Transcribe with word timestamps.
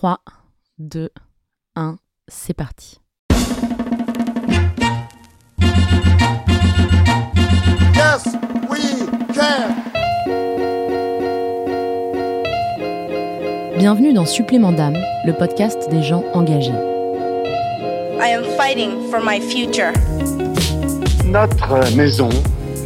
3, 0.00 0.18
2, 0.78 1.10
1, 1.76 1.96
c'est 2.26 2.54
parti. 2.54 3.02
Yes, 7.94 8.24
we 8.70 8.80
can. 9.34 9.74
Bienvenue 13.76 14.14
dans 14.14 14.24
Supplément 14.24 14.72
d'âme, 14.72 14.96
le 15.26 15.34
podcast 15.34 15.90
des 15.90 16.02
gens 16.02 16.24
engagés. 16.32 16.70
I 18.22 18.32
am 18.32 18.44
fighting 18.56 19.10
for 19.10 19.20
my 19.22 19.38
future. 19.38 19.92
Notre 21.26 21.94
maison 21.94 22.30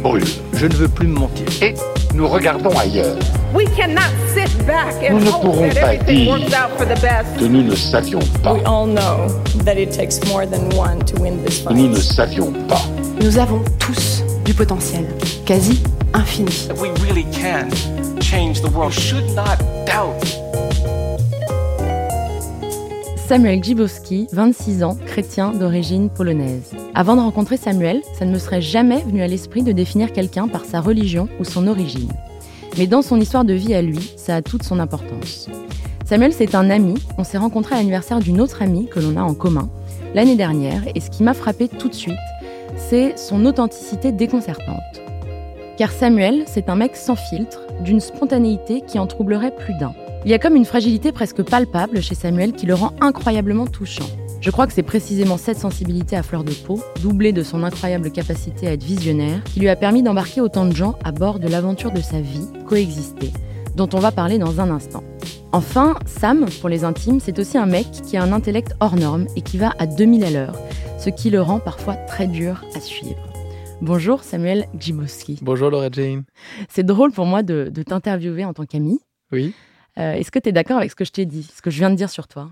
brûle 0.03 0.25
Je 0.51 0.65
ne 0.65 0.73
veux 0.73 0.89
plus 0.89 1.07
me 1.07 1.17
mentir. 1.17 1.47
et 1.63 1.75
nous 2.13 2.27
regardons 2.27 2.77
ailleurs. 2.77 3.15
We 3.55 3.65
cannot 3.75 4.11
sit 4.33 4.49
back 4.67 4.93
and 5.01 5.13
Nous 5.13 5.25
ne 5.25 5.29
hope 5.31 5.41
pourrons 5.43 5.69
that 5.69 5.81
pas 5.81 5.93
everything 5.93 6.25
dire 6.25 6.29
works 6.29 6.53
out 6.53 6.77
for 6.77 6.85
the 6.85 6.99
best. 7.01 7.37
Que 7.39 7.45
nous 7.45 7.63
ne 7.63 7.73
savions 7.75 8.19
pas. 8.43 8.53
We 8.53 8.61
all 8.65 8.85
know 8.85 9.27
that 9.63 9.75
it 9.77 9.91
takes 9.91 10.19
more 10.27 10.45
than 10.45 10.69
one 10.77 10.99
to 11.05 11.21
win 11.21 11.41
this 11.45 11.61
Que 11.61 11.73
nous 11.73 11.87
ne 11.87 11.95
fight. 11.95 12.03
savions 12.03 12.51
pas. 12.67 12.81
Nous 13.21 13.37
avons 13.37 13.61
tous 13.79 14.23
du 14.43 14.53
potentiel, 14.53 15.05
quasi 15.45 15.81
infini. 16.13 16.51
We 16.81 16.89
really 17.07 17.25
can 17.31 17.69
change 18.19 18.61
the 18.61 18.69
world. 18.75 18.91
Should 18.91 19.33
not 19.35 19.57
doubt. 19.85 20.21
Samuel 23.27 23.63
Gibowski, 23.63 24.27
26 24.33 24.83
ans, 24.83 24.97
chrétien 25.07 25.51
d'origine 25.51 26.09
polonaise. 26.09 26.71
Avant 26.93 27.15
de 27.15 27.21
rencontrer 27.21 27.57
Samuel, 27.57 28.01
ça 28.19 28.25
ne 28.25 28.31
me 28.31 28.37
serait 28.37 28.61
jamais 28.61 29.01
venu 29.01 29.23
à 29.23 29.27
l'esprit 29.27 29.63
de 29.63 29.71
définir 29.71 30.11
quelqu'un 30.11 30.47
par 30.47 30.63
sa 30.65 30.79
religion 30.81 31.27
ou 31.39 31.43
son 31.43 31.67
origine. 31.67 32.11
Mais 32.77 32.87
dans 32.87 33.01
son 33.01 33.19
histoire 33.19 33.45
de 33.45 33.53
vie 33.53 33.73
à 33.73 33.81
lui, 33.81 34.13
ça 34.17 34.35
a 34.35 34.41
toute 34.41 34.63
son 34.63 34.79
importance. 34.79 35.49
Samuel, 36.05 36.33
c'est 36.33 36.55
un 36.55 36.69
ami. 36.69 36.95
On 37.17 37.23
s'est 37.23 37.37
rencontré 37.37 37.75
à 37.75 37.77
l'anniversaire 37.77 38.19
d'une 38.19 38.41
autre 38.41 38.61
amie 38.61 38.87
que 38.87 38.99
l'on 38.99 39.17
a 39.17 39.23
en 39.23 39.33
commun 39.33 39.69
l'année 40.13 40.35
dernière. 40.35 40.83
Et 40.93 40.99
ce 40.99 41.09
qui 41.09 41.23
m'a 41.23 41.33
frappé 41.33 41.67
tout 41.67 41.89
de 41.89 41.93
suite, 41.93 42.15
c'est 42.77 43.17
son 43.17 43.45
authenticité 43.45 44.11
déconcertante. 44.11 44.79
Car 45.77 45.91
Samuel, 45.91 46.43
c'est 46.47 46.69
un 46.69 46.75
mec 46.75 46.95
sans 46.95 47.15
filtre, 47.15 47.61
d'une 47.81 47.99
spontanéité 47.99 48.81
qui 48.81 48.99
en 48.99 49.07
troublerait 49.07 49.55
plus 49.55 49.73
d'un. 49.77 49.93
Il 50.23 50.31
y 50.31 50.33
a 50.33 50.39
comme 50.39 50.55
une 50.55 50.65
fragilité 50.65 51.11
presque 51.11 51.43
palpable 51.43 52.01
chez 52.01 52.15
Samuel 52.15 52.53
qui 52.53 52.65
le 52.65 52.73
rend 52.73 52.93
incroyablement 53.01 53.67
touchant. 53.67 54.07
Je 54.45 54.51
crois 54.51 54.67
que 54.67 54.73
c'est 54.73 54.83
précisément 54.83 55.37
cette 55.37 55.57
sensibilité 55.57 56.15
à 56.15 56.21
fleur 56.21 56.43
de 56.43 56.51
peau, 56.53 56.79
doublée 57.01 57.33
de 57.33 57.41
son 57.41 57.63
incroyable 57.63 58.11
capacité 58.11 58.67
à 58.67 58.73
être 58.73 58.83
visionnaire, 58.83 59.43
qui 59.43 59.59
lui 59.59 59.69
a 59.69 59.75
permis 59.75 60.03
d'embarquer 60.03 60.39
autant 60.39 60.67
de 60.67 60.71
gens 60.75 60.99
à 61.03 61.11
bord 61.11 61.39
de 61.39 61.47
l'aventure 61.47 61.91
de 61.91 61.99
sa 61.99 62.21
vie, 62.21 62.45
Coexister, 62.67 63.31
dont 63.75 63.89
on 63.93 63.97
va 63.97 64.11
parler 64.11 64.37
dans 64.37 64.61
un 64.61 64.69
instant. 64.69 65.03
Enfin, 65.51 65.95
Sam, 66.05 66.45
pour 66.61 66.69
les 66.69 66.83
intimes, 66.83 67.19
c'est 67.19 67.39
aussi 67.39 67.57
un 67.57 67.65
mec 67.65 67.87
qui 67.89 68.17
a 68.17 68.21
un 68.23 68.31
intellect 68.33 68.75
hors 68.81 68.95
norme 68.95 69.25
et 69.35 69.41
qui 69.41 69.57
va 69.57 69.73
à 69.79 69.87
2000 69.87 70.23
à 70.23 70.29
l'heure, 70.29 70.59
ce 70.99 71.09
qui 71.09 71.31
le 71.31 71.41
rend 71.41 71.59
parfois 71.59 71.95
très 71.95 72.27
dur 72.27 72.63
à 72.75 72.79
suivre. 72.79 73.17
Bonjour 73.81 74.23
Samuel 74.23 74.67
Gibowski. 74.79 75.39
Bonjour 75.41 75.71
Laura 75.71 75.89
Jane. 75.91 76.23
C'est 76.69 76.85
drôle 76.85 77.11
pour 77.11 77.25
moi 77.25 77.41
de, 77.41 77.71
de 77.73 77.81
t'interviewer 77.81 78.45
en 78.45 78.53
tant 78.53 78.65
qu'ami. 78.65 78.99
Oui, 79.31 79.55
Euh, 79.97 80.13
Est-ce 80.13 80.29
que 80.29 80.37
tu 80.37 80.49
es 80.49 80.51
d'accord 80.51 80.77
avec 80.77 80.91
ce 80.91 80.95
que 80.95 81.03
je 81.05 81.11
t'ai 81.11 81.25
dit, 81.25 81.49
ce 81.55 81.63
que 81.63 81.71
je 81.71 81.79
viens 81.79 81.89
de 81.89 81.95
dire 81.95 82.11
sur 82.11 82.27
toi? 82.27 82.51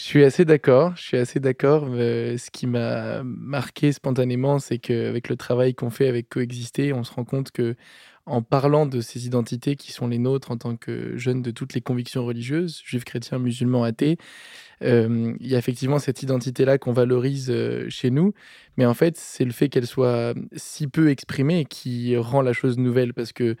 Je 0.00 0.06
suis 0.06 0.24
assez 0.24 0.46
d'accord. 0.46 0.96
Je 0.96 1.02
suis 1.02 1.16
assez 1.18 1.40
d'accord. 1.40 1.86
Ce 1.86 2.50
qui 2.50 2.66
m'a 2.66 3.22
marqué 3.22 3.92
spontanément, 3.92 4.58
c'est 4.58 4.78
qu'avec 4.78 5.28
le 5.28 5.36
travail 5.36 5.74
qu'on 5.74 5.90
fait 5.90 6.08
avec 6.08 6.30
Coexister, 6.30 6.94
on 6.94 7.04
se 7.04 7.12
rend 7.12 7.24
compte 7.26 7.50
que 7.50 7.76
en 8.24 8.40
parlant 8.40 8.86
de 8.86 9.02
ces 9.02 9.26
identités 9.26 9.76
qui 9.76 9.92
sont 9.92 10.08
les 10.08 10.16
nôtres 10.16 10.52
en 10.52 10.56
tant 10.56 10.76
que 10.76 11.18
jeunes 11.18 11.42
de 11.42 11.50
toutes 11.50 11.74
les 11.74 11.82
convictions 11.82 12.24
religieuses, 12.24 12.80
juifs, 12.82 13.04
chrétiens, 13.04 13.38
musulmans, 13.38 13.84
athées, 13.84 14.16
euh, 14.82 15.34
il 15.38 15.46
y 15.46 15.54
a 15.54 15.58
effectivement 15.58 15.98
cette 15.98 16.22
identité-là 16.22 16.78
qu'on 16.78 16.92
valorise 16.92 17.50
euh, 17.50 17.86
chez 17.90 18.10
nous. 18.10 18.32
Mais 18.78 18.86
en 18.86 18.94
fait, 18.94 19.18
c'est 19.18 19.44
le 19.44 19.52
fait 19.52 19.68
qu'elle 19.68 19.86
soit 19.86 20.32
si 20.56 20.86
peu 20.86 21.10
exprimée 21.10 21.66
qui 21.66 22.16
rend 22.16 22.40
la 22.40 22.54
chose 22.54 22.78
nouvelle 22.78 23.12
parce 23.12 23.34
que 23.34 23.56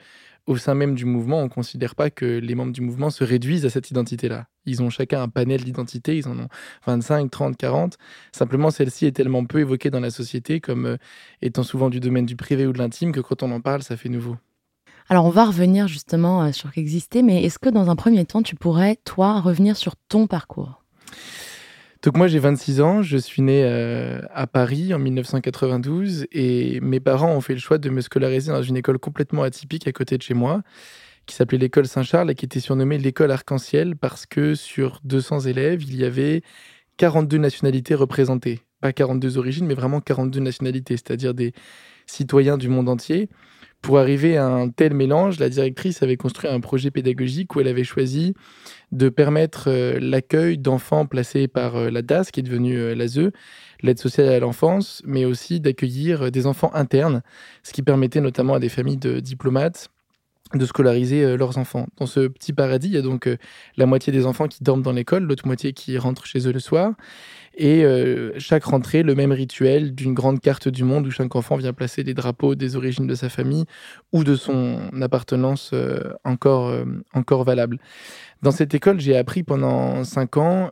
au 0.46 0.56
sein 0.56 0.74
même 0.74 0.94
du 0.94 1.04
mouvement, 1.04 1.40
on 1.40 1.44
ne 1.44 1.48
considère 1.48 1.94
pas 1.94 2.10
que 2.10 2.24
les 2.24 2.54
membres 2.54 2.72
du 2.72 2.80
mouvement 2.80 3.10
se 3.10 3.24
réduisent 3.24 3.66
à 3.66 3.70
cette 3.70 3.90
identité-là. 3.90 4.46
Ils 4.70 4.82
ont 4.82 4.90
chacun 4.90 5.22
un 5.22 5.28
panel 5.28 5.64
d'identités, 5.64 6.16
ils 6.16 6.28
en 6.28 6.38
ont 6.38 6.48
25, 6.86 7.30
30, 7.30 7.56
40. 7.56 7.98
Simplement, 8.32 8.70
celle-ci 8.70 9.06
est 9.06 9.12
tellement 9.12 9.44
peu 9.44 9.60
évoquée 9.60 9.90
dans 9.90 10.00
la 10.00 10.10
société 10.10 10.60
comme 10.60 10.86
euh, 10.86 10.96
étant 11.42 11.62
souvent 11.62 11.90
du 11.90 12.00
domaine 12.00 12.26
du 12.26 12.36
privé 12.36 12.66
ou 12.66 12.72
de 12.72 12.78
l'intime 12.78 13.12
que 13.12 13.20
quand 13.20 13.42
on 13.42 13.50
en 13.50 13.60
parle, 13.60 13.82
ça 13.82 13.96
fait 13.96 14.08
nouveau. 14.08 14.36
Alors 15.08 15.24
on 15.24 15.30
va 15.30 15.44
revenir 15.44 15.88
justement 15.88 16.44
euh, 16.44 16.52
sur 16.52 16.70
qu'exister, 16.70 17.22
mais 17.22 17.44
est-ce 17.44 17.58
que 17.58 17.68
dans 17.68 17.90
un 17.90 17.96
premier 17.96 18.24
temps, 18.24 18.42
tu 18.42 18.54
pourrais, 18.54 18.96
toi, 19.04 19.40
revenir 19.40 19.76
sur 19.76 19.96
ton 19.96 20.26
parcours? 20.26 20.84
Donc 22.02 22.16
moi 22.16 22.28
j'ai 22.28 22.38
26 22.38 22.80
ans, 22.80 23.02
je 23.02 23.18
suis 23.18 23.42
né 23.42 23.62
euh, 23.62 24.22
à 24.32 24.46
Paris 24.46 24.94
en 24.94 24.98
1992 24.98 26.26
et 26.32 26.80
mes 26.80 26.98
parents 26.98 27.30
ont 27.32 27.42
fait 27.42 27.52
le 27.52 27.60
choix 27.60 27.76
de 27.76 27.90
me 27.90 28.00
scolariser 28.00 28.52
dans 28.52 28.62
une 28.62 28.76
école 28.76 28.98
complètement 28.98 29.42
atypique 29.42 29.86
à 29.86 29.92
côté 29.92 30.16
de 30.16 30.22
chez 30.22 30.32
moi 30.32 30.62
qui 31.26 31.34
s'appelait 31.34 31.58
l'école 31.58 31.86
Saint-Charles 31.86 32.30
et 32.30 32.34
qui 32.34 32.44
était 32.44 32.60
surnommée 32.60 32.98
l'école 32.98 33.30
arc-en-ciel 33.30 33.96
parce 33.96 34.26
que 34.26 34.54
sur 34.54 35.00
200 35.04 35.40
élèves, 35.40 35.82
il 35.82 35.96
y 35.96 36.04
avait 36.04 36.42
42 36.96 37.38
nationalités 37.38 37.94
représentées. 37.94 38.60
Pas 38.80 38.92
42 38.92 39.38
origines, 39.38 39.66
mais 39.66 39.74
vraiment 39.74 40.00
42 40.00 40.40
nationalités, 40.40 40.96
c'est-à-dire 40.96 41.34
des 41.34 41.52
citoyens 42.06 42.58
du 42.58 42.68
monde 42.68 42.88
entier. 42.88 43.28
Pour 43.82 43.98
arriver 43.98 44.36
à 44.36 44.46
un 44.46 44.68
tel 44.68 44.92
mélange, 44.92 45.38
la 45.38 45.48
directrice 45.48 46.02
avait 46.02 46.18
construit 46.18 46.50
un 46.50 46.60
projet 46.60 46.90
pédagogique 46.90 47.54
où 47.54 47.60
elle 47.60 47.68
avait 47.68 47.84
choisi 47.84 48.34
de 48.92 49.08
permettre 49.08 49.68
euh, 49.68 49.98
l'accueil 49.98 50.58
d'enfants 50.58 51.06
placés 51.06 51.48
par 51.48 51.76
euh, 51.76 51.90
la 51.90 52.02
DAS, 52.02 52.30
qui 52.30 52.40
est 52.40 52.42
devenue 52.42 52.76
euh, 52.76 52.94
l'ASE, 52.94 53.30
l'aide 53.82 53.98
sociale 53.98 54.28
à 54.28 54.38
l'enfance, 54.38 55.00
mais 55.06 55.24
aussi 55.24 55.60
d'accueillir 55.60 56.30
des 56.30 56.46
enfants 56.46 56.70
internes, 56.74 57.22
ce 57.62 57.72
qui 57.72 57.82
permettait 57.82 58.20
notamment 58.20 58.54
à 58.54 58.60
des 58.60 58.68
familles 58.68 58.98
de 58.98 59.20
diplomates 59.20 59.88
de 60.54 60.66
scolariser 60.66 61.24
euh, 61.24 61.36
leurs 61.36 61.58
enfants. 61.58 61.86
Dans 61.96 62.06
ce 62.06 62.26
petit 62.26 62.52
paradis, 62.52 62.88
il 62.88 62.94
y 62.94 62.98
a 62.98 63.02
donc 63.02 63.26
euh, 63.26 63.36
la 63.76 63.86
moitié 63.86 64.12
des 64.12 64.26
enfants 64.26 64.48
qui 64.48 64.62
dorment 64.64 64.82
dans 64.82 64.92
l'école, 64.92 65.24
l'autre 65.24 65.46
moitié 65.46 65.72
qui 65.72 65.96
rentrent 65.98 66.26
chez 66.26 66.46
eux 66.46 66.52
le 66.52 66.60
soir. 66.60 66.92
Et 67.56 67.84
euh, 67.84 68.32
chaque 68.38 68.64
rentrée, 68.64 69.02
le 69.02 69.14
même 69.14 69.32
rituel 69.32 69.94
d'une 69.94 70.14
grande 70.14 70.40
carte 70.40 70.68
du 70.68 70.84
monde 70.84 71.06
où 71.06 71.10
chaque 71.10 71.34
enfant 71.36 71.56
vient 71.56 71.72
placer 71.72 72.02
les 72.02 72.14
drapeaux 72.14 72.54
des 72.54 72.76
origines 72.76 73.06
de 73.06 73.14
sa 73.14 73.28
famille 73.28 73.64
ou 74.12 74.24
de 74.24 74.34
son 74.34 74.90
appartenance 75.02 75.74
encore, 76.24 76.72
encore 77.12 77.44
valable. 77.44 77.78
Dans 78.42 78.52
cette 78.52 78.72
école, 78.74 79.00
j'ai 79.00 79.16
appris 79.16 79.42
pendant 79.42 80.04
cinq 80.04 80.36
ans 80.36 80.70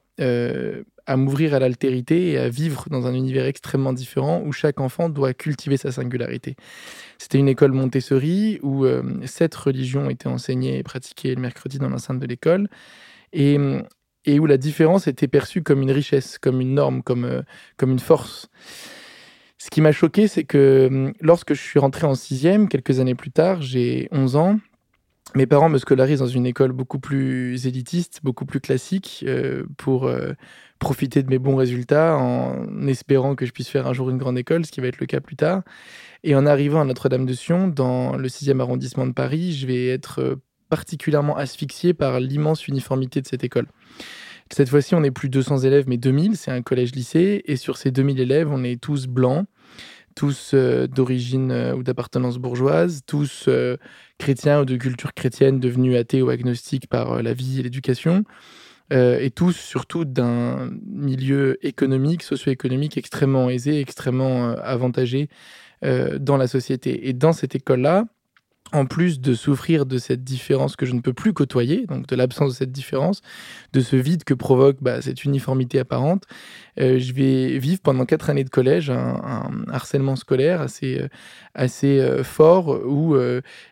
à 1.08 1.16
m'ouvrir 1.16 1.54
à 1.54 1.58
l'altérité 1.58 2.32
et 2.32 2.38
à 2.38 2.50
vivre 2.50 2.84
dans 2.90 3.06
un 3.06 3.14
univers 3.14 3.46
extrêmement 3.46 3.94
différent 3.94 4.42
où 4.44 4.52
chaque 4.52 4.78
enfant 4.78 5.08
doit 5.08 5.32
cultiver 5.32 5.78
sa 5.78 5.90
singularité. 5.90 6.54
C'était 7.16 7.38
une 7.38 7.48
école 7.48 7.72
Montessori 7.72 8.60
où 8.62 8.84
euh, 8.84 9.02
sept 9.24 9.54
religions 9.54 10.10
étaient 10.10 10.28
enseignées 10.28 10.78
et 10.78 10.82
pratiquées 10.82 11.34
le 11.34 11.40
mercredi 11.40 11.78
dans 11.78 11.88
l'enceinte 11.88 12.18
de 12.20 12.26
l'école 12.26 12.68
et, 13.32 13.56
et 14.26 14.38
où 14.38 14.44
la 14.44 14.58
différence 14.58 15.08
était 15.08 15.28
perçue 15.28 15.62
comme 15.62 15.80
une 15.80 15.90
richesse, 15.90 16.38
comme 16.38 16.60
une 16.60 16.74
norme, 16.74 17.02
comme, 17.02 17.24
euh, 17.24 17.40
comme 17.78 17.90
une 17.90 17.98
force. 17.98 18.50
Ce 19.56 19.70
qui 19.70 19.80
m'a 19.80 19.92
choqué, 19.92 20.28
c'est 20.28 20.44
que 20.44 20.88
hum, 20.90 21.12
lorsque 21.22 21.54
je 21.54 21.60
suis 21.60 21.78
rentré 21.78 22.06
en 22.06 22.14
sixième, 22.14 22.68
quelques 22.68 23.00
années 23.00 23.14
plus 23.14 23.30
tard, 23.30 23.62
j'ai 23.62 24.08
11 24.12 24.36
ans, 24.36 24.58
mes 25.34 25.46
parents 25.46 25.68
me 25.68 25.78
scolarisent 25.78 26.20
dans 26.20 26.26
une 26.26 26.46
école 26.46 26.72
beaucoup 26.72 26.98
plus 26.98 27.66
élitiste, 27.66 28.20
beaucoup 28.22 28.46
plus 28.46 28.60
classique, 28.60 29.24
euh, 29.26 29.64
pour 29.76 30.06
euh, 30.06 30.32
profiter 30.78 31.22
de 31.22 31.28
mes 31.28 31.38
bons 31.38 31.56
résultats, 31.56 32.16
en 32.16 32.86
espérant 32.86 33.34
que 33.34 33.44
je 33.44 33.52
puisse 33.52 33.68
faire 33.68 33.86
un 33.86 33.92
jour 33.92 34.10
une 34.10 34.18
grande 34.18 34.38
école, 34.38 34.64
ce 34.64 34.72
qui 34.72 34.80
va 34.80 34.86
être 34.86 35.00
le 35.00 35.06
cas 35.06 35.20
plus 35.20 35.36
tard. 35.36 35.62
Et 36.24 36.34
en 36.34 36.46
arrivant 36.46 36.80
à 36.80 36.84
Notre-Dame-de-Sion, 36.84 37.68
dans 37.68 38.16
le 38.16 38.28
6e 38.28 38.60
arrondissement 38.60 39.06
de 39.06 39.12
Paris, 39.12 39.52
je 39.52 39.66
vais 39.66 39.88
être 39.88 40.20
euh, 40.20 40.36
particulièrement 40.70 41.36
asphyxié 41.36 41.94
par 41.94 42.20
l'immense 42.20 42.66
uniformité 42.66 43.20
de 43.20 43.26
cette 43.26 43.44
école. 43.44 43.66
Cette 44.50 44.70
fois-ci, 44.70 44.94
on 44.94 45.00
n'est 45.00 45.10
plus 45.10 45.28
200 45.28 45.58
élèves, 45.58 45.84
mais 45.88 45.98
2000, 45.98 46.36
c'est 46.36 46.50
un 46.50 46.62
collège-lycée, 46.62 47.42
et 47.44 47.56
sur 47.56 47.76
ces 47.76 47.90
2000 47.90 48.18
élèves, 48.18 48.48
on 48.50 48.64
est 48.64 48.80
tous 48.80 49.06
blancs, 49.06 49.46
tous 50.18 50.50
euh, 50.52 50.88
d'origine 50.88 51.52
euh, 51.52 51.76
ou 51.76 51.84
d'appartenance 51.84 52.38
bourgeoise, 52.38 53.02
tous 53.06 53.44
euh, 53.46 53.76
chrétiens 54.18 54.62
ou 54.62 54.64
de 54.64 54.76
culture 54.76 55.14
chrétienne 55.14 55.60
devenus 55.60 55.96
athées 55.96 56.22
ou 56.22 56.28
agnostiques 56.28 56.88
par 56.88 57.22
la 57.22 57.32
vie 57.34 57.60
et 57.60 57.62
l'éducation, 57.62 58.24
et 58.90 59.30
tous 59.30 59.52
surtout 59.52 60.06
d'un 60.06 60.70
milieu 60.86 61.58
économique, 61.64 62.22
socio-économique 62.22 62.96
extrêmement 62.96 63.50
aisé, 63.50 63.80
extrêmement 63.80 64.52
avantagé 64.52 65.28
dans 65.82 66.38
la 66.38 66.46
société. 66.46 67.06
Et 67.06 67.12
dans 67.12 67.34
cette 67.34 67.54
école-là, 67.54 68.06
en 68.72 68.86
plus 68.86 69.20
de 69.20 69.34
souffrir 69.34 69.86
de 69.86 69.98
cette 69.98 70.24
différence 70.24 70.76
que 70.76 70.86
je 70.86 70.92
ne 70.92 71.00
peux 71.00 71.12
plus 71.12 71.32
côtoyer, 71.32 71.86
donc 71.86 72.06
de 72.06 72.16
l'absence 72.16 72.52
de 72.52 72.56
cette 72.56 72.72
différence, 72.72 73.22
de 73.72 73.80
ce 73.80 73.96
vide 73.96 74.24
que 74.24 74.34
provoque 74.34 74.76
bah, 74.80 75.00
cette 75.00 75.24
uniformité 75.24 75.78
apparente, 75.78 76.24
euh, 76.80 76.98
je 76.98 77.12
vais 77.12 77.58
vivre 77.58 77.80
pendant 77.80 78.04
quatre 78.04 78.30
années 78.30 78.44
de 78.44 78.50
collège 78.50 78.90
un, 78.90 79.50
harcèlement 79.72 80.16
scolaire 80.16 80.60
assez, 80.60 81.00
euh, 81.00 81.08
euh, 81.84 82.24
fort 82.24 82.68
où 82.86 83.16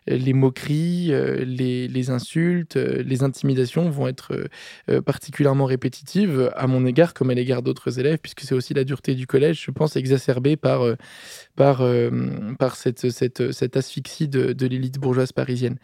les 0.07 0.33
moqueries, 0.33 1.11
les, 1.45 2.09
insultes, 2.09 2.75
les 2.75 3.23
intimidations 3.23 3.89
vont 3.89 4.07
être 4.07 4.47
particulièrement 5.05 5.65
répétitives 5.65 6.51
à 6.55 6.67
mon 6.67 6.85
égard 6.85 7.13
comme 7.13 7.29
à 7.29 7.33
l'égard 7.33 7.61
d'autres 7.61 7.99
élèves, 7.99 8.19
puisque 8.21 8.41
c'est 8.41 8.55
aussi 8.55 8.73
la 8.73 8.83
dureté 8.83 9.15
du 9.15 9.27
collège, 9.27 9.63
je 9.65 9.71
pense, 9.71 9.95
exacerbée 9.95 10.55
par, 10.55 10.81
par, 11.55 11.83
par 12.59 12.75
cette, 12.75 13.09
cette, 13.09 13.51
cette 13.51 13.77
asphyxie 13.77 14.27
de, 14.27 14.53
de 14.53 14.67
l'élite 14.67 14.86
bourgeoise 14.91 15.31
parisienne. 15.31 15.77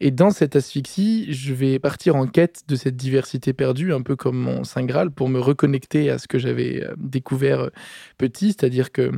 Et 0.00 0.10
dans 0.10 0.30
cette 0.30 0.56
asphyxie, 0.56 1.32
je 1.32 1.52
vais 1.54 1.78
partir 1.78 2.16
en 2.16 2.26
quête 2.26 2.62
de 2.68 2.76
cette 2.76 2.96
diversité 2.96 3.52
perdue, 3.52 3.92
un 3.92 4.02
peu 4.02 4.16
comme 4.16 4.38
mon 4.38 4.64
Saint 4.64 4.84
Graal, 4.84 5.10
pour 5.10 5.28
me 5.28 5.40
reconnecter 5.40 6.10
à 6.10 6.18
ce 6.18 6.28
que 6.28 6.38
j'avais 6.38 6.84
euh, 6.84 6.94
découvert 6.96 7.60
euh, 7.60 7.70
petit, 8.18 8.48
c'est-à-dire 8.48 8.92
que 8.92 9.12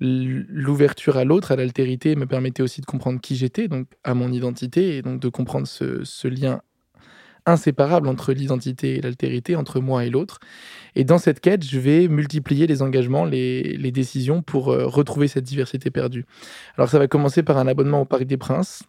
l'ouverture 0.00 1.16
à 1.16 1.24
l'autre, 1.24 1.50
à 1.50 1.56
l'altérité, 1.56 2.14
me 2.14 2.26
permettait 2.26 2.62
aussi 2.62 2.80
de 2.80 2.86
comprendre 2.86 3.20
qui 3.20 3.34
j'étais, 3.34 3.66
donc 3.66 3.88
à 4.04 4.14
mon 4.14 4.30
identité, 4.30 4.96
et 4.96 5.02
donc 5.02 5.20
de 5.20 5.28
comprendre 5.28 5.66
ce, 5.66 6.04
ce 6.04 6.28
lien 6.28 6.60
inséparable 7.48 8.08
entre 8.08 8.32
l'identité 8.32 8.96
et 8.96 9.00
l'altérité, 9.00 9.56
entre 9.56 9.80
moi 9.80 10.04
et 10.04 10.10
l'autre. 10.10 10.38
Et 10.94 11.04
dans 11.04 11.18
cette 11.18 11.40
quête, 11.40 11.64
je 11.64 11.78
vais 11.78 12.08
multiplier 12.08 12.66
les 12.66 12.82
engagements, 12.82 13.24
les, 13.24 13.76
les 13.76 13.92
décisions 13.92 14.42
pour 14.42 14.72
euh, 14.72 14.86
retrouver 14.86 15.28
cette 15.28 15.44
diversité 15.44 15.90
perdue. 15.90 16.24
Alors 16.76 16.88
ça 16.88 16.98
va 16.98 17.06
commencer 17.06 17.42
par 17.42 17.58
un 17.58 17.66
abonnement 17.66 18.00
au 18.00 18.04
Parc 18.04 18.24
des 18.24 18.36
Princes, 18.36 18.82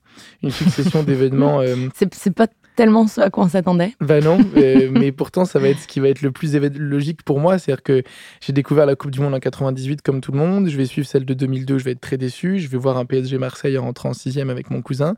une 0.43 0.51
succession 0.51 1.03
d'événements 1.09 1.61
euh, 1.61 1.75
C'est 1.95 2.13
c'est 2.15 2.33
pas 2.33 2.47
tellement 2.79 3.07
ce 3.07 3.19
à 3.19 3.29
quoi 3.29 3.43
on 3.43 3.49
s'attendait. 3.49 3.91
bah 3.99 4.21
non, 4.21 4.37
euh, 4.55 4.89
mais 4.89 5.11
pourtant 5.11 5.43
ça 5.43 5.59
va 5.59 5.67
être 5.67 5.79
ce 5.79 5.87
qui 5.87 5.99
va 5.99 6.07
être 6.07 6.21
le 6.21 6.31
plus 6.31 6.55
logique 6.77 7.23
pour 7.23 7.41
moi, 7.41 7.59
c'est-à-dire 7.59 7.83
que 7.83 8.03
j'ai 8.39 8.53
découvert 8.53 8.85
la 8.85 8.95
Coupe 8.95 9.11
du 9.11 9.19
Monde 9.19 9.33
en 9.33 9.39
98 9.41 10.01
comme 10.01 10.21
tout 10.21 10.31
le 10.31 10.37
monde, 10.37 10.69
je 10.69 10.77
vais 10.77 10.85
suivre 10.85 11.05
celle 11.05 11.25
de 11.25 11.33
2002, 11.33 11.77
je 11.77 11.83
vais 11.83 11.91
être 11.91 11.99
très 11.99 12.15
déçu, 12.15 12.57
je 12.57 12.69
vais 12.69 12.77
voir 12.77 12.95
un 12.97 13.03
PSG 13.03 13.37
Marseille 13.37 13.77
en 13.77 13.81
rentrant 13.83 14.11
en 14.11 14.13
sixième 14.13 14.49
avec 14.49 14.69
mon 14.69 14.81
cousin, 14.81 15.15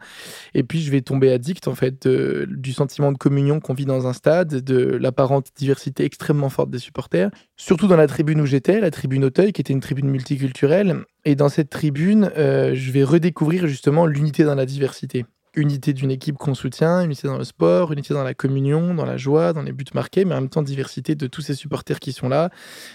et 0.55 0.63
puis 0.63 0.81
je 0.81 0.89
vais 0.89 1.01
tomber 1.01 1.31
addict 1.31 1.67
en 1.67 1.75
fait 1.75 2.07
de- 2.07 2.47
du 2.49 2.73
sentiment 2.73 3.11
de 3.11 3.17
communion 3.19 3.59
qu'on 3.59 3.75
vit 3.75 3.85
dans 3.85 4.07
un 4.07 4.13
stade, 4.13 4.55
de 4.63 4.97
l'apparente 4.99 5.49
diversité 5.55 6.03
extrêmement 6.03 6.49
forte 6.49 6.71
des 6.71 6.79
supporters, 6.79 7.29
surtout 7.57 7.85
dans 7.85 7.95
la 7.95 8.07
tribune 8.07 8.41
où 8.41 8.47
j'étais, 8.47 8.79
la 8.79 8.89
tribune 8.89 9.23
Auteuil, 9.23 9.53
qui 9.53 9.61
était 9.61 9.73
une 9.73 9.81
tribune 9.81 10.09
multiculturelle, 10.09 10.95
et 11.25 11.35
dans 11.35 11.49
cette 11.49 11.69
tribune, 11.69 12.31
euh, 12.37 12.71
je 12.73 12.91
vais 12.91 13.03
redécouvrir 13.03 13.67
justement 13.67 14.07
l'unité 14.07 14.45
dans 14.45 14.55
la 14.55 14.65
diversité 14.65 15.25
unité 15.55 15.93
d'une 15.93 16.11
équipe 16.11 16.37
qu'on 16.37 16.53
soutient, 16.53 17.01
unité 17.03 17.27
dans 17.27 17.37
le 17.37 17.43
sport, 17.43 17.91
unité 17.91 18.13
dans 18.13 18.23
la 18.23 18.33
communion, 18.33 18.93
dans 18.93 19.05
la 19.05 19.17
joie, 19.17 19.51
dans 19.53 19.61
les 19.61 19.73
buts 19.73 19.83
marqués, 19.93 20.23
mais 20.25 20.33
en 20.35 20.41
même 20.41 20.49
temps 20.49 20.61
diversité 20.61 21.15
de 21.15 21.27
tous 21.27 21.41
ces 21.41 21.55
supporters 21.55 21.99
qui 21.99 22.13
sont 22.13 22.29
là, 22.29 22.49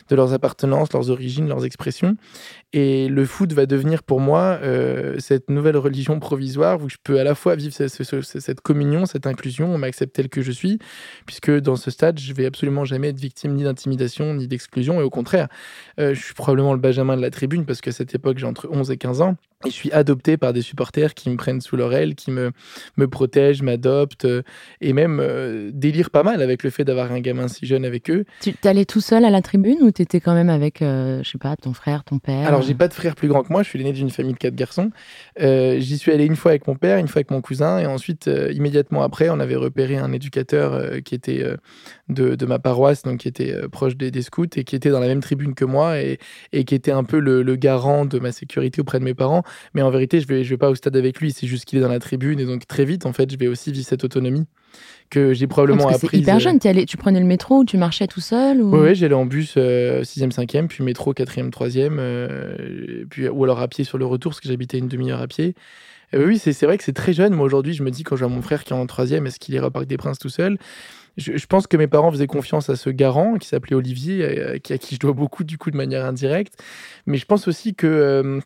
de 0.09 0.17
leurs 0.17 0.33
appartenances, 0.33 0.93
leurs 0.93 1.11
origines, 1.11 1.49
leurs 1.49 1.65
expressions. 1.65 2.17
Et 2.73 3.09
le 3.09 3.25
foot 3.27 3.53
va 3.53 3.67
devenir 3.67 4.03
pour 4.03 4.21
moi 4.21 4.59
euh, 4.63 5.17
cette 5.19 5.51
nouvelle 5.51 5.77
religion 5.77 6.19
provisoire 6.19 6.81
où 6.83 6.89
je 6.89 6.97
peux 7.03 7.21
à 7.21 7.25
la 7.25 7.35
fois 7.35 7.57
vivre 7.57 7.75
ce- 7.75 7.89
ce- 7.89 8.05
ce- 8.05 8.41
cette 8.41 8.61
communion, 8.61 9.07
cette 9.07 9.27
inclusion, 9.27 9.75
on 9.75 9.79
m'accepte 9.79 10.15
tel 10.15 10.29
que 10.29 10.41
je 10.43 10.53
suis, 10.53 10.79
puisque 11.27 11.51
dans 11.51 11.77
ce 11.77 11.91
stade, 11.91 12.19
je 12.19 12.33
vais 12.33 12.47
absolument 12.47 12.85
jamais 12.85 13.09
être 13.09 13.19
victime 13.21 13.55
ni 13.55 13.65
d'intimidation 13.65 14.33
ni 14.35 14.49
d'exclusion, 14.49 15.01
et 15.01 15.05
au 15.05 15.11
contraire, 15.11 15.49
euh, 16.01 16.15
je 16.15 16.23
suis 16.23 16.35
probablement 16.35 16.73
le 16.73 16.79
Benjamin 16.81 17.17
de 17.17 17.23
la 17.23 17.31
tribune, 17.31 17.65
parce 17.67 17.81
qu'à 17.81 17.93
cette 17.93 18.15
époque, 18.15 18.39
j'ai 18.39 18.47
entre 18.47 18.69
11 18.71 18.91
et 18.91 18.97
15 18.97 19.21
ans, 19.21 19.37
et 19.65 19.71
je 19.71 19.75
suis 19.75 19.91
adopté 19.93 20.37
par 20.37 20.53
des 20.53 20.61
supporters 20.63 21.15
qui 21.15 21.31
me 21.31 21.37
prennent 21.37 21.61
sous 21.61 21.77
leur 21.77 21.95
aile, 21.95 22.15
qui 22.15 22.31
me, 22.31 22.53
me 22.97 23.09
protègent, 23.09 23.63
m'adoptent, 23.63 24.27
euh, 24.27 24.43
et 24.81 24.93
même 24.93 25.19
euh, 25.21 25.71
délirent 25.73 26.11
pas 26.11 26.23
mal 26.23 26.43
avec 26.43 26.63
le 26.63 26.71
fait 26.71 26.85
d'avoir 26.85 27.11
un 27.11 27.21
gamin 27.21 27.49
si 27.49 27.65
jeune 27.65 27.85
avec 27.85 28.11
eux. 28.11 28.25
Tu 28.43 28.53
t'allais 28.53 28.85
tout 28.85 29.01
seul 29.01 29.25
à 29.25 29.31
la 29.31 29.41
tribune 29.41 29.79
ou 29.81 29.91
t'étais 29.91 30.21
quand 30.21 30.35
même 30.35 30.51
avec, 30.51 30.83
euh, 30.83 31.23
je 31.23 31.31
sais 31.31 31.39
pas, 31.39 31.57
ton 31.57 31.73
frère, 31.73 32.05
ton 32.05 32.19
père? 32.19 32.47
Alors, 32.47 32.61
j'ai 32.61 32.75
pas 32.75 32.89
de 32.89 32.95
frère 32.95 33.15
plus 33.15 33.29
grand 33.29 33.43
que 33.43 33.53
moi, 33.53 33.63
je 33.63 33.69
suis 33.71 33.79
l'aîné 33.79 33.93
d'une 33.93 34.11
famille 34.11 34.35
de 34.35 34.39
quatre 34.39 34.55
garçons. 34.55 34.91
Euh, 35.41 35.79
J'y 35.81 35.97
suis 35.97 36.13
allé 36.13 36.27
une 36.27 36.37
fois 36.37 36.51
avec 36.51 36.67
mon 36.67 36.75
père, 36.75 36.99
une 36.99 37.09
fois 37.09 37.21
avec 37.21 37.31
mon 37.31 37.41
cousin, 37.41 37.79
et 37.79 37.87
ensuite, 37.87 38.29
euh, 38.29 38.53
immédiatement 38.53 39.03
après, 39.03 39.31
on 39.31 39.41
avait 39.41 39.57
repéré 39.57 39.97
un 39.97 40.13
éducateur 40.13 41.01
qui 41.03 41.15
était 41.15 41.45
de, 42.09 42.35
de 42.35 42.47
ma 42.47 42.59
paroisse, 42.59 43.03
donc 43.03 43.21
qui 43.21 43.29
était 43.29 43.55
proche 43.69 43.97
des, 43.97 44.11
des 44.11 44.23
scouts, 44.23 44.47
et 44.57 44.65
qui 44.65 44.77
était 44.77 44.91
dans 44.91 45.01
la 45.01 45.07
même 45.07 45.21
tribune 45.21 45.55
que 45.55 45.65
moi, 45.65 46.01
et, 46.01 46.19
et 46.53 46.65
qui 46.65 46.75
était 46.75 46.93
un 46.93 47.05
peu 47.05 47.19
le, 47.19 47.43
le 47.43 47.57
garant 47.57 48.05
de 48.05 48.19
ma 48.19 48.33
sécurité 48.33 48.81
auprès 48.81 48.99
de 48.99 49.05
mes 49.05 49.15
parents. 49.15 49.43
Mais 49.75 49.83
en 49.83 49.91
vérité, 49.91 50.21
je 50.21 50.27
vais, 50.27 50.45
je 50.45 50.51
vais 50.51 50.57
pas 50.59 50.71
au 50.71 50.75
stade 50.75 50.97
avec 50.97 51.21
lui, 51.21 51.33
c'est 51.33 51.47
juste 51.47 51.65
qu'il 51.65 51.79
est 51.79 51.83
dans 51.83 51.89
la 51.89 51.99
tribune, 52.01 52.39
et 52.41 52.45
donc 52.45 52.67
très 52.67 52.85
vite, 52.85 53.07
en 53.07 53.13
fait, 53.13 53.31
je 53.31 53.37
vais 53.39 53.49
aussi 53.49 53.73
vivre 53.73 53.87
cette 53.87 54.05
autonomie 54.05 54.45
que 55.09 55.33
j'ai 55.33 55.47
probablement 55.47 55.87
que 55.89 55.95
c'est 55.99 56.13
hyper 56.15 56.37
euh, 56.37 56.39
jeune. 56.41 56.59
Allais- 56.65 56.85
tu 56.85 56.97
prenais 56.97 57.21
le 57.21 57.27
métro 57.27 57.59
ou 57.61 57.65
tu 57.65 57.77
marchais 57.79 58.07
tout 58.07 58.21
seul 58.21 58.61
ou... 58.61 58.75
Oui, 58.75 58.81
ouais, 58.81 58.95
j'allais 58.95 59.15
en 59.15 59.25
bus 59.25 59.57
6e, 59.57 60.31
5e, 60.33 60.67
puis 60.67 60.83
métro 60.85 61.13
4e, 61.15 61.51
3e, 61.51 61.97
euh, 61.99 63.05
puis, 63.09 63.29
ou 63.29 63.45
alors 63.45 63.61
à 63.61 63.69
pied 63.69 63.85
sur 63.85 63.99
le 63.99 64.05
retour, 64.05 64.33
parce 64.33 64.41
que 64.41 64.49
j'habitais 64.49 64.79
une 64.79 64.89
demi-heure 64.89 65.21
à 65.21 65.27
pied. 65.29 65.55
Euh, 66.15 66.27
oui, 66.27 66.39
c'est 66.39 66.61
vrai 66.67 66.79
que 66.79 66.85
c'est 66.85 66.93
très 66.93 67.13
jeune. 67.13 67.35
Moi, 67.35 67.45
aujourd'hui, 67.47 67.73
je 67.73 67.83
me 67.83 67.91
dis, 67.91 68.03
quand 68.03 68.17
je 68.17 68.25
vois 68.25 68.35
mon 68.35 68.43
frère 68.43 68.65
qui 68.65 68.73
est 68.73 68.77
en 68.77 68.85
3e, 68.87 69.27
est-ce 69.27 69.39
qu'il 69.41 69.55
ira 69.55 69.69
au 69.69 69.71
Parc 69.71 69.87
des 69.87 69.97
Princes 69.97 70.19
tout 70.19 70.29
seul? 70.29 70.59
Je, 71.17 71.37
je 71.37 71.47
pense 71.47 71.67
que 71.67 71.77
mes 71.77 71.87
parents 71.87 72.11
faisaient 72.13 72.27
confiance 72.27 72.69
à 72.69 72.77
ce 72.77 72.91
garant 72.91 73.37
qui 73.39 73.49
s'appelait 73.49 73.75
Olivier, 73.75 74.23
euh, 74.25 74.59
qui, 74.59 74.73
à 74.73 74.79
qui 74.79 74.95
je 74.97 75.01
dois 75.01 75.13
beaucoup, 75.15 75.45
du 75.45 75.57
coup, 75.59 75.71
de 75.71 75.77
manière 75.77 76.05
indirecte. 76.05 76.63
Mais 77.07 77.17
je 77.17 77.25
pense 77.27 77.49
aussi 77.49 77.75
que. 77.75 77.87
euh, 77.87 78.41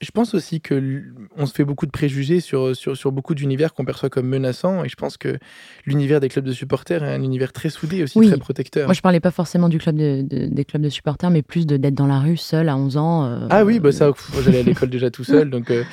je 0.00 0.10
pense 0.10 0.34
aussi 0.34 0.60
que 0.60 1.02
on 1.36 1.46
se 1.46 1.54
fait 1.54 1.64
beaucoup 1.64 1.86
de 1.86 1.90
préjugés 1.90 2.40
sur, 2.40 2.74
sur, 2.76 2.96
sur 2.96 3.12
beaucoup 3.12 3.34
d'univers 3.34 3.72
qu'on 3.74 3.84
perçoit 3.84 4.10
comme 4.10 4.26
menaçants 4.26 4.84
et 4.84 4.88
je 4.88 4.96
pense 4.96 5.16
que 5.16 5.38
l'univers 5.86 6.20
des 6.20 6.28
clubs 6.28 6.44
de 6.44 6.52
supporters 6.52 7.02
est 7.04 7.14
un 7.14 7.22
univers 7.22 7.52
très 7.52 7.70
soudé 7.70 8.02
aussi 8.02 8.18
Oui. 8.18 8.26
très 8.28 8.36
protecteur. 8.38 8.86
Moi, 8.86 8.94
je 8.94 9.00
parlais 9.00 9.20
pas 9.20 9.30
forcément 9.30 9.68
du 9.68 9.78
club 9.78 9.96
de, 9.96 10.22
de- 10.22 10.46
des 10.46 10.64
clubs 10.64 10.82
de 10.82 10.88
supporters, 10.90 11.30
mais 11.30 11.42
plus 11.42 11.66
de 11.66 11.76
d'être 11.76 11.94
dans 11.94 12.06
la 12.06 12.20
rue 12.20 12.36
seul 12.36 12.68
à 12.68 12.76
11 12.76 12.96
ans. 12.96 13.24
euh, 13.26 13.46
Ah 13.50 13.64
oui, 13.64 13.80
bah 13.80 13.92
ça, 13.92 14.06
moi, 14.32 14.42
j'allais 14.42 14.60
à 14.60 14.62
l'école 14.62 14.90
déjà 14.90 15.10
tout 15.10 15.24
seul, 15.24 15.50
donc. 15.50 15.70
euh, 15.70 15.84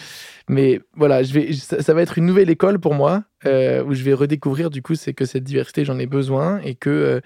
mais 0.49 0.81
voilà, 0.95 1.23
je 1.23 1.33
vais, 1.33 1.53
ça, 1.53 1.81
ça 1.81 1.93
va 1.93 2.01
être 2.01 2.17
une 2.17 2.25
nouvelle 2.25 2.49
école 2.49 2.77
pour 2.79 2.93
moi 2.93 3.23
euh, 3.45 3.83
où 3.83 3.93
je 3.93 4.03
vais 4.03 4.13
redécouvrir 4.13 4.69
du 4.69 4.81
coup 4.81 4.95
c'est 4.95 5.13
que 5.13 5.25
cette 5.25 5.43
diversité 5.43 5.83
j'en 5.85 5.97
ai 5.99 6.05
besoin 6.05 6.59
et 6.61 6.75
que 6.75 6.89
euh, 6.89 7.19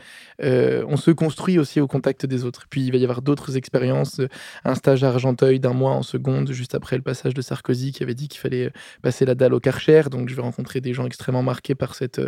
euh, 0.44 0.84
on 0.88 0.98
se 0.98 1.10
construit 1.12 1.58
aussi 1.60 1.80
au 1.80 1.88
contact 1.88 2.26
des 2.26 2.44
autres. 2.46 2.66
Puis 2.70 2.82
il 2.82 2.92
va 2.92 2.98
y 2.98 3.04
avoir 3.04 3.22
d'autres 3.22 3.58
expériences, 3.58 4.22
un 4.64 4.76
stage 4.76 5.04
à 5.04 5.10
Argenteuil 5.10 5.60
d'un 5.60 5.74
mois 5.74 5.92
en 5.94 6.04
seconde 6.04 6.52
juste 6.52 6.76
après 6.76 6.96
le 6.96 7.02
passage 7.04 7.34
de 7.34 7.42
Sarkozy 7.42 7.92
qui 7.92 8.04
avait 8.04 8.14
dit 8.16 8.28
qu'il 8.28 8.40
fallait 8.40 8.72
passer 9.02 9.26
la 9.26 9.36
dalle 9.36 9.54
au 9.54 9.60
Karcher, 9.60 10.04
donc 10.12 10.30
je 10.30 10.36
vais 10.36 10.42
rencontrer 10.44 10.80
des 10.82 10.94
gens 10.94 11.06
extrêmement 11.06 11.44
marqués 11.44 11.76
par 11.76 11.96
cette 11.96 12.22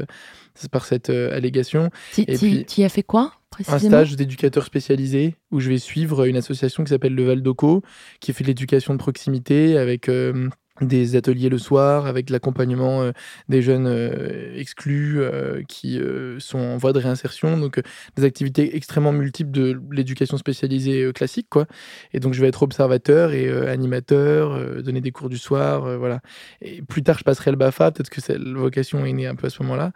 par 0.72 0.86
cette 0.86 1.10
allégation. 1.10 1.90
Tu 2.14 2.22
Et 2.22 2.38
puis- 2.38 2.66
y 2.78 2.84
as 2.84 2.90
fait 2.90 3.04
quoi 3.04 3.32
Un 3.34 3.48
précisément? 3.52 3.80
stage 3.80 4.16
d'éducateur 4.16 4.64
spécialisé 4.64 5.36
où 5.52 5.60
je 5.60 5.70
vais 5.70 5.78
suivre 5.78 6.26
une 6.26 6.38
association 6.38 6.84
qui 6.84 6.90
s'appelle 6.90 7.16
le 7.16 7.24
Val 7.26 7.42
d'Oco, 7.42 7.82
qui 8.20 8.34
fait 8.34 8.44
de 8.44 8.50
l'éducation 8.50 8.94
de 8.94 9.00
proximité 9.00 9.78
avec 9.78 10.10
euh, 10.10 10.50
des 10.82 11.16
ateliers 11.16 11.50
le 11.50 11.58
soir, 11.58 12.06
avec 12.06 12.30
l'accompagnement 12.30 13.02
euh, 13.02 13.12
des 13.48 13.62
jeunes 13.62 13.88
euh, 13.88 14.56
exclus 14.56 15.20
euh, 15.20 15.62
qui 15.68 16.00
sont 16.40 16.60
en 16.60 16.78
voie 16.78 16.94
de 16.94 17.00
réinsertion. 17.00 17.58
Donc, 17.58 17.82
des 18.16 18.24
activités 18.24 18.76
extrêmement 18.76 19.12
multiples 19.12 19.52
de 19.52 19.80
l'éducation 19.92 20.38
spécialisée 20.38 21.12
classique, 21.14 21.48
quoi. 21.50 21.66
Et 22.14 22.20
donc, 22.20 22.34
je 22.34 22.42
vais 22.42 22.48
être 22.48 22.64
observateur 22.64 23.34
et 23.34 23.50
animateur, 23.68 24.82
donner 24.82 25.02
des 25.02 25.12
cours 25.12 25.30
du 25.30 25.38
soir, 25.38 25.98
voilà. 25.98 26.22
Et 26.62 26.82
plus 26.82 27.04
tard, 27.04 27.18
je 27.20 27.24
passerai 27.24 27.52
le 27.52 27.58
BAFA, 27.58 27.92
peut-être 27.92 28.10
que 28.10 28.22
cette 28.22 28.42
vocation 28.42 29.06
est 29.06 29.14
née 29.14 29.28
un 29.28 29.36
peu 29.36 29.48
à 29.48 29.50
ce 29.50 29.62
moment-là. 29.64 29.92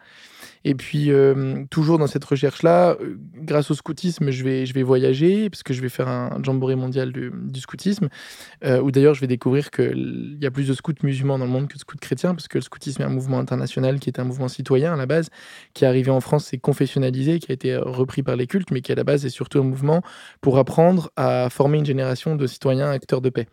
Et 0.66 0.76
puis, 0.76 1.12
toujours 1.70 1.98
dans 1.98 2.08
cette 2.08 2.24
recherche-là, 2.24 2.98
euh, 3.02 3.18
grâce 3.36 3.72
au 3.72 3.74
scoutisme, 3.74 4.32
je 4.32 4.44
vais, 4.44 4.66
je 4.66 4.74
vais 4.74 4.84
voyager, 4.84 5.50
parce 5.50 5.64
que 5.64 5.74
je 5.74 5.82
vais 5.82 5.90
faire 5.90 6.08
un 6.08 6.40
jamboree 6.44 6.76
mondial 6.76 7.12
du, 7.12 7.60
scoutisme, 7.60 8.10
où 8.64 8.92
d'ailleurs 8.92 9.14
je 9.14 9.22
vais 9.22 9.28
découvrir 9.28 9.72
qu'il 9.72 10.38
y 10.42 10.46
a 10.46 10.52
plus 10.52 10.68
de 10.68 10.73
scouts 10.76 10.94
musulmans 11.04 11.38
dans 11.40 11.46
le 11.46 11.52
monde 11.52 11.68
que 11.68 11.76
de 11.76 11.80
scouts 11.80 11.98
chrétiens, 12.00 12.36
parce 12.36 12.48
que 12.48 12.58
le 12.58 12.62
scoutisme 12.62 13.02
est 13.02 13.06
un 13.06 13.10
mouvement 13.10 13.40
international 13.40 14.00
qui 14.00 14.10
est 14.10 14.20
un 14.20 14.24
mouvement 14.24 14.48
citoyen 14.48 14.94
à 14.94 14.98
la 14.98 15.06
base, 15.06 15.30
qui 15.74 15.84
est 15.86 15.88
arrivé 15.88 16.12
en 16.12 16.22
France, 16.22 16.46
c'est 16.50 16.58
confessionnalisé, 16.58 17.40
qui 17.40 17.52
a 17.52 17.54
été 17.54 17.74
euh, 17.74 17.82
repris 17.84 18.24
par 18.24 18.36
les 18.36 18.48
cultes, 18.48 18.72
mais 18.72 18.82
qui 18.82 18.92
à 18.92 18.96
la 18.96 19.04
base 19.04 19.26
est 19.26 19.30
surtout 19.30 19.60
un 19.60 19.64
mouvement 19.64 20.02
pour 20.42 20.58
apprendre 20.58 21.12
à 21.16 21.50
former 21.50 21.80
une 21.80 21.86
génération 21.86 22.36
de 22.36 22.48
citoyens 22.48 22.90
acteurs 22.90 23.22
de 23.22 23.30
paix. 23.30 23.48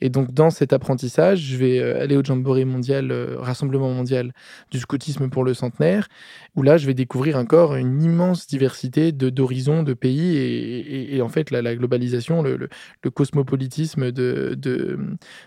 Et 0.00 0.08
donc, 0.08 0.32
dans 0.32 0.50
cet 0.50 0.72
apprentissage, 0.72 1.40
je 1.40 1.56
vais 1.56 1.78
euh, 1.78 2.02
aller 2.02 2.16
au 2.16 2.24
Jamboree 2.24 2.64
mondial, 2.64 3.10
euh, 3.12 3.36
Rassemblement 3.38 3.90
mondial 3.90 4.32
du 4.70 4.78
scoutisme 4.78 5.28
pour 5.28 5.44
le 5.44 5.54
centenaire, 5.54 6.08
où 6.56 6.62
là, 6.62 6.76
je 6.76 6.86
vais 6.86 6.94
découvrir 6.94 7.36
encore 7.36 7.74
une 7.76 8.02
immense 8.02 8.46
diversité 8.46 9.12
de- 9.12 9.30
d'horizons, 9.30 9.82
de, 9.82 9.94
pays, 9.94 10.36
et, 10.36 11.20
en 11.22 11.28
fait, 11.28 11.50
la, 11.50 11.74
globalisation, 11.76 12.42
le, 12.42 12.68
cosmopolitisme 13.14 14.10
de, 14.10 14.56
de, 14.58 14.98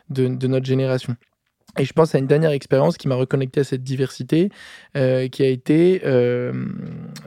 de- 0.10 0.28
de 0.28 0.48
notre 0.48 0.66
génération. 0.66 1.03
jesteśmy. 1.04 1.33
Et 1.80 1.86
je 1.86 1.94
pense 1.94 2.14
à 2.14 2.20
une 2.20 2.28
dernière 2.28 2.52
expérience 2.52 2.98
qui 2.98 3.08
m'a 3.08 3.16
reconnecté 3.16 3.62
à 3.62 3.64
cette 3.64 3.82
diversité, 3.82 4.50
euh, 4.96 5.28
qui 5.28 5.42
a 5.42 5.48
été 5.48 6.02
euh, 6.06 6.54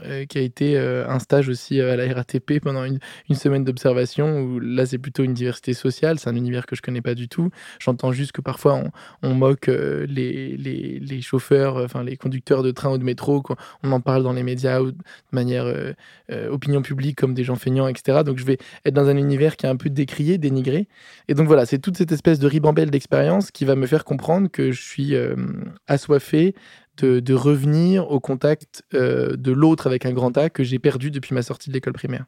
euh, 0.04 0.24
qui 0.26 0.38
a 0.38 0.40
été 0.40 0.78
un 0.78 1.18
stage 1.18 1.48
aussi 1.48 1.80
à 1.80 1.96
la 1.96 2.14
RATP 2.14 2.60
pendant 2.60 2.84
une, 2.84 3.00
semaine 3.34 3.64
d'observation, 3.64 4.40
où 4.40 4.60
là 4.60 4.86
c'est 4.86 4.98
plutôt 4.98 5.24
une 5.24 5.34
diversité 5.34 5.74
sociale, 5.74 6.20
c'est 6.20 6.30
un 6.30 6.36
univers 6.36 6.66
que 6.66 6.76
je 6.76 6.82
connais 6.82 7.02
pas 7.02 7.16
du 7.16 7.28
tout. 7.28 7.50
J'entends 7.80 8.12
juste 8.12 8.30
que 8.32 8.40
parfois 8.40 8.80
on, 9.22 9.34
moque 9.34 9.66
les, 9.66 10.56
les, 10.56 11.20
chauffeurs, 11.20 11.76
enfin 11.78 12.04
les 12.04 12.16
conducteurs 12.16 12.62
de 12.62 12.70
train 12.70 12.90
ou 12.92 12.98
de 12.98 13.04
métro, 13.04 13.42
qu'on- 13.42 13.56
on 13.82 13.90
en 13.90 14.00
parle 14.00 14.22
dans 14.22 14.32
les 14.32 14.44
médias 14.44 14.80
ou 14.80 14.92
de 14.92 14.98
manière 15.32 15.66
opinion 16.50 16.82
publique 16.82 17.18
comme 17.18 17.34
des 17.34 17.42
gens 17.42 17.56
feignants, 17.56 17.88
etc. 17.88 18.22
Donc 18.24 18.38
je 18.38 18.44
vais 18.44 18.58
être 18.84 18.94
dans 18.94 19.08
un 19.08 19.16
univers 19.16 19.56
qui 19.56 19.66
est 19.66 19.68
un 19.68 19.76
peu 19.76 19.90
décrié, 19.90 20.38
dénigré. 20.38 20.86
Et 21.28 21.34
donc 21.34 21.48
voilà, 21.48 21.66
c'est 21.66 21.78
toute 21.78 21.96
cette 21.96 22.12
espèce 22.12 22.38
de 22.38 22.46
ribambelle 22.46 22.90
d'expérience 22.90 23.50
qui 23.50 23.64
va 23.64 23.74
me 23.74 23.86
faire 23.86 24.04
comprendre 24.04 24.35
que 24.44 24.72
je 24.72 24.80
suis 24.82 25.14
euh, 25.14 25.34
assoiffé 25.86 26.54
de, 26.98 27.20
de 27.20 27.34
revenir 27.34 28.10
au 28.10 28.20
contact 28.20 28.82
euh, 28.94 29.36
de 29.36 29.52
l'autre 29.52 29.86
avec 29.86 30.06
un 30.06 30.12
grand 30.12 30.36
A 30.38 30.48
que 30.50 30.64
j'ai 30.64 30.78
perdu 30.78 31.10
depuis 31.10 31.34
ma 31.34 31.42
sortie 31.42 31.68
de 31.68 31.74
l'école 31.74 31.92
primaire. 31.92 32.24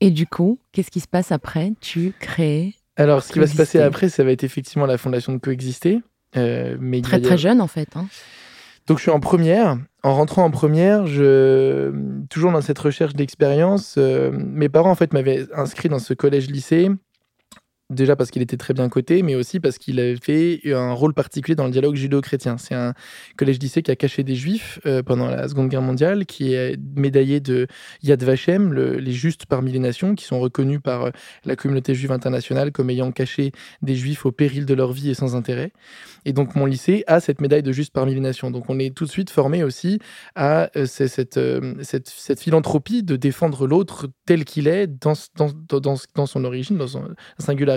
Et 0.00 0.10
du 0.10 0.26
coup, 0.26 0.58
qu'est-ce 0.72 0.90
qui 0.90 1.00
se 1.00 1.08
passe 1.08 1.32
après? 1.32 1.72
Tu 1.80 2.12
crées 2.20 2.74
Alors, 2.96 3.22
ce 3.22 3.32
qui 3.32 3.38
va 3.38 3.46
se 3.46 3.56
passer 3.56 3.80
après, 3.80 4.08
ça 4.08 4.22
va 4.24 4.32
être 4.32 4.44
effectivement 4.44 4.86
la 4.86 4.98
fondation 4.98 5.32
de 5.32 5.38
Coexister. 5.38 6.00
Euh, 6.36 6.76
mais 6.80 7.00
très 7.00 7.20
très 7.20 7.38
jeune 7.38 7.60
en 7.60 7.68
fait. 7.68 7.88
hein. 7.96 8.06
Donc 8.86 8.98
je 8.98 9.02
suis 9.02 9.10
en 9.10 9.20
première. 9.20 9.78
En 10.02 10.14
rentrant 10.14 10.44
en 10.44 10.50
première, 10.50 11.06
je 11.06 11.92
toujours 12.28 12.52
dans 12.52 12.60
cette 12.60 12.78
recherche 12.78 13.14
d'expérience, 13.14 13.94
euh, 13.96 14.30
mes 14.32 14.68
parents 14.68 14.90
en 14.90 14.94
fait 14.94 15.12
m'avaient 15.14 15.46
inscrit 15.54 15.88
dans 15.88 15.98
ce 16.00 16.12
collège-lycée. 16.12 16.90
Déjà 17.90 18.16
parce 18.16 18.30
qu'il 18.30 18.40
était 18.40 18.56
très 18.56 18.72
bien 18.72 18.88
coté, 18.88 19.22
mais 19.22 19.34
aussi 19.34 19.60
parce 19.60 19.76
qu'il 19.76 20.00
avait 20.00 20.16
fait 20.16 20.62
un 20.72 20.92
rôle 20.94 21.12
particulier 21.12 21.54
dans 21.54 21.66
le 21.66 21.70
dialogue 21.70 21.96
judéo-chrétien. 21.96 22.56
C'est 22.56 22.74
un 22.74 22.94
collège-lycée 23.36 23.82
qui 23.82 23.90
a 23.90 23.94
caché 23.96 24.22
des 24.22 24.36
juifs 24.36 24.80
euh, 24.86 25.02
pendant 25.02 25.28
la 25.28 25.46
Seconde 25.48 25.68
Guerre 25.68 25.82
mondiale, 25.82 26.24
qui 26.24 26.54
est 26.54 26.78
médaillé 26.96 27.40
de 27.40 27.66
Yad 28.02 28.22
Vashem, 28.22 28.72
le- 28.72 28.96
les 28.96 29.12
justes 29.12 29.44
parmi 29.44 29.70
les 29.70 29.80
nations, 29.80 30.14
qui 30.14 30.24
sont 30.24 30.40
reconnus 30.40 30.80
par 30.82 31.04
euh, 31.04 31.10
la 31.44 31.56
communauté 31.56 31.94
juive 31.94 32.10
internationale 32.10 32.72
comme 32.72 32.88
ayant 32.88 33.12
caché 33.12 33.52
des 33.82 33.96
juifs 33.96 34.24
au 34.24 34.32
péril 34.32 34.64
de 34.64 34.72
leur 34.72 34.92
vie 34.92 35.10
et 35.10 35.14
sans 35.14 35.36
intérêt. 35.36 35.70
Et 36.24 36.32
donc 36.32 36.54
mon 36.54 36.64
lycée 36.64 37.04
a 37.06 37.20
cette 37.20 37.42
médaille 37.42 37.62
de 37.62 37.72
juste 37.72 37.92
parmi 37.92 38.14
les 38.14 38.20
nations. 38.20 38.50
Donc 38.50 38.70
on 38.70 38.78
est 38.78 38.96
tout 38.96 39.04
de 39.04 39.10
suite 39.10 39.28
formé 39.28 39.62
aussi 39.62 39.98
à 40.36 40.70
euh, 40.78 40.86
cette, 40.86 41.38
philanthropie 42.40 43.02
de 43.02 43.16
défendre 43.16 43.66
l'autre 43.66 44.08
tel 44.24 44.46
qu'il 44.46 44.68
est 44.68 44.86
dans- 44.86 45.12
dans 45.68 46.26
son 46.26 46.44
origine, 46.46 46.78
dans 46.78 46.86
son 46.86 47.08
singularité, 47.38 47.73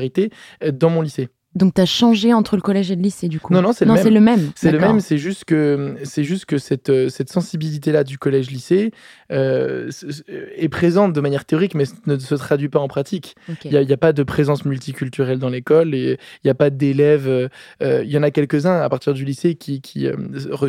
euh, 0.64 0.72
dans 0.72 0.90
mon 0.90 1.02
lycée. 1.02 1.30
Donc 1.58 1.74
tu 1.74 1.82
as 1.82 1.86
changé 1.86 2.34
entre 2.34 2.56
le 2.56 2.62
collège 2.62 2.92
et 2.92 2.96
le 2.96 3.02
lycée 3.02 3.28
du 3.28 3.40
coup 3.40 3.54
Non, 3.54 3.62
non, 3.62 3.74
c'est 3.74 3.86
le 3.86 3.94
même. 3.94 4.04
c'est 4.04 4.10
le 4.12 4.20
même. 4.20 4.52
C'est 4.56 4.72
le 4.72 4.78
D'accord. 4.78 4.94
même, 4.94 5.02
c'est 5.02 5.18
juste 5.18 5.44
que, 5.46 5.96
c'est 6.04 6.24
juste 6.24 6.46
que 6.46 6.58
cette, 6.58 6.90
euh, 6.90 7.10
cette 7.10 7.30
sensibilité-là 7.30 8.04
du 8.04 8.18
collège-lycée 8.18 8.92
euh, 9.32 9.88
s- 9.88 10.24
est 10.56 10.70
présente 10.70 11.14
de 11.14 11.20
manière 11.22 11.46
théorique, 11.46 11.76
mais 11.76 11.84
ne 12.06 12.18
se 12.18 12.36
traduit 12.36 12.70
pas 12.70 12.80
en 12.80 12.88
pratique. 12.88 13.36
Il 13.66 13.78
n'y 13.78 13.94
a, 13.94 13.98
pas 13.98 14.14
de 14.14 14.24
présence 14.24 14.64
multiculturelle 14.66 15.40
dans 15.40 15.50
l'école 15.50 15.94
il 15.96 16.18
n'y 16.46 16.52
a 16.52 16.56
pas 16.56 16.70
d'élèves. 16.70 17.28
euh, 17.28 17.48
euh, 17.82 18.04
Il 18.06 18.12
y 18.12 18.18
en 18.18 18.24
a 18.24 18.32
quelques-uns 18.32 18.80
à 18.82 18.90
partir 18.90 19.14
du 19.14 19.26
lycée 19.26 19.56
qui, 19.56 19.82
qui 19.82 20.08
euh, 20.08 20.16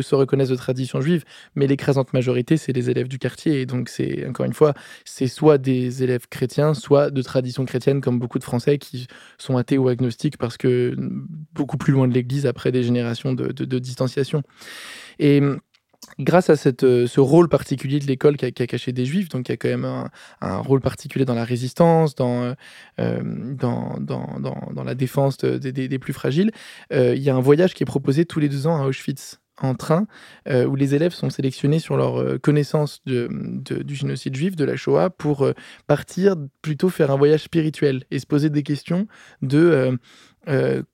se 0.01 0.15
reconnaissent 0.15 0.49
de 0.49 0.55
tradition 0.55 0.99
juive, 1.01 1.23
mais 1.55 1.67
l'écrasante 1.67 2.13
majorité, 2.13 2.57
c'est 2.57 2.73
les 2.73 2.89
élèves 2.89 3.07
du 3.07 3.19
quartier. 3.19 3.61
Et 3.61 3.65
donc, 3.65 3.89
c'est 3.89 4.25
encore 4.27 4.45
une 4.45 4.53
fois, 4.53 4.73
c'est 5.05 5.27
soit 5.27 5.57
des 5.57 6.03
élèves 6.03 6.27
chrétiens, 6.29 6.73
soit 6.73 7.11
de 7.11 7.21
tradition 7.21 7.65
chrétienne, 7.65 8.01
comme 8.01 8.19
beaucoup 8.19 8.39
de 8.39 8.43
Français 8.43 8.77
qui 8.77 9.07
sont 9.37 9.57
athées 9.57 9.77
ou 9.77 9.87
agnostiques 9.87 10.37
parce 10.37 10.57
que 10.57 10.78
beaucoup 11.53 11.77
plus 11.77 11.93
loin 11.93 12.07
de 12.07 12.13
l'Église 12.13 12.45
après 12.45 12.71
des 12.71 12.83
générations 12.83 13.33
de, 13.33 13.79
distanciation. 13.79 14.43
Et 15.19 15.41
mm, 15.41 15.59
grâce 16.19 16.49
à 16.49 16.55
euh, 16.83 17.07
ce 17.07 17.19
rôle 17.19 17.49
particulier 17.49 17.99
de 17.99 18.05
l'école 18.05 18.37
qui 18.37 18.45
a, 18.45 18.51
caché 18.51 18.91
des 18.91 19.05
juifs, 19.05 19.29
donc 19.29 19.49
il 19.49 19.51
y 19.51 19.53
a 19.53 19.57
quand 19.57 19.69
même 19.69 19.85
un, 20.41 20.57
rôle 20.59 20.81
particulier 20.81 21.25
dans 21.25 21.35
la 21.35 21.45
résistance, 21.45 22.15
dans, 22.15 22.43
euh, 22.43 22.53
euh, 22.99 23.55
la 24.85 24.95
défense 24.95 25.37
de- 25.37 25.57
des- 25.57 25.99
plus 25.99 26.13
fragiles, 26.13 26.51
il 26.91 27.19
y 27.21 27.29
a 27.29 27.35
un 27.35 27.41
voyage 27.41 27.73
qui 27.73 27.83
est 27.83 27.85
proposé 27.85 28.25
tous 28.25 28.39
les 28.39 28.49
deux 28.49 28.67
ans 28.67 28.81
à 28.81 28.87
Auschwitz 28.87 29.39
en 29.61 29.75
train, 29.75 30.07
euh, 30.47 30.65
où 30.65 30.75
les 30.75 30.95
élèves 30.95 31.13
sont 31.13 31.29
sélectionnés 31.29 31.79
sur 31.79 31.97
leur 31.97 32.19
euh, 32.19 32.37
connaissance 32.37 33.01
du 33.05 33.95
génocide 33.95 34.35
juif, 34.35 34.55
de 34.55 34.65
la 34.65 34.75
Shoah, 34.75 35.09
pour 35.09 35.43
euh, 35.43 35.53
partir 35.87 36.35
plutôt 36.61 36.89
faire 36.89 37.11
un 37.11 37.17
voyage 37.17 37.43
spirituel 37.43 38.03
et 38.11 38.19
se 38.19 38.25
poser 38.25 38.49
des 38.49 38.63
questions 38.63 39.07
de 39.41 39.97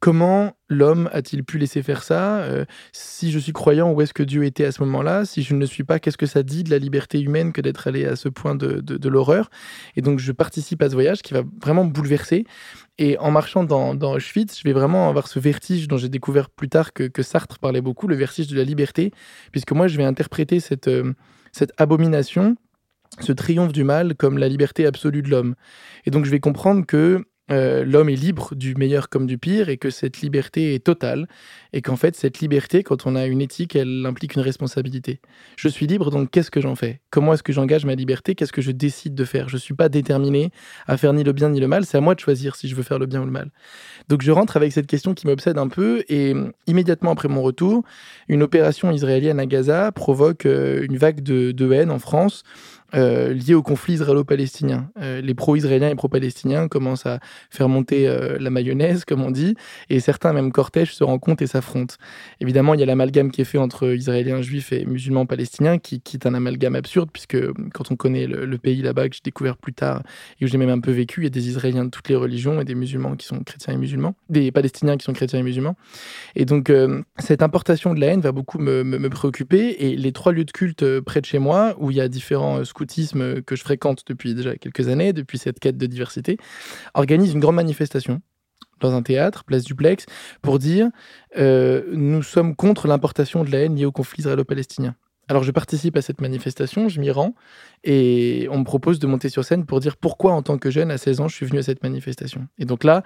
comment 0.01 0.51
l'homme 0.67 1.09
a-t-il 1.13 1.45
pu 1.45 1.57
laisser 1.57 1.81
faire 1.81 2.03
ça 2.03 2.45
Si 2.91 3.31
je 3.31 3.39
suis 3.39 3.53
croyant, 3.53 3.89
où 3.93 4.01
est-ce 4.01 4.13
que 4.13 4.23
Dieu 4.23 4.43
était 4.43 4.65
à 4.65 4.73
ce 4.73 4.81
moment-là 4.83 5.23
Si 5.23 5.43
je 5.43 5.53
ne 5.53 5.61
le 5.61 5.65
suis 5.65 5.85
pas, 5.85 5.97
qu'est-ce 5.99 6.17
que 6.17 6.25
ça 6.25 6.43
dit 6.43 6.63
de 6.63 6.71
la 6.71 6.77
liberté 6.77 7.21
humaine 7.21 7.53
que 7.53 7.61
d'être 7.61 7.87
allé 7.87 8.05
à 8.05 8.17
ce 8.17 8.27
point 8.27 8.55
de, 8.55 8.81
de- 8.81 9.09
l'horreur 9.09 9.49
Et 9.95 10.01
donc, 10.01 10.19
je 10.19 10.33
participe 10.33 10.81
à 10.81 10.89
ce 10.89 10.93
voyage 10.93 11.21
qui 11.21 11.33
va 11.33 11.43
vraiment 11.63 11.85
me 11.85 11.91
bouleverser. 11.91 12.45
Et 12.97 13.17
en 13.17 13.29
marchant 13.29 13.63
dans, 13.63 13.93
Auschwitz, 14.13 14.57
je 14.57 14.63
vais 14.63 14.73
vraiment 14.73 15.09
avoir 15.09 15.27
ce 15.27 15.39
vertige 15.39 15.87
dont 15.87 15.97
j'ai 15.97 16.07
découvert 16.07 16.49
plus 16.49 16.69
tard 16.69 16.93
que, 16.93 17.03
que 17.03 17.23
Sartre 17.23 17.59
parlait 17.59 17.81
beaucoup, 17.81 18.07
le 18.07 18.15
vertige 18.15 18.47
de 18.47 18.55
la 18.55 18.63
liberté, 18.63 19.11
puisque 19.51 19.73
moi, 19.73 19.87
je 19.87 19.97
vais 19.97 20.05
interpréter 20.05 20.61
cette, 20.61 20.87
euh, 20.87 21.13
cette 21.51 21.73
abomination, 21.77 22.55
ce 23.19 23.33
triomphe 23.33 23.73
du 23.73 23.83
mal, 23.83 24.15
comme 24.15 24.37
la 24.37 24.47
liberté 24.47 24.85
absolue 24.85 25.21
de 25.21 25.29
l'homme. 25.29 25.55
Et 26.05 26.11
donc, 26.11 26.25
je 26.25 26.31
vais 26.31 26.39
comprendre 26.39 26.85
que 26.85 27.25
euh, 27.51 27.85
l'homme 27.85 28.09
est 28.09 28.15
libre 28.15 28.55
du 28.55 28.73
meilleur 28.75 29.09
comme 29.09 29.27
du 29.27 29.37
pire 29.37 29.69
et 29.69 29.77
que 29.77 29.91
cette 29.91 30.21
liberté 30.21 30.73
est 30.73 30.83
totale 30.83 31.27
et 31.73 31.81
qu'en 31.81 31.95
fait 31.95 32.15
cette 32.15 32.39
liberté 32.39 32.81
quand 32.81 33.05
on 33.05 33.15
a 33.15 33.25
une 33.27 33.41
éthique 33.41 33.75
elle 33.75 34.03
implique 34.05 34.35
une 34.35 34.41
responsabilité. 34.41 35.19
Je 35.55 35.67
suis 35.67 35.85
libre 35.85 36.09
donc 36.09 36.31
qu'est-ce 36.31 36.49
que 36.49 36.61
j'en 36.61 36.75
fais? 36.75 37.01
Comment 37.11 37.33
est-ce 37.33 37.43
que 37.43 37.53
j'engage 37.53 37.85
ma 37.85 37.93
liberté? 37.93 38.33
Qu'est-ce 38.33 38.51
que 38.51 38.61
je 38.61 38.71
décide 38.71 39.13
de 39.13 39.25
faire? 39.25 39.47
Je 39.47 39.57
suis 39.57 39.75
pas 39.75 39.89
déterminé 39.89 40.49
à 40.87 40.97
faire 40.97 41.13
ni 41.13 41.23
le 41.23 41.33
bien 41.33 41.49
ni 41.49 41.59
le 41.59 41.67
mal 41.67 41.85
c'est 41.85 41.97
à 41.97 42.01
moi 42.01 42.15
de 42.15 42.19
choisir 42.19 42.55
si 42.55 42.67
je 42.67 42.75
veux 42.75 42.83
faire 42.83 42.99
le 42.99 43.05
bien 43.05 43.21
ou 43.21 43.25
le 43.25 43.31
mal. 43.31 43.51
Donc 44.09 44.23
je 44.23 44.31
rentre 44.31 44.57
avec 44.57 44.71
cette 44.71 44.87
question 44.87 45.13
qui 45.13 45.27
m'obsède 45.27 45.57
un 45.57 45.67
peu 45.67 46.03
et 46.09 46.33
euh, 46.33 46.51
immédiatement 46.65 47.11
après 47.11 47.27
mon 47.27 47.41
retour 47.43 47.83
une 48.27 48.41
opération 48.41 48.91
israélienne 48.91 49.39
à 49.39 49.45
Gaza 49.45 49.91
provoque 49.91 50.45
euh, 50.45 50.83
une 50.83 50.97
vague 50.97 51.21
de, 51.21 51.51
de 51.51 51.71
haine 51.71 51.91
en 51.91 51.99
France 51.99 52.43
euh, 52.95 53.33
liée 53.33 53.53
au 53.53 53.63
conflit 53.63 53.95
israélo-palestinien. 53.95 54.89
Euh, 55.01 55.21
les 55.21 55.33
pro-israéliens 55.33 55.89
et 55.89 55.95
pro-palestiniens 55.95 56.67
commencent 56.67 57.05
à 57.05 57.19
faire 57.49 57.69
monter 57.69 58.07
euh, 58.07 58.37
la 58.39 58.49
mayonnaise, 58.49 59.05
comme 59.05 59.21
on 59.21 59.31
dit, 59.31 59.55
et 59.89 59.99
certains 59.99 60.33
même 60.33 60.51
cortèges 60.51 60.93
se 60.93 61.03
rencontrent 61.03 61.43
et 61.43 61.47
s'affrontent. 61.47 61.95
Évidemment, 62.39 62.73
il 62.73 62.79
y 62.79 62.83
a 62.83 62.85
l'amalgame 62.85 63.31
qui 63.31 63.41
est 63.41 63.45
fait 63.45 63.57
entre 63.57 63.93
Israéliens, 63.93 64.41
Juifs 64.41 64.71
et 64.71 64.85
musulmans 64.85 65.25
palestiniens, 65.25 65.77
qui, 65.77 66.01
qui 66.01 66.17
est 66.17 66.25
un 66.25 66.33
amalgame 66.33 66.75
absurde, 66.75 67.09
puisque 67.11 67.37
quand 67.73 67.91
on 67.91 67.95
connaît 67.95 68.27
le, 68.27 68.57
pays 68.57 68.81
là-bas, 68.81 69.09
que 69.09 69.15
j'ai 69.15 69.21
découvert 69.23 69.57
plus 69.57 69.73
tard 69.73 70.01
et 70.39 70.45
où 70.45 70.47
j'ai 70.47 70.57
même 70.57 70.69
un 70.69 70.79
peu 70.79 70.91
vécu, 70.91 71.21
il 71.21 71.23
y 71.25 71.27
a 71.27 71.29
des 71.29 71.49
Israéliens 71.49 71.85
de 71.85 71.89
toutes 71.89 72.07
les 72.07 72.15
religions 72.15 72.61
et 72.61 72.65
des 72.65 72.75
musulmans 72.75 73.15
qui 73.15 73.27
sont 73.27 73.39
chrétiens 73.39 73.73
et 73.73 73.77
musulmans, 73.77 74.15
des 74.29 74.51
Palestiniens 74.51 74.95
qui 74.95 75.03
sont 75.03 75.13
chrétiens 75.13 75.39
et 75.39 75.43
musulmans. 75.43 75.75
Et 76.35 76.45
donc, 76.45 76.69
euh, 76.69 77.01
cette 77.19 77.43
importation 77.43 77.93
de 77.93 77.99
la 77.99 78.07
haine 78.07 78.21
va 78.21 78.31
beaucoup 78.31 78.59
me, 78.59 79.09
préoccuper. 79.09 79.75
Et 79.85 79.95
les 79.95 80.11
trois 80.11 80.31
lieux 80.31 80.45
de 80.45 80.51
culte 80.51 80.99
près 81.01 81.21
de 81.21 81.25
chez 81.25 81.39
moi, 81.39 81.75
où 81.79 81.91
il 81.91 81.97
y 81.97 82.01
a 82.01 82.07
différents 82.07 82.59
euh, 82.59 82.63
que 82.85 83.55
je 83.55 83.61
fréquente 83.61 84.03
depuis 84.07 84.33
déjà 84.35 84.55
quelques 84.55 84.87
années, 84.87 85.13
depuis 85.13 85.37
cette 85.37 85.59
quête 85.59 85.77
de 85.77 85.85
diversité, 85.85 86.37
organisent 86.93 87.33
une 87.33 87.39
grande 87.39 87.55
manifestation 87.55 88.21
dans 88.81 88.93
un 88.93 89.01
théâtre, 89.01 89.43
place 89.43 89.63
Duplex, 89.63 90.05
pour 90.41 90.59
dire 90.59 90.89
euh, 91.37 91.83
nous 91.93 92.23
sommes 92.23 92.55
contre 92.55 92.87
l'importation 92.87 93.43
de 93.43 93.51
la 93.51 93.59
haine 93.59 93.75
liée 93.75 93.85
au 93.85 93.91
conflit 93.91 94.19
israélo-palestinien. 94.19 94.95
Alors 95.27 95.41
je 95.41 95.49
participe 95.49 95.97
à 95.97 96.03
cette 96.03 96.21
manifestation, 96.21 96.87
je 96.87 96.99
m'y 96.99 97.09
rends, 97.09 97.33
et 97.83 98.47
on 98.51 98.59
me 98.59 98.63
propose 98.63 98.99
de 98.99 99.07
monter 99.07 99.29
sur 99.29 99.43
scène 99.43 99.65
pour 99.65 99.79
dire 99.79 99.97
pourquoi 99.97 100.33
en 100.33 100.43
tant 100.43 100.59
que 100.59 100.69
jeune, 100.69 100.91
à 100.91 100.99
16 100.99 101.19
ans, 101.21 101.27
je 101.27 101.35
suis 101.35 101.47
venu 101.47 101.57
à 101.57 101.63
cette 101.63 101.81
manifestation. 101.81 102.47
Et 102.59 102.65
donc 102.65 102.83
là, 102.83 103.01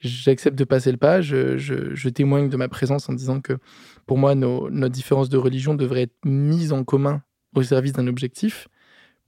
j'accepte 0.00 0.56
de 0.56 0.64
passer 0.64 0.90
le 0.90 0.96
pas, 0.96 1.20
je 1.20 2.08
témoigne 2.08 2.48
de 2.48 2.56
ma 2.56 2.68
présence 2.68 3.08
en 3.10 3.12
disant 3.12 3.42
que 3.42 3.58
pour 4.06 4.16
moi, 4.16 4.34
nos, 4.34 4.70
nos 4.70 4.88
différences 4.88 5.28
de 5.28 5.36
religion 5.36 5.74
devraient 5.74 6.02
être 6.02 6.16
mises 6.24 6.72
en 6.72 6.84
commun 6.84 7.22
au 7.54 7.62
service 7.62 7.92
d'un 7.92 8.06
objectif, 8.06 8.68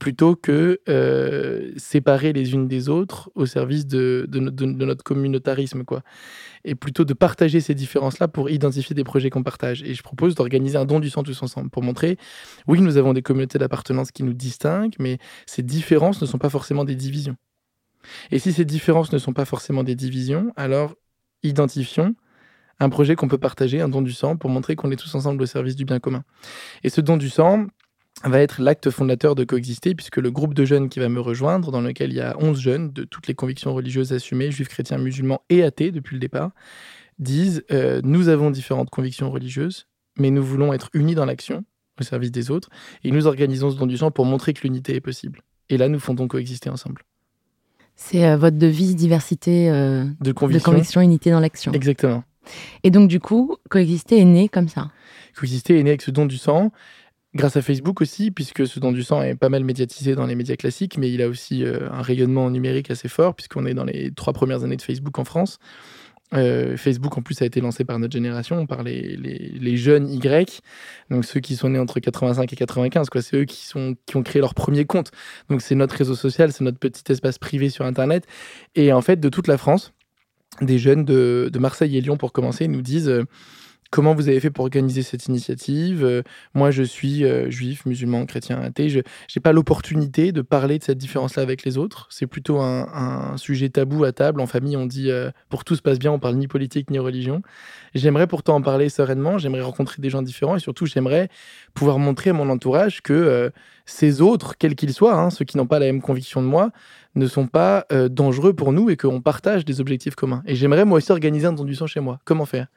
plutôt 0.01 0.35
que 0.35 0.79
euh, 0.89 1.71
séparer 1.77 2.33
les 2.33 2.53
unes 2.53 2.67
des 2.67 2.89
autres 2.89 3.29
au 3.35 3.45
service 3.45 3.85
de, 3.85 4.25
de 4.27 4.39
no- 4.39 4.49
de- 4.49 4.65
de 4.65 4.85
notre 4.85 5.03
communautarisme. 5.03 5.83
Quoi. 5.83 6.01
Et 6.63 6.73
plutôt 6.73 7.05
de 7.05 7.13
partager 7.13 7.59
ces 7.61 7.75
différences-là 7.75 8.27
pour 8.27 8.49
identifier 8.49 8.95
des 8.95 9.03
projets 9.03 9.29
qu'on 9.29 9.43
partage. 9.43 9.83
Et 9.83 9.93
je 9.93 10.01
propose 10.01 10.33
d'organiser 10.33 10.75
un 10.79 10.85
don 10.85 10.99
du 10.99 11.11
sang 11.11 11.21
tous 11.21 11.39
ensemble 11.43 11.69
pour 11.69 11.83
montrer, 11.83 12.17
oui, 12.67 12.81
nous 12.81 12.97
avons 12.97 13.13
des 13.13 13.21
communautés 13.21 13.59
d'appartenance 13.59 14.11
qui 14.11 14.23
nous 14.23 14.33
distinguent, 14.33 14.95
mais 14.97 15.19
ces 15.45 15.61
différences 15.61 16.19
ne 16.19 16.25
sont 16.25 16.39
pas 16.39 16.49
forcément 16.49 16.83
des 16.83 16.95
divisions. 16.95 17.35
Et 18.31 18.39
si 18.39 18.53
ces 18.53 18.65
différences 18.65 19.13
ne 19.13 19.19
sont 19.19 19.33
pas 19.33 19.45
forcément 19.45 19.83
des 19.83 19.93
divisions, 19.93 20.51
alors 20.55 20.95
identifions 21.43 22.15
un 22.79 22.89
projet 22.89 23.15
qu'on 23.15 23.27
peut 23.27 23.37
partager, 23.37 23.81
un 23.81 23.89
don 23.89 24.01
du 24.01 24.13
sang, 24.13 24.35
pour 24.35 24.49
montrer 24.49 24.75
qu'on 24.75 24.89
est 24.89 24.95
tous 24.95 25.13
ensemble 25.13 25.43
au 25.43 25.45
service 25.45 25.75
du 25.75 25.85
bien 25.85 25.99
commun. 25.99 26.23
Et 26.83 26.89
ce 26.89 27.01
don 27.01 27.17
du 27.17 27.29
sang 27.29 27.67
va 28.23 28.39
être 28.39 28.61
l'acte 28.61 28.89
fondateur 28.89 29.35
de 29.35 29.43
Coexister, 29.43 29.95
puisque 29.95 30.17
le 30.17 30.31
groupe 30.31 30.53
de 30.53 30.65
jeunes 30.65 30.89
qui 30.89 30.99
va 30.99 31.09
me 31.09 31.19
rejoindre, 31.19 31.71
dans 31.71 31.81
lequel 31.81 32.11
il 32.11 32.17
y 32.17 32.21
a 32.21 32.35
11 32.39 32.59
jeunes 32.59 32.91
de 32.91 33.03
toutes 33.03 33.27
les 33.27 33.33
convictions 33.33 33.73
religieuses 33.73 34.13
assumées, 34.13 34.51
juifs, 34.51 34.67
chrétiens, 34.67 34.97
musulmans 34.97 35.41
et 35.49 35.63
athées 35.63 35.91
depuis 35.91 36.15
le 36.15 36.19
départ, 36.19 36.51
disent 37.19 37.63
euh, 37.71 38.01
Nous 38.03 38.27
avons 38.27 38.51
différentes 38.51 38.89
convictions 38.89 39.31
religieuses, 39.31 39.87
mais 40.17 40.29
nous 40.29 40.43
voulons 40.43 40.73
être 40.73 40.89
unis 40.93 41.15
dans 41.15 41.25
l'action 41.25 41.63
au 41.99 42.03
service 42.03 42.31
des 42.31 42.51
autres. 42.51 42.69
Et 43.03 43.11
nous 43.11 43.27
organisons 43.27 43.71
ce 43.71 43.77
don 43.77 43.87
du 43.87 43.97
sang 43.97 44.11
pour 44.11 44.25
montrer 44.25 44.53
que 44.53 44.61
l'unité 44.61 44.95
est 44.95 45.01
possible. 45.01 45.41
Et 45.69 45.77
là, 45.77 45.87
nous 45.87 45.99
fondons 45.99 46.27
coexister 46.27 46.69
ensemble. 46.69 47.03
C'est 47.95 48.25
euh, 48.25 48.37
votre 48.37 48.57
devise 48.57 48.95
diversité 48.95 49.69
euh, 49.69 50.05
De 50.19 50.25
de 50.25 50.31
conviction. 50.31 50.71
conviction, 50.71 51.01
unité 51.01 51.31
dans 51.31 51.39
l'action. 51.39 51.71
Exactement. 51.71 52.23
Et 52.83 52.91
donc, 52.91 53.07
du 53.07 53.19
coup, 53.19 53.57
coexister 53.69 54.19
est 54.19 54.25
né 54.25 54.49
comme 54.49 54.67
ça? 54.67 54.91
Coexister 55.37 55.79
est 55.79 55.83
né 55.83 55.91
avec 55.91 56.01
ce 56.01 56.11
don 56.11 56.25
du 56.25 56.37
sang, 56.37 56.71
grâce 57.35 57.57
à 57.57 57.61
Facebook 57.61 58.01
aussi, 58.01 58.31
puisque 58.31 58.67
ce 58.67 58.79
don 58.79 58.91
du 58.91 59.03
sang 59.03 59.21
est 59.21 59.35
pas 59.35 59.49
mal 59.49 59.63
médiatisé 59.63 60.15
dans 60.15 60.25
les 60.25 60.35
médias 60.35 60.55
classiques, 60.55 60.97
mais 60.97 61.11
il 61.11 61.21
a 61.21 61.27
aussi 61.27 61.63
euh, 61.63 61.89
un 61.91 62.01
rayonnement 62.01 62.49
numérique 62.49 62.91
assez 62.91 63.07
fort, 63.07 63.35
puisqu'on 63.35 63.65
est 63.65 63.73
dans 63.73 63.85
les 63.85 64.11
trois 64.11 64.33
premières 64.33 64.63
années 64.63 64.77
de 64.77 64.81
Facebook 64.81 65.17
en 65.19 65.23
France. 65.23 65.59
Euh, 66.33 66.77
Facebook, 66.77 67.17
en 67.17 67.21
plus, 67.21 67.41
a 67.41 67.45
été 67.45 67.59
lancé 67.59 67.83
par 67.83 67.99
notre 67.99 68.13
génération, 68.13 68.65
par 68.65 68.83
les, 68.83 69.17
les, 69.17 69.77
jeunes 69.77 70.09
Y, 70.09 70.61
donc 71.09 71.25
ceux 71.25 71.41
qui 71.41 71.57
sont 71.57 71.69
nés 71.69 71.79
entre 71.79 71.99
85 71.99 72.51
et 72.51 72.55
95, 72.55 73.09
quoi. 73.09 73.21
C'est 73.21 73.37
eux 73.37 73.45
qui, 73.45 73.65
sont, 73.65 73.95
qui 74.05 74.15
ont 74.15 74.23
créé 74.23 74.41
leur 74.41 74.53
premier 74.53 74.85
compte. 74.85 75.11
Donc, 75.49 75.61
c'est 75.61 75.75
notre 75.75 75.95
réseau 75.95 76.15
social, 76.15 76.53
c'est 76.53 76.63
notre 76.63 76.79
petit 76.79 77.11
espace 77.11 77.37
privé 77.37 77.69
sur 77.69 77.85
Internet. 77.85 78.25
Et 78.75 78.93
en 78.93 79.01
fait, 79.01 79.19
de 79.19 79.29
toute 79.29 79.47
la 79.47 79.57
France, 79.57 79.93
des 80.61 80.79
jeunes 80.79 81.03
de, 81.03 81.49
de 81.51 81.59
Marseille 81.59 81.97
et 81.97 82.01
Lyon, 82.01 82.15
pour 82.15 82.31
commencer, 82.31 82.67
nous 82.69 82.81
disent 82.81 83.09
euh, 83.09 83.25
comment 83.91 84.15
vous 84.15 84.29
avez 84.29 84.39
fait 84.39 84.49
pour 84.49 84.63
organiser 84.63 85.03
cette 85.03 85.27
initiative? 85.27 86.03
Euh, 86.03 86.23
moi, 86.55 86.71
je 86.71 86.81
suis 86.81 87.25
euh, 87.25 87.51
juif, 87.51 87.85
musulman, 87.85 88.25
chrétien, 88.25 88.59
athée. 88.59 88.89
Je 88.89 88.99
n'ai 88.99 89.41
pas 89.43 89.51
l'opportunité 89.51 90.31
de 90.31 90.41
parler 90.41 90.79
de 90.79 90.83
cette 90.83 90.97
différence-là 90.97 91.43
avec 91.43 91.63
les 91.63 91.77
autres. 91.77 92.07
C'est 92.09 92.25
plutôt 92.25 92.59
un, 92.59 93.35
sujet 93.37 93.69
tabou 93.69 94.03
à 94.05 94.13
table. 94.13 94.41
En 94.41 94.47
famille, 94.47 94.77
on 94.77 94.85
dit 94.85 95.11
euh, 95.11 95.29
pour 95.49 95.63
tout 95.63 95.75
se 95.75 95.81
passe 95.81 95.99
bien, 95.99 96.11
on 96.11 96.19
parle 96.19 96.35
ni 96.35 96.47
politique 96.47 96.89
ni 96.89 96.99
religion. 96.99 97.41
J'aimerais 97.93 98.27
pourtant 98.27 98.55
en 98.55 98.61
parler 98.61 98.89
sereinement. 98.89 99.37
J'aimerais 99.37 99.61
rencontrer 99.61 100.01
des 100.01 100.09
gens 100.09 100.21
différents 100.21 100.55
et 100.55 100.59
surtout, 100.59 100.85
j'aimerais 100.85 101.29
pouvoir 101.73 101.99
montrer 101.99 102.29
à 102.29 102.33
mon 102.33 102.49
entourage 102.49 103.01
que 103.01 103.51
ces 103.85 104.21
autres, 104.21 104.57
quels 104.57 104.75
qu'ils 104.75 104.93
soient, 104.93 105.15
hein, 105.15 105.29
ceux 105.29 105.43
qui 105.43 105.57
n'ont 105.57 105.67
pas 105.67 105.79
la 105.79 105.87
même 105.87 106.01
conviction 106.01 106.41
de 106.41 106.47
moi, 106.47 106.71
ne 107.15 107.27
sont 107.27 107.47
pas 107.47 107.85
dangereux 108.09 108.53
pour 108.53 108.71
nous 108.71 108.89
et 108.89 108.95
qu'on 108.95 109.19
partage 109.19 109.65
des 109.65 109.81
objectifs 109.81 110.15
communs. 110.15 110.43
Et 110.45 110.55
j'aimerais 110.55 110.85
moi 110.85 110.99
aussi 110.99 111.11
organiser 111.11 111.47
un 111.47 111.53
don 111.53 111.65
du 111.65 111.75
sang 111.75 111.87
chez 111.87 111.99
moi. 111.99 112.19
Comment 112.23 112.45
faire? 112.45 112.67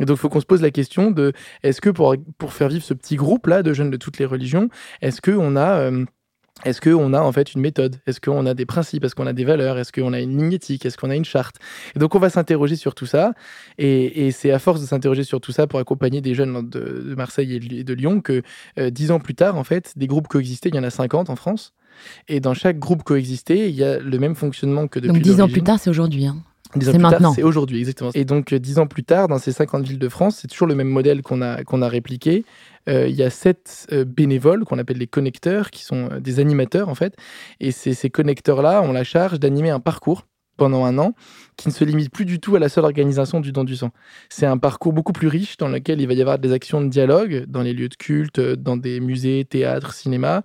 Et 0.00 0.04
donc, 0.04 0.16
il 0.16 0.20
faut 0.20 0.28
qu'on 0.28 0.40
se 0.40 0.46
pose 0.46 0.62
la 0.62 0.70
question 0.70 1.10
de 1.10 1.32
est-ce 1.62 1.80
que 1.80 1.90
pour, 1.90 2.14
pour 2.38 2.52
faire 2.52 2.68
vivre 2.68 2.84
ce 2.84 2.94
petit 2.94 3.16
groupe-là 3.16 3.62
de 3.62 3.72
jeunes 3.72 3.90
de 3.90 3.96
toutes 3.96 4.18
les 4.18 4.24
religions, 4.26 4.68
est-ce 5.02 5.20
qu'on 5.20 5.56
a. 5.56 5.78
euh, 5.78 6.04
est-ce 6.64 6.80
qu'on 6.80 7.12
a 7.14 7.20
en 7.20 7.32
fait 7.32 7.52
une 7.54 7.60
méthode? 7.60 7.96
Est-ce 8.06 8.20
qu'on 8.20 8.46
a 8.46 8.54
des 8.54 8.64
principes? 8.64 9.02
Est-ce 9.04 9.16
qu'on 9.16 9.26
a 9.26 9.32
des 9.32 9.44
valeurs? 9.44 9.76
Est-ce 9.76 9.90
qu'on 9.92 10.12
a 10.12 10.20
une 10.20 10.38
ligne 10.38 10.52
éthique? 10.52 10.86
Est-ce 10.86 10.96
qu'on 10.96 11.10
a 11.10 11.16
une 11.16 11.24
charte? 11.24 11.56
Et 11.96 11.98
donc 11.98 12.14
on 12.14 12.20
va 12.20 12.30
s'interroger 12.30 12.76
sur 12.76 12.94
tout 12.94 13.06
ça. 13.06 13.32
Et, 13.76 14.26
et 14.26 14.30
c'est 14.30 14.52
à 14.52 14.60
force 14.60 14.80
de 14.80 14.86
s'interroger 14.86 15.24
sur 15.24 15.40
tout 15.40 15.50
ça 15.50 15.66
pour 15.66 15.80
accompagner 15.80 16.20
des 16.20 16.32
jeunes 16.32 16.70
de, 16.70 16.78
de 17.08 17.14
Marseille 17.16 17.56
et 17.56 17.82
de- 17.82 17.92
Lyon 17.94 18.20
que 18.20 18.42
euh, 18.78 18.90
dix 18.90 19.10
ans 19.10 19.18
plus 19.18 19.34
tard, 19.34 19.56
en 19.56 19.64
fait, 19.64 19.94
des 19.96 20.06
groupes 20.06 20.28
coexistaient. 20.28 20.68
Il 20.68 20.76
y 20.76 20.78
en 20.78 20.84
a 20.84 20.90
50 20.90 21.28
en 21.28 21.34
France. 21.34 21.74
Et 22.28 22.38
dans 22.38 22.54
chaque 22.54 22.78
groupe 22.78 23.02
coexisté, 23.02 23.68
il 23.68 23.74
y 23.74 23.82
a 23.82 23.98
le 23.98 24.18
même 24.20 24.36
fonctionnement 24.36 24.86
que 24.86 25.00
depuis 25.00 25.12
donc, 25.12 25.22
dix 25.22 25.40
ans 25.40 25.48
plus 25.48 25.62
tard, 25.64 25.80
c'est 25.80 25.90
aujourd'hui. 25.90 26.24
hein. 26.26 26.36
C'est 26.80 26.98
maintenant. 26.98 27.32
C'est 27.32 27.42
aujourd'hui, 27.42 27.78
exactement. 27.78 28.10
Et 28.14 28.24
donc, 28.24 28.52
euh, 28.52 28.58
dix 28.58 28.78
ans 28.78 28.86
plus 28.86 29.04
tard, 29.04 29.28
dans 29.28 29.38
ces 29.38 29.52
50 29.52 29.86
villes 29.86 29.98
de 29.98 30.08
France, 30.08 30.38
c'est 30.40 30.48
toujours 30.48 30.66
le 30.68 30.74
même 30.74 30.88
modèle 30.88 31.22
qu'on 31.22 31.42
a, 31.42 31.62
qu'on 31.64 31.82
a 31.82 31.88
répliqué. 31.88 32.44
Euh, 32.88 33.06
Il 33.08 33.14
y 33.14 33.22
a 33.22 33.30
sept 33.30 33.86
euh, 33.92 34.04
bénévoles 34.04 34.64
qu'on 34.64 34.78
appelle 34.78 34.98
les 34.98 35.06
connecteurs, 35.06 35.70
qui 35.70 35.84
sont 35.84 36.08
des 36.20 36.40
animateurs, 36.40 36.88
en 36.88 36.94
fait. 36.94 37.14
Et 37.60 37.70
ces, 37.72 37.94
ces 37.94 38.10
connecteurs-là 38.10 38.82
ont 38.82 38.92
la 38.92 39.04
charge 39.04 39.38
d'animer 39.40 39.70
un 39.70 39.80
parcours 39.80 40.26
pendant 40.56 40.84
un 40.84 40.98
an 40.98 41.14
qui 41.56 41.66
ne 41.66 41.72
se 41.72 41.82
limite 41.84 42.12
plus 42.12 42.24
du 42.24 42.38
tout 42.38 42.54
à 42.54 42.60
la 42.60 42.68
seule 42.68 42.84
organisation 42.84 43.40
du 43.40 43.50
don 43.50 43.64
du 43.64 43.74
sang. 43.74 43.90
C'est 44.28 44.46
un 44.46 44.56
parcours 44.56 44.92
beaucoup 44.92 45.12
plus 45.12 45.26
riche 45.26 45.56
dans 45.56 45.66
lequel 45.66 46.00
il 46.00 46.06
va 46.06 46.14
y 46.14 46.20
avoir 46.20 46.38
des 46.38 46.52
actions 46.52 46.80
de 46.80 46.88
dialogue 46.88 47.44
dans 47.48 47.62
les 47.62 47.72
lieux 47.72 47.88
de 47.88 47.96
culte, 47.96 48.40
dans 48.40 48.76
des 48.76 49.00
musées, 49.00 49.44
théâtres, 49.44 49.94
cinéma, 49.94 50.42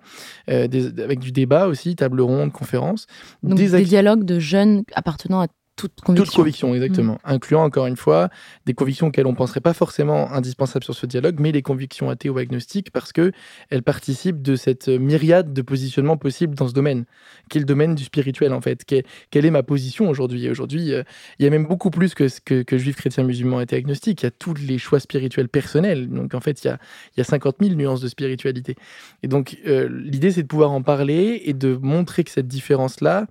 euh, 0.48 0.66
des- 0.66 1.00
avec 1.00 1.20
du 1.20 1.30
débat 1.30 1.68
aussi, 1.68 1.94
table 1.94 2.20
ronde, 2.22 2.50
conférences. 2.52 3.06
Donc, 3.44 3.56
des, 3.58 3.82
dialogues 3.84 4.24
de 4.24 4.40
jeunes 4.40 4.82
appartenant 4.94 5.42
à 5.42 5.46
toute 5.80 5.96
toute 5.96 6.04
conviction. 6.04 6.42
conviction, 6.42 6.74
exactement. 6.74 7.18
Incluant 7.24 7.64
encore 7.64 7.86
une 7.86 7.96
fois 7.96 8.28
des 8.66 8.74
convictions 8.74 9.06
auxquelles 9.06 9.26
on 9.26 9.32
ne 9.32 9.36
penserait 9.36 9.60
pas 9.60 9.72
forcément 9.72 10.30
indispensables 10.32 10.84
sur 10.84 10.94
ce 10.94 11.06
dialogue, 11.06 11.36
mais 11.38 11.52
les 11.52 11.62
convictions 11.62 12.10
athées 12.10 12.28
ou 12.28 12.38
agnostiques, 12.38 12.90
parce 12.90 13.12
qu'elles 13.12 13.82
participent 13.84 14.42
de 14.42 14.56
cette 14.56 14.88
myriade 14.88 15.52
de 15.52 15.62
positionnements 15.62 16.16
possibles 16.16 16.54
dans 16.54 16.68
ce 16.68 16.74
domaine, 16.74 17.04
qui 17.48 17.58
est 17.58 17.60
le 17.60 17.66
domaine 17.66 17.94
du 17.94 18.04
spirituel 18.04 18.52
en 18.52 18.60
fait. 18.60 18.84
Quelle, 18.84 19.04
quelle 19.30 19.46
est 19.46 19.50
ma 19.50 19.62
position 19.62 20.08
aujourd'hui 20.08 20.48
Aujourd'hui, 20.50 20.92
euh, 20.92 21.02
il 21.38 21.44
y 21.44 21.46
a 21.46 21.50
même 21.50 21.66
beaucoup 21.66 21.90
plus 21.90 22.14
que, 22.14 22.28
ce 22.28 22.40
que, 22.40 22.62
que 22.62 22.76
juifs, 22.76 22.96
chrétiens, 22.96 23.24
musulmans, 23.24 23.58
athées, 23.58 23.76
agnostiques. 23.76 24.22
Il 24.22 24.26
y 24.26 24.28
a 24.28 24.32
tous 24.32 24.54
les 24.54 24.78
choix 24.78 25.00
spirituels 25.00 25.48
personnels. 25.48 26.08
Donc 26.08 26.34
en 26.34 26.40
fait, 26.40 26.62
il 26.62 26.68
y 26.68 26.70
a, 26.70 26.78
il 27.16 27.18
y 27.18 27.20
a 27.20 27.24
50 27.24 27.56
000 27.60 27.74
nuances 27.74 28.00
de 28.00 28.08
spiritualité. 28.08 28.76
Et 29.22 29.28
donc 29.28 29.56
euh, 29.66 29.88
l'idée, 29.90 30.30
c'est 30.30 30.42
de 30.42 30.48
pouvoir 30.48 30.72
en 30.72 30.82
parler 30.82 31.42
et 31.44 31.54
de 31.54 31.78
montrer 31.80 32.24
que 32.24 32.30
cette 32.30 32.48
différence-là 32.48 33.26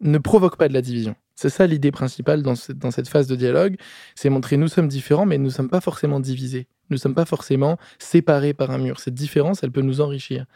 ne 0.00 0.18
provoque 0.18 0.56
pas 0.56 0.68
de 0.68 0.74
la 0.74 0.82
division. 0.82 1.16
C'est 1.40 1.50
ça 1.50 1.68
l'idée 1.68 1.92
principale 1.92 2.42
dans, 2.42 2.56
ce- 2.56 2.72
dans 2.72 2.90
cette 2.90 3.06
phase 3.08 3.28
de 3.28 3.36
dialogue, 3.36 3.76
c'est 4.16 4.28
montrer 4.28 4.56
nous 4.56 4.66
sommes 4.66 4.88
différents, 4.88 5.24
mais 5.24 5.38
nous 5.38 5.44
ne 5.44 5.50
sommes 5.50 5.68
pas 5.68 5.80
forcément 5.80 6.18
divisés. 6.18 6.66
Nous 6.90 6.96
ne 6.96 6.98
sommes 6.98 7.14
pas 7.14 7.26
forcément 7.26 7.76
séparés 8.00 8.54
par 8.54 8.72
un 8.72 8.78
mur. 8.78 8.98
Cette 8.98 9.14
différence, 9.14 9.62
elle 9.62 9.70
peut 9.70 9.82
nous 9.82 10.00
enrichir. 10.00 10.46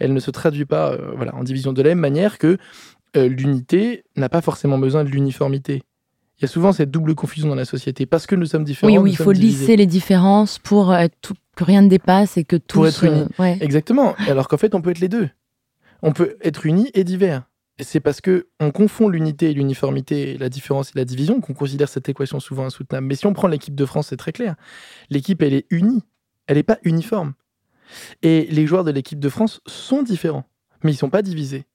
Elle 0.00 0.12
ne 0.12 0.18
se 0.18 0.32
traduit 0.32 0.64
pas 0.64 0.92
euh, 0.94 1.12
voilà, 1.14 1.32
en 1.36 1.44
division. 1.44 1.72
De 1.72 1.80
la 1.80 1.90
même 1.90 2.00
manière 2.00 2.38
que 2.38 2.56
euh, 3.16 3.28
l'unité 3.28 4.02
n'a 4.16 4.28
pas 4.28 4.40
forcément 4.40 4.78
besoin 4.78 5.04
de 5.04 5.10
l'uniformité. 5.10 5.82
Il 6.38 6.42
y 6.42 6.44
a 6.46 6.48
souvent 6.48 6.72
cette 6.72 6.90
double 6.90 7.14
confusion 7.14 7.46
dans 7.46 7.54
la 7.54 7.64
société. 7.64 8.04
Parce 8.06 8.26
que 8.26 8.34
nous 8.34 8.46
sommes 8.46 8.64
différents, 8.64 8.90
Oui, 8.92 8.98
oui, 8.98 9.10
il 9.12 9.16
faut 9.16 9.32
divisés. 9.32 9.60
lisser 9.60 9.76
les 9.76 9.86
différences 9.86 10.58
pour 10.58 10.92
tout- 11.20 11.34
que 11.54 11.62
rien 11.62 11.82
ne 11.82 11.88
dépasse 11.88 12.36
et 12.36 12.42
que 12.42 12.56
tous. 12.56 12.78
Pour 12.78 12.86
être 12.88 13.04
unis. 13.04 13.20
euh, 13.38 13.42
ouais. 13.42 13.58
Exactement. 13.60 14.16
Alors 14.26 14.48
qu'en 14.48 14.56
fait, 14.56 14.74
on 14.74 14.80
peut 14.82 14.90
être 14.90 14.98
les 15.00 15.08
deux. 15.10 15.28
On 16.02 16.10
peut 16.12 16.36
être 16.42 16.66
unis 16.66 16.90
et 16.94 17.04
divers. 17.04 17.44
C'est 17.82 18.00
parce 18.00 18.20
que 18.20 18.48
on 18.60 18.70
confond 18.70 19.08
l'unité 19.08 19.50
et 19.50 19.54
l'uniformité, 19.54 20.36
la 20.38 20.48
différence 20.48 20.90
et 20.90 20.98
la 20.98 21.04
division, 21.04 21.40
qu'on 21.40 21.54
considère 21.54 21.88
cette 21.88 22.08
équation 22.08 22.40
souvent 22.40 22.66
insoutenable. 22.66 23.06
Mais 23.06 23.14
si 23.14 23.26
on 23.26 23.32
prend 23.32 23.48
l'équipe 23.48 23.74
de 23.74 23.86
France, 23.86 24.08
c'est 24.08 24.16
très 24.16 24.32
clair. 24.32 24.56
L'équipe, 25.10 25.42
elle 25.42 25.54
est 25.54 25.66
unie. 25.70 26.02
Elle 26.46 26.56
n'est 26.56 26.62
pas 26.62 26.78
uniforme. 26.82 27.34
Et 28.22 28.46
les 28.50 28.66
joueurs 28.66 28.84
de 28.84 28.90
l'équipe 28.90 29.20
de 29.20 29.28
France 29.28 29.60
sont 29.66 30.02
différents, 30.02 30.44
mais 30.82 30.92
ils 30.92 30.96
sont 30.96 31.10
pas 31.10 31.22
divisés. 31.22 31.66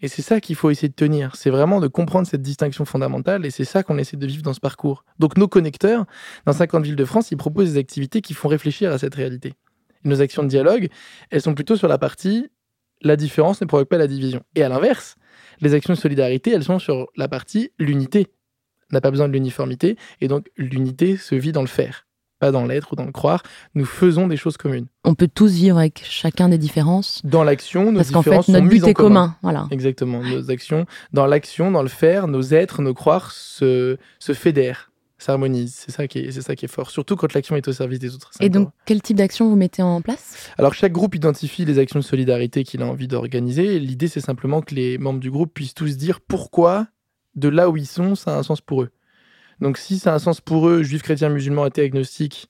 Et 0.00 0.08
c'est 0.08 0.22
ça 0.22 0.40
qu'il 0.40 0.54
faut 0.54 0.70
essayer 0.70 0.88
de 0.88 0.94
tenir. 0.94 1.34
C'est 1.34 1.50
vraiment 1.50 1.80
de 1.80 1.88
comprendre 1.88 2.26
cette 2.26 2.42
distinction 2.42 2.84
fondamentale 2.84 3.44
et 3.44 3.50
c'est 3.50 3.64
ça 3.64 3.82
qu'on 3.82 3.98
essaie 3.98 4.16
de 4.16 4.26
vivre 4.26 4.42
dans 4.42 4.52
ce 4.52 4.60
parcours. 4.60 5.04
Donc 5.18 5.36
nos 5.36 5.48
connecteurs, 5.48 6.04
dans 6.46 6.52
50 6.52 6.84
villes 6.84 6.96
de 6.96 7.04
France, 7.04 7.32
ils 7.32 7.36
proposent 7.36 7.72
des 7.72 7.78
activités 7.78 8.20
qui 8.20 8.34
font 8.34 8.48
réfléchir 8.48 8.92
à 8.92 8.98
cette 8.98 9.16
réalité. 9.16 9.54
Et 10.04 10.08
nos 10.08 10.20
actions 10.20 10.44
de 10.44 10.48
dialogue, 10.48 10.88
elles 11.30 11.42
sont 11.42 11.54
plutôt 11.54 11.74
sur 11.74 11.88
la 11.88 11.98
partie 11.98 12.48
la 13.02 13.16
différence 13.16 13.60
ne 13.60 13.66
provoque 13.66 13.88
pas 13.88 13.98
la 13.98 14.06
division. 14.06 14.42
Et 14.54 14.62
à 14.62 14.68
l'inverse, 14.68 15.16
les 15.60 15.74
actions 15.74 15.94
de 15.94 15.98
solidarité, 15.98 16.50
elles 16.52 16.64
sont 16.64 16.78
sur 16.78 17.08
la 17.16 17.28
partie 17.28 17.70
l'unité. 17.78 18.28
On 18.90 18.96
n'a 18.96 19.00
pas 19.00 19.10
besoin 19.10 19.28
de 19.28 19.32
l'uniformité 19.32 19.96
et 20.20 20.28
donc 20.28 20.48
l'unité 20.56 21.16
se 21.16 21.34
vit 21.34 21.52
dans 21.52 21.60
le 21.60 21.66
faire, 21.66 22.06
pas 22.38 22.50
dans 22.50 22.64
l'être 22.64 22.92
ou 22.92 22.96
dans 22.96 23.04
le 23.04 23.12
croire. 23.12 23.42
Nous 23.74 23.84
faisons 23.84 24.26
des 24.28 24.36
choses 24.38 24.56
communes. 24.56 24.86
On 25.04 25.14
peut 25.14 25.28
tous 25.32 25.52
vivre 25.52 25.76
avec 25.78 26.02
chacun 26.04 26.48
des 26.48 26.56
différences. 26.58 27.20
Dans 27.24 27.44
l'action, 27.44 27.92
nos 27.92 27.98
Parce 27.98 28.10
qu'en 28.10 28.22
fait, 28.22 28.30
différences 28.30 28.46
sont 28.46 28.52
notre 28.52 28.64
mises 28.64 28.80
but 28.80 28.84
en 28.84 28.88
est 28.88 28.94
commun. 28.94 29.08
commun. 29.08 29.36
Voilà. 29.42 29.66
Exactement. 29.70 30.22
Nos 30.22 30.50
actions, 30.50 30.86
dans 31.12 31.26
l'action, 31.26 31.70
dans 31.70 31.82
le 31.82 31.88
faire, 31.88 32.28
nos 32.28 32.42
êtres, 32.42 32.80
nos 32.80 32.94
croire 32.94 33.30
se, 33.32 33.98
se 34.18 34.32
fédèrent, 34.32 34.90
s'harmonisent. 35.18 35.74
C'est 35.74 35.90
ça, 35.92 36.06
qui 36.06 36.20
est- 36.20 36.30
c'est 36.32 36.42
ça 36.42 36.54
qui 36.56 36.64
est 36.64 36.68
fort. 36.68 36.90
Surtout 36.90 37.16
quand 37.16 37.32
l'action 37.34 37.56
est 37.56 37.66
au 37.68 37.72
service 37.72 37.98
des 37.98 38.14
autres. 38.14 38.30
Et 38.40 38.48
donc, 38.48 38.70
quel 38.86 39.02
type 39.02 39.16
d'action 39.16 39.48
vous 39.48 39.56
mettez 39.56 39.82
en 39.82 40.00
place? 40.00 40.50
Alors 40.58 40.74
chaque 40.74 40.92
groupe 40.92 41.14
identifie 41.14 41.64
les 41.64 41.78
actions 41.78 41.98
de 41.98 42.04
solidarité 42.04 42.64
qu'il 42.64 42.82
a 42.82 42.86
envie 42.86 43.08
d'organiser. 43.08 43.78
L'idée, 43.78 44.08
c'est 44.08 44.20
simplement 44.20 44.60
que 44.62 44.74
les 44.74 44.96
membres 44.98 45.20
du 45.20 45.30
groupe 45.30 45.52
puissent 45.52 45.74
tous 45.74 45.96
dire 45.96 46.20
pourquoi, 46.20 46.86
de 47.34 47.48
là 47.48 47.68
où 47.68 47.76
ils 47.76 47.86
sont, 47.86 48.14
ça 48.14 48.34
a 48.34 48.38
un 48.38 48.42
sens 48.42 48.60
pour 48.60 48.82
eux. 48.82 48.90
Donc 49.60 49.76
si 49.76 49.98
ça 49.98 50.12
a 50.12 50.14
un 50.14 50.18
sens 50.20 50.40
pour 50.40 50.68
eux, 50.68 50.82
juifs, 50.84 51.02
chrétiens, 51.02 51.30
musulmans, 51.30 51.64
athées, 51.64 51.82
agnostiques, 51.82 52.48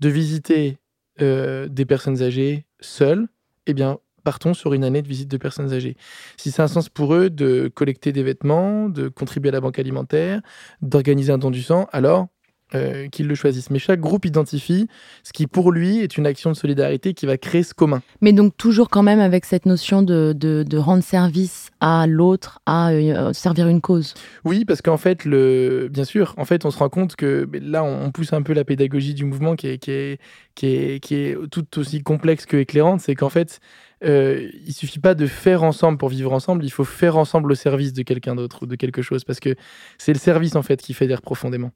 de 0.00 0.08
visiter 0.08 0.78
euh, 1.22 1.68
des 1.68 1.84
personnes 1.86 2.20
âgées 2.22 2.66
seules, 2.80 3.28
eh 3.66 3.74
bien, 3.74 3.98
partons 4.26 4.54
sur 4.54 4.74
une 4.74 4.82
année 4.82 5.02
de 5.02 5.08
visite 5.08 5.30
de 5.30 5.36
personnes 5.36 5.72
âgées. 5.72 5.96
Si 6.36 6.50
c'est 6.50 6.60
un 6.60 6.66
sens 6.66 6.88
pour 6.88 7.14
eux 7.14 7.30
de 7.30 7.70
collecter 7.72 8.10
des 8.10 8.24
vêtements, 8.24 8.88
de 8.88 9.06
contribuer 9.06 9.50
à 9.50 9.52
la 9.52 9.60
banque 9.60 9.78
alimentaire, 9.78 10.40
d'organiser 10.82 11.32
un 11.32 11.38
don 11.38 11.52
du 11.52 11.62
sang, 11.62 11.86
alors 11.92 12.26
euh, 12.74 13.06
qu'ils 13.06 13.28
le 13.28 13.36
choisissent. 13.36 13.70
Mais 13.70 13.78
chaque 13.78 14.00
groupe 14.00 14.24
identifie 14.24 14.88
ce 15.22 15.32
qui, 15.32 15.46
pour 15.46 15.70
lui, 15.70 16.00
est 16.00 16.18
une 16.18 16.26
action 16.26 16.50
de 16.50 16.56
solidarité 16.56 17.14
qui 17.14 17.24
va 17.24 17.36
créer 17.38 17.62
ce 17.62 17.74
commun. 17.74 18.02
Mais 18.20 18.32
donc, 18.32 18.56
toujours 18.56 18.88
quand 18.88 19.04
même 19.04 19.20
avec 19.20 19.44
cette 19.44 19.66
notion 19.66 20.02
de, 20.02 20.34
de, 20.36 20.64
de 20.64 20.76
rendre 20.76 21.04
service 21.04 21.70
à 21.78 22.08
l'autre, 22.08 22.58
à 22.66 22.90
euh, 22.90 23.32
servir 23.32 23.68
une 23.68 23.80
cause. 23.80 24.14
Oui, 24.44 24.64
parce 24.64 24.82
qu'en 24.82 24.96
fait, 24.96 25.24
le... 25.24 25.86
bien 25.88 26.02
sûr, 26.02 26.34
en 26.38 26.44
fait, 26.44 26.64
on 26.64 26.72
se 26.72 26.78
rend 26.78 26.88
compte 26.88 27.14
que 27.14 27.48
là, 27.52 27.84
on 27.84 28.06
on 28.06 28.10
pousse 28.10 28.32
un 28.32 28.42
peu 28.42 28.52
la 28.52 28.64
pédagogie 28.64 29.14
du 29.14 29.24
mouvement 29.24 29.54
qui 29.54 29.68
est, 29.68 29.78
qui 29.78 29.92
est, 29.92 30.20
qui 30.56 30.66
est, 30.66 31.00
qui 31.00 31.14
est 31.14 31.36
tout 31.52 31.78
aussi 31.78 32.02
complexe 32.02 32.46
que 32.46 32.56
éclairante. 32.56 33.00
C'est 33.00 33.14
qu'en 33.14 33.30
fait, 33.30 33.60
euh, 34.04 34.50
il 34.66 34.72
suffit 34.72 34.98
pas 34.98 35.14
de 35.14 35.26
faire 35.26 35.62
ensemble 35.62 35.98
pour 35.98 36.08
vivre 36.08 36.32
ensemble, 36.32 36.64
il 36.64 36.70
faut 36.70 36.84
faire 36.84 37.16
ensemble 37.16 37.50
au 37.52 37.54
service 37.54 37.92
de 37.92 38.02
quelqu'un 38.02 38.34
d'autre 38.34 38.62
ou 38.62 38.66
de 38.66 38.76
quelque 38.76 39.02
chose, 39.02 39.24
parce 39.24 39.40
que 39.40 39.54
c'est 39.98 40.12
le 40.12 40.18
service, 40.18 40.56
en 40.56 40.62
fait, 40.62 40.80
qui 40.80 40.94
fédère 40.94 41.22
profondément. 41.22 41.72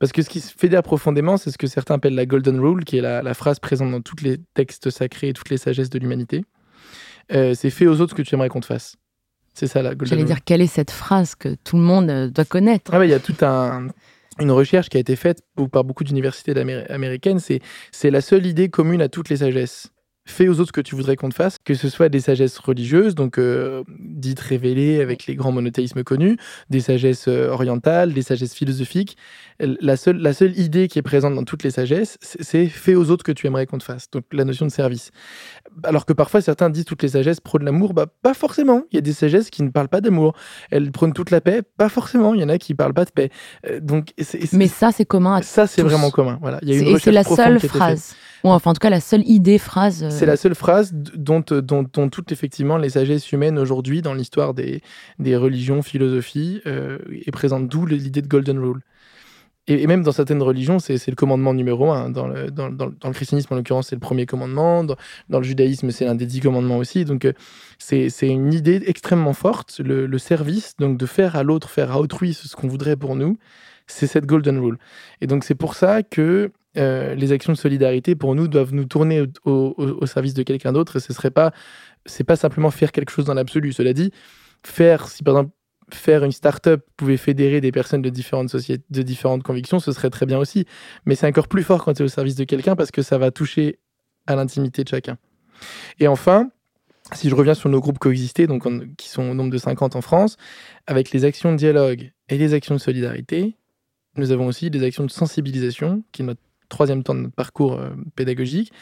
Parce 0.00 0.10
que 0.12 0.22
ce 0.22 0.28
qui 0.28 0.40
fédère 0.40 0.82
profondément, 0.82 1.36
c'est 1.36 1.50
ce 1.50 1.58
que 1.58 1.66
certains 1.68 1.94
appellent 1.94 2.14
la 2.16 2.26
Golden 2.26 2.58
Rule, 2.58 2.84
qui 2.84 2.98
est 2.98 3.00
la, 3.00 3.22
la 3.22 3.34
phrase 3.34 3.60
présente 3.60 3.90
dans 3.92 4.00
tous 4.00 4.16
les 4.22 4.38
textes 4.54 4.90
sacrés 4.90 5.28
et 5.28 5.32
toutes 5.32 5.50
les 5.50 5.58
sagesses 5.58 5.90
de 5.90 5.98
l'humanité. 5.98 6.44
Euh, 7.32 7.54
c'est 7.54 7.70
fais 7.70 7.86
aux 7.86 8.00
autres 8.00 8.10
ce 8.10 8.14
que 8.16 8.22
tu 8.22 8.34
aimerais 8.34 8.48
qu'on 8.48 8.60
te 8.60 8.66
fasse. 8.66 8.96
C'est 9.54 9.68
ça 9.68 9.82
la 9.82 9.90
Golden 9.90 10.08
J'allais 10.08 10.22
Rule. 10.22 10.26
dire, 10.26 10.44
quelle 10.44 10.60
est 10.60 10.66
cette 10.66 10.90
phrase 10.90 11.36
que 11.36 11.54
tout 11.64 11.76
le 11.76 11.82
monde 11.82 12.10
euh, 12.10 12.28
doit 12.28 12.44
connaître? 12.44 12.90
Ah 12.92 12.98
ouais, 12.98 13.06
il 13.06 13.10
y 13.10 13.14
a 13.14 13.20
toute 13.20 13.44
un, 13.44 13.86
une 14.40 14.50
recherche 14.50 14.88
qui 14.88 14.96
a 14.96 15.00
été 15.00 15.14
faite 15.14 15.42
par 15.70 15.84
beaucoup 15.84 16.02
d'universités 16.02 16.52
américaines. 16.90 17.38
C'est 17.38 18.10
la 18.10 18.20
seule 18.20 18.46
idée 18.46 18.68
commune 18.68 19.02
à 19.02 19.08
toutes 19.08 19.28
les 19.28 19.38
sagesses. 19.38 19.92
Fais 20.26 20.48
aux 20.48 20.60
autres 20.60 20.68
ce 20.68 20.72
que 20.72 20.80
tu 20.80 20.94
voudrais 20.94 21.16
qu'on 21.16 21.30
te 21.30 21.34
fasse, 21.34 21.56
que 21.64 21.74
ce 21.74 21.88
soit 21.88 22.08
des 22.08 22.20
sagesses 22.20 22.58
religieuses, 22.58 23.14
donc 23.14 23.38
euh, 23.38 23.82
dites 23.98 24.40
révélées 24.40 25.00
avec 25.00 25.26
les 25.26 25.34
grands 25.34 25.50
monothéismes 25.50 26.04
connus, 26.04 26.36
des 26.68 26.80
sagesses 26.80 27.26
euh, 27.26 27.48
orientales, 27.48 28.12
des 28.12 28.22
sagesses 28.22 28.54
philosophiques. 28.54 29.16
La 29.58 29.96
seule, 29.96 30.18
la 30.18 30.32
seule 30.32 30.58
idée 30.58 30.88
qui 30.88 30.98
est 30.98 31.02
présente 31.02 31.34
dans 31.34 31.44
toutes 31.44 31.62
les 31.62 31.70
sagesses, 31.70 32.18
c'est, 32.20 32.66
fais 32.66 32.94
aux 32.94 33.10
autres 33.10 33.22
ce 33.22 33.32
que 33.32 33.32
tu 33.32 33.46
aimerais 33.46 33.66
qu'on 33.66 33.78
te 33.78 33.84
fasse. 33.84 34.10
Donc 34.10 34.24
la 34.32 34.44
notion 34.44 34.66
de 34.66 34.70
service. 34.70 35.10
Alors 35.84 36.04
que 36.04 36.12
parfois 36.12 36.40
certains 36.40 36.68
disent 36.68 36.84
toutes 36.84 37.02
les 37.02 37.10
sagesses 37.10 37.40
prônent 37.40 37.64
l'amour, 37.64 37.94
bah 37.94 38.06
pas 38.22 38.34
forcément. 38.34 38.82
Il 38.92 38.96
y 38.96 38.98
a 38.98 39.00
des 39.00 39.12
sagesses 39.12 39.50
qui 39.50 39.62
ne 39.62 39.70
parlent 39.70 39.88
pas 39.88 40.00
d'amour. 40.00 40.34
Elles 40.70 40.90
prônent 40.92 41.12
toute 41.12 41.30
la 41.30 41.40
paix, 41.40 41.62
pas 41.76 41.88
forcément. 41.88 42.34
Il 42.34 42.40
y 42.40 42.44
en 42.44 42.48
a 42.48 42.58
qui 42.58 42.74
parlent 42.74 42.92
pas 42.94 43.04
de 43.04 43.10
paix. 43.10 43.30
Euh, 43.68 43.80
donc 43.80 44.12
c'est, 44.18 44.44
c'est- 44.46 44.56
Mais 44.56 44.68
ça, 44.68 44.92
c'est 44.92 45.04
commun 45.06 45.36
à 45.36 45.42
ça 45.42 45.66
c'est 45.66 45.82
tous. 45.82 45.88
vraiment 45.88 46.10
commun. 46.10 46.38
Voilà, 46.40 46.58
il 46.62 46.68
y 46.68 46.72
a 46.72 46.74
une 46.74 46.80
C'est- 46.84 46.90
Et 46.92 46.98
c'est 46.98 47.12
la 47.12 47.24
seule 47.24 47.58
phrase. 47.60 48.14
Ou 48.44 48.48
enfin, 48.50 48.70
en 48.70 48.74
tout 48.74 48.78
cas, 48.80 48.90
la 48.90 49.00
seule 49.00 49.22
idée, 49.28 49.58
phrase. 49.58 50.02
euh, 50.04 50.10
C'est 50.10 50.26
la 50.26 50.36
seule 50.36 50.54
phrase 50.54 50.92
dont, 50.94 51.44
euh, 51.52 51.60
dont, 51.62 51.84
dont 51.92 52.08
toutes 52.08 52.32
effectivement 52.32 52.76
les 52.78 52.90
sagesses 52.90 53.30
humaines 53.32 53.58
aujourd'hui 53.58 54.02
dans 54.02 54.14
l'histoire 54.14 54.54
des, 54.54 54.80
des 55.18 55.36
religions, 55.36 55.82
philosophies, 55.82 56.60
euh, 56.66 56.98
est 57.10 57.30
présente. 57.32 57.68
D'où 57.68 57.86
l'idée 57.86 58.22
de 58.22 58.28
Golden 58.28 58.58
Rule. 58.58 58.80
Et, 59.66 59.86
même 59.86 60.02
dans 60.02 60.12
certaines 60.12 60.42
religions, 60.42 60.78
c'est 60.78 61.06
le 61.06 61.14
commandement 61.14 61.54
numéro 61.54 61.90
un. 61.90 62.10
Dans 62.10 62.26
le, 62.26 63.12
christianisme, 63.12 63.52
en 63.52 63.56
l'occurrence, 63.56 63.88
c'est 63.88 63.96
le 63.96 64.00
premier 64.00 64.26
commandement. 64.26 64.84
Dans, 64.84 64.96
le 65.28 65.42
judaïsme, 65.42 65.90
c'est 65.90 66.04
l'un 66.04 66.14
des 66.14 66.26
dix 66.26 66.40
commandements 66.40 66.78
aussi. 66.78 67.04
Donc, 67.04 67.24
euh, 67.24 67.32
c'est 67.78 68.10
une 68.22 68.52
idée 68.52 68.82
extrêmement 68.86 69.32
forte. 69.32 69.80
Le, 69.80 70.18
service, 70.18 70.74
donc 70.78 70.98
de 70.98 71.06
faire 71.06 71.36
à 71.36 71.42
l'autre, 71.42 71.70
faire 71.70 71.92
à 71.92 72.00
autrui 72.00 72.34
ce 72.34 72.54
qu'on 72.56 72.68
voudrait 72.68 72.96
pour 72.96 73.16
nous, 73.16 73.38
c'est 73.86 74.06
cette 74.06 74.26
Golden 74.26 74.58
Rule. 74.58 74.78
Et 75.20 75.26
donc, 75.26 75.44
c'est 75.44 75.54
pour 75.54 75.74
ça 75.74 76.02
que 76.02 76.50
euh, 76.76 77.14
les 77.14 77.32
actions 77.32 77.52
de 77.52 77.58
solidarité, 77.58 78.14
pour 78.14 78.34
nous, 78.34 78.48
doivent 78.48 78.74
nous 78.74 78.84
tourner 78.84 79.24
au, 79.44 80.06
service 80.06 80.34
de 80.34 80.42
quelqu'un 80.42 80.72
d'autre. 80.72 80.96
Et 80.96 81.00
ce 81.00 81.12
serait 81.12 81.30
pas, 81.30 81.52
pas 82.26 82.36
simplement 82.36 82.70
faire 82.70 82.92
quelque 82.92 83.10
chose 83.10 83.24
dans 83.24 83.34
l'absolu. 83.34 83.72
Cela 83.72 83.92
dit, 83.92 84.10
faire, 84.64 85.08
si 85.08 85.22
par 85.22 85.36
exemple, 85.36 85.54
faire 85.94 86.24
une 86.24 86.32
start-up 86.32 86.84
pouvait 86.96 87.16
fédérer 87.16 87.60
des 87.60 87.72
personnes 87.72 88.02
de 88.02 88.10
différentes 88.10 88.48
sociétés, 88.50 88.84
de 88.90 89.02
différentes 89.02 89.42
convictions, 89.42 89.78
ce 89.80 89.92
serait 89.92 90.10
très 90.10 90.26
bien 90.26 90.38
aussi. 90.38 90.64
Mais 91.06 91.14
c'est 91.14 91.26
encore 91.26 91.48
plus 91.48 91.62
fort 91.62 91.84
quand 91.84 91.98
es 92.00 92.04
au 92.04 92.08
service 92.08 92.34
de 92.36 92.44
quelqu'un 92.44 92.76
parce 92.76 92.90
que 92.90 93.02
ça 93.02 93.18
va 93.18 93.30
toucher 93.30 93.78
à 94.26 94.36
l'intimité 94.36 94.84
de 94.84 94.88
chacun. 94.88 95.18
Et 95.98 96.08
enfin, 96.08 96.50
si 97.12 97.28
je 97.28 97.34
reviens 97.34 97.54
sur 97.54 97.68
nos 97.68 97.80
groupes 97.80 97.98
coexistés, 97.98 98.46
donc 98.46 98.66
on- 98.66 98.82
qui 98.96 99.08
sont 99.08 99.22
au 99.22 99.34
nombre 99.34 99.50
de 99.50 99.58
50 99.58 99.96
en 99.96 100.00
France, 100.00 100.36
avec 100.86 101.10
les 101.12 101.24
actions 101.24 101.52
de 101.52 101.56
dialogue 101.56 102.12
et 102.28 102.38
les 102.38 102.54
actions 102.54 102.74
de 102.74 102.80
solidarité, 102.80 103.56
nous 104.16 104.32
avons 104.32 104.46
aussi 104.46 104.70
des 104.70 104.82
actions 104.84 105.04
de 105.04 105.10
sensibilisation, 105.10 106.02
qui 106.12 106.22
est 106.22 106.24
notre 106.24 106.40
troisième 106.68 107.02
temps 107.02 107.14
de 107.14 107.28
parcours 107.28 107.74
euh, 107.78 107.90
pédagogique, 108.14 108.72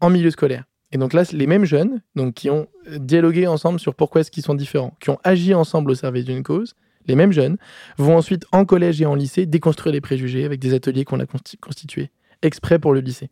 en 0.00 0.10
milieu 0.10 0.30
scolaire. 0.30 0.64
Et 0.92 0.98
donc 0.98 1.12
là, 1.14 1.22
les 1.32 1.46
mêmes 1.46 1.64
jeunes, 1.64 2.02
donc 2.14 2.34
qui 2.34 2.50
ont 2.50 2.66
euh, 2.90 2.98
dialogué 2.98 3.46
ensemble 3.46 3.80
sur 3.80 3.94
pourquoi 3.94 4.20
est-ce 4.20 4.30
qu'ils 4.30 4.42
sont 4.42 4.54
différents, 4.54 4.94
qui 5.00 5.10
ont 5.10 5.18
agi 5.24 5.54
ensemble 5.54 5.90
au 5.90 5.94
service 5.94 6.24
d'une 6.24 6.42
cause, 6.42 6.74
les 7.06 7.16
mêmes 7.16 7.32
jeunes 7.32 7.56
vont 7.98 8.16
ensuite 8.16 8.44
en 8.52 8.64
collège 8.64 9.00
et 9.02 9.06
en 9.06 9.14
lycée 9.14 9.46
déconstruire 9.46 9.92
les 9.92 10.00
préjugés 10.00 10.44
avec 10.44 10.60
des 10.60 10.74
ateliers 10.74 11.04
qu'on 11.04 11.18
a 11.20 11.24
consti- 11.24 11.58
constitués 11.58 12.10
exprès 12.42 12.78
pour 12.78 12.92
le 12.92 13.00
lycée. 13.00 13.30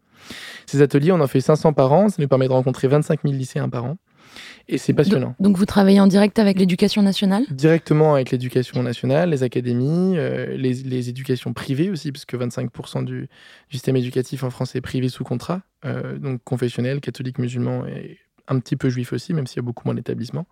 Ces 0.66 0.82
ateliers, 0.82 1.12
on 1.12 1.20
en 1.20 1.26
fait 1.26 1.40
500 1.40 1.72
par 1.72 1.92
an, 1.92 2.08
ça 2.08 2.16
nous 2.20 2.28
permet 2.28 2.46
de 2.46 2.52
rencontrer 2.52 2.88
25 2.88 3.22
000 3.24 3.34
lycéens 3.34 3.68
par 3.68 3.84
an. 3.84 3.96
Et 4.68 4.78
c'est 4.78 4.92
passionnant. 4.92 5.34
Donc, 5.40 5.56
vous 5.56 5.66
travaillez 5.66 6.00
en 6.00 6.06
direct 6.06 6.38
avec 6.38 6.58
l'éducation 6.58 7.02
nationale? 7.02 7.44
Directement 7.50 8.14
avec 8.14 8.30
l'éducation 8.30 8.82
nationale, 8.82 9.30
les 9.30 9.42
académies, 9.42 10.16
euh, 10.16 10.56
les, 10.56 10.74
les 10.74 11.08
éducations 11.08 11.52
privées 11.52 11.90
aussi, 11.90 12.12
parce 12.12 12.24
que 12.24 12.36
25% 12.36 13.04
du, 13.04 13.22
du 13.22 13.28
système 13.70 13.96
éducatif 13.96 14.44
en 14.44 14.50
France 14.50 14.74
est 14.76 14.80
privé 14.80 15.08
sous 15.08 15.24
contrat, 15.24 15.62
euh, 15.84 16.18
donc 16.18 16.42
confessionnel, 16.44 17.00
catholique, 17.00 17.38
musulman 17.38 17.86
et 17.86 18.18
un 18.48 18.58
petit 18.58 18.76
peu 18.76 18.90
juif 18.90 19.12
aussi, 19.12 19.32
même 19.32 19.46
s'il 19.46 19.56
y 19.56 19.60
a 19.60 19.62
beaucoup 19.62 19.82
moins 19.86 19.94
d'établissements. 19.94 20.46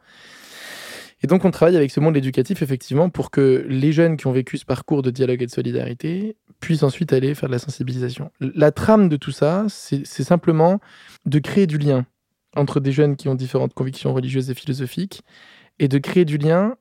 Et 1.22 1.26
donc 1.26 1.44
on 1.44 1.50
travaille 1.50 1.76
avec 1.76 1.90
ce 1.90 1.98
monde 1.98 2.16
éducatif 2.16 2.62
effectivement 2.62 3.10
pour 3.10 3.30
que 3.30 3.66
les 3.68 3.92
jeunes 3.92 4.16
qui 4.16 4.26
ont 4.28 4.32
vécu 4.32 4.56
ce 4.56 4.64
parcours 4.64 5.02
de 5.02 5.10
dialogue 5.10 5.42
et 5.42 5.46
de 5.46 5.50
solidarité 5.50 6.36
puissent 6.60 6.84
ensuite 6.84 7.12
aller 7.12 7.34
faire 7.34 7.48
de 7.48 7.54
la 7.54 7.58
sensibilisation. 7.58 8.30
La 8.40 8.70
trame 8.70 9.08
de 9.08 9.16
tout 9.16 9.32
ça, 9.32 9.66
c'est 9.68 10.04
simplement 10.04 10.80
de 11.26 11.38
créer 11.40 11.66
du 11.66 11.78
lien 11.78 12.06
entre 12.56 12.80
des 12.80 12.92
jeunes 12.92 13.16
qui 13.16 13.28
ont 13.28 13.34
différentes 13.34 13.74
convictions 13.74 14.14
religieuses 14.14 14.50
et 14.50 14.54
philosophiques 14.54 15.22
et 15.78 15.88
de 15.88 15.98
créer 15.98 16.24
du 16.24 16.38
lien 16.38 16.76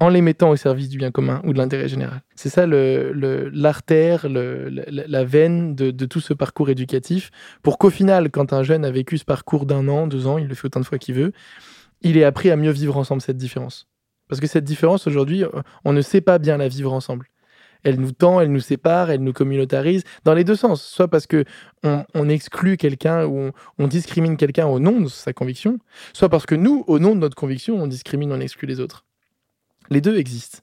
en 0.00 0.08
les 0.08 0.20
mettant 0.20 0.50
au 0.50 0.56
service 0.56 0.88
du 0.88 0.98
bien 0.98 1.10
commun 1.10 1.40
ou 1.44 1.52
de 1.52 1.58
l'intérêt 1.58 1.88
général. 1.88 2.22
C'est 2.34 2.48
ça 2.48 2.66
l'artère, 2.66 4.28
le, 4.28 4.68
la, 4.68 5.24
veine 5.24 5.74
de, 5.76 5.90
de 5.90 6.06
tout 6.06 6.20
ce 6.20 6.34
parcours 6.34 6.68
éducatif, 6.68 7.30
pour 7.62 7.78
qu'au 7.78 7.90
final, 7.90 8.30
quand 8.30 8.52
un 8.52 8.64
jeune 8.64 8.84
a 8.84 8.90
vécu 8.90 9.18
ce 9.18 9.24
parcours 9.24 9.66
d'un 9.66 9.88
an, 9.88 10.06
deux 10.06 10.26
ans, 10.26 10.38
il 10.38 10.48
le 10.48 10.54
fait 10.54 10.66
autant 10.66 10.80
de 10.80 10.84
fois 10.84 10.98
qu'il 10.98 11.14
veut, 11.14 11.32
il 12.02 12.16
ait 12.16 12.24
appris 12.24 12.50
à 12.50 12.56
mieux 12.56 12.72
vivre 12.72 12.96
ensemble 12.96 13.22
cette 13.22 13.36
différence. 13.36 13.88
Parce 14.28 14.40
que 14.40 14.46
cette 14.46 14.64
différence, 14.64 15.06
aujourd'hui, 15.06 15.44
on 15.84 15.92
ne 15.92 16.00
sait 16.00 16.20
pas 16.20 16.38
bien 16.38 16.56
la 16.56 16.68
vivre 16.68 16.92
ensemble. 16.92 17.28
Elle 17.84 18.00
nous 18.00 18.12
tend, 18.12 18.40
elle 18.40 18.50
nous 18.50 18.60
sépare, 18.60 19.10
elle 19.10 19.22
nous 19.22 19.32
communautarise, 19.32 20.04
dans 20.24 20.34
les 20.34 20.44
deux 20.44 20.56
sens. 20.56 20.82
Soit 20.82 21.08
parce 21.08 21.26
que 21.26 21.44
on, 21.82 22.28
exclut 22.28 22.76
quelqu'un 22.76 23.26
ou 23.26 23.50
on, 23.78 23.86
discrimine 23.86 24.36
quelqu'un 24.36 24.66
au 24.66 24.78
nom 24.80 25.00
de 25.00 25.08
sa 25.08 25.32
conviction, 25.32 25.78
soit 26.12 26.28
parce 26.28 26.46
que 26.46 26.54
nous, 26.54 26.84
au 26.86 26.98
nom 26.98 27.14
de 27.14 27.20
notre 27.20 27.36
conviction, 27.36 27.80
on 27.82 27.86
discrimine, 27.86 28.32
on 28.32 28.40
exclut 28.40 28.66
les 28.66 28.80
autres. 28.80 29.04
Les 29.90 30.00
deux 30.00 30.16
existent. 30.16 30.60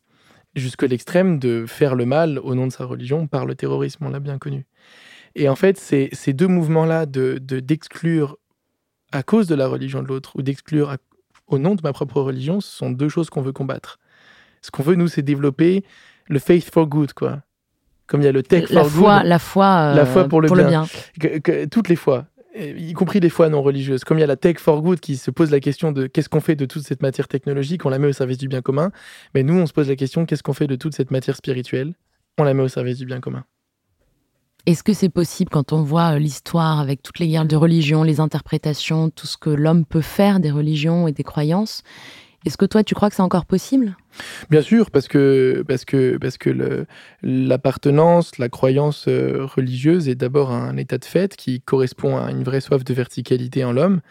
Jusqu'à 0.56 0.88
l'extrême 0.88 1.40
de 1.40 1.66
faire 1.66 1.96
le 1.96 2.06
mal 2.06 2.38
au 2.40 2.56
nom 2.56 2.68
de 2.68 2.72
sa 2.72 2.84
religion 2.84 3.28
par 3.28 3.46
le 3.46 3.56
terrorisme, 3.56 4.06
on 4.06 4.10
l'a 4.10 4.20
bien 4.20 4.38
connu. 4.38 4.66
Et 5.36 5.48
en 5.48 5.56
fait, 5.56 5.78
ces 5.78 6.34
deux 6.34 6.48
mouvements-là 6.48 7.06
de 7.06 7.38
de- 7.42 7.62
d'exclure 7.62 8.38
à 9.14 9.24
cause 9.24 9.48
de 9.48 9.56
la 9.56 9.68
religion 9.68 10.02
de 10.02 10.08
l'autre 10.08 10.36
ou 10.36 10.42
d'exclure 10.42 10.98
au 11.48 11.60
nom 11.60 11.76
de 11.76 11.82
ma 11.84 11.94
propre 11.94 12.22
religion, 12.22 12.62
ce 12.62 12.76
sont 12.76 12.90
deux 12.90 13.10
choses 13.10 13.30
qu'on 13.30 13.42
veut 13.42 13.52
combattre. 13.52 14.00
Ce 14.62 14.72
qu'on 14.72 14.84
veut, 14.84 14.96
nous, 14.96 15.08
c'est 15.08 15.22
développer 15.22 15.84
le 16.28 16.40
faith 16.40 16.70
for 16.74 16.88
good, 16.88 17.14
quoi. 17.14 17.42
Comme 18.08 18.22
il 18.22 18.26
y 18.26 18.28
a 18.28 18.32
le 18.32 18.44
tech 18.44 18.70
la 18.70 18.84
for 18.84 18.92
foi, 18.92 19.18
good, 19.20 19.28
la 19.28 19.40
foi, 19.40 19.66
euh, 19.66 19.96
La 19.96 20.06
foi 20.06 20.28
pour 20.28 20.42
le 20.42 20.50
bien. 20.50 20.68
bien. 20.68 20.86
que- 21.20 21.38
que- 21.40 21.66
toutes 21.66 21.88
les 21.88 21.96
fois, 21.96 22.26
y 22.56 22.92
compris 22.94 23.22
les 23.22 23.30
fois 23.30 23.48
non 23.48 23.62
religieuses. 23.62 24.04
Comme 24.04 24.18
il 24.18 24.22
y 24.22 24.26
a 24.26 24.28
la 24.28 24.36
tech 24.36 24.58
for 24.60 24.82
good 24.82 25.00
qui 25.00 25.16
se 25.16 25.32
pose 25.32 25.50
la 25.52 25.62
question 25.62 25.94
de 25.94 26.08
qu'est-ce 26.08 26.28
qu'on 26.28 26.42
fait 26.42 26.56
de 26.58 26.66
toute 26.66 26.84
cette 26.84 27.02
matière 27.02 27.30
technologique, 27.30 27.86
on 27.86 27.90
la 27.90 28.00
met 28.00 28.08
au 28.08 28.12
service 28.14 28.38
du 28.38 28.50
bien 28.50 28.62
commun. 28.62 28.92
Mais 29.34 29.44
nous, 29.44 29.54
on 29.58 29.66
se 29.66 29.72
pose 29.72 29.88
la 29.88 29.96
question 29.96 30.26
qu'est-ce 30.26 30.44
qu'on 30.44 30.52
fait 30.54 30.68
de 30.68 30.76
toute 30.76 30.94
cette 30.94 31.12
matière 31.12 31.38
spirituelle, 31.38 31.94
on 32.38 32.44
la 32.44 32.54
met 32.54 32.64
au 32.64 32.68
service 32.68 32.98
du 32.98 33.06
bien 33.06 33.22
commun. 33.22 33.46
Est-ce 34.68 34.84
que 34.84 34.94
c'est 34.94 35.10
possible 35.10 35.50
quand 35.50 35.74
on 35.74 35.82
voit 35.82 36.14
euh, 36.16 36.20
l'histoire 36.20 36.80
avec 36.80 37.02
toutes 37.02 37.18
les 37.20 37.28
guerres 37.28 37.46
de 37.46 37.56
religion, 37.56 38.04
les 38.04 38.20
interprétations, 38.20 39.10
tout 39.10 39.26
ce 39.26 39.38
que 39.38 39.50
l'homme 39.50 39.86
peut 39.86 40.02
faire 40.02 40.40
des 40.40 40.52
religions 40.52 41.08
et 41.08 41.14
des 41.14 41.24
croyances 41.24 41.82
Est-ce 42.46 42.58
que 42.58 42.66
toi, 42.66 42.84
tu 42.84 42.96
crois 42.96 43.10
que 43.10 43.16
c'est 43.16 43.22
encore 43.22 43.46
possible? 43.46 43.96
Bien 44.50 44.62
sûr, 44.64 44.90
parce 44.90 45.08
que, 45.08 45.64
parce 45.68 45.86
que, 45.86 46.18
parce 46.18 46.38
que 46.40 46.86
l'appartenance, 47.22 48.38
la 48.38 48.50
croyance 48.50 49.06
euh, 49.08 49.46
religieuse 49.46 50.10
est 50.10 50.16
d'abord 50.16 50.52
un 50.52 50.76
état 50.78 50.98
de 50.98 51.06
fait 51.06 51.36
qui 51.36 51.62
correspond 51.62 52.18
à 52.18 52.32
une 52.32 52.44
vraie 52.44 52.62
soif 52.62 52.84
de 52.84 52.94
verticalité 52.94 53.64
en 53.64 53.72
l'homme. 53.74 54.02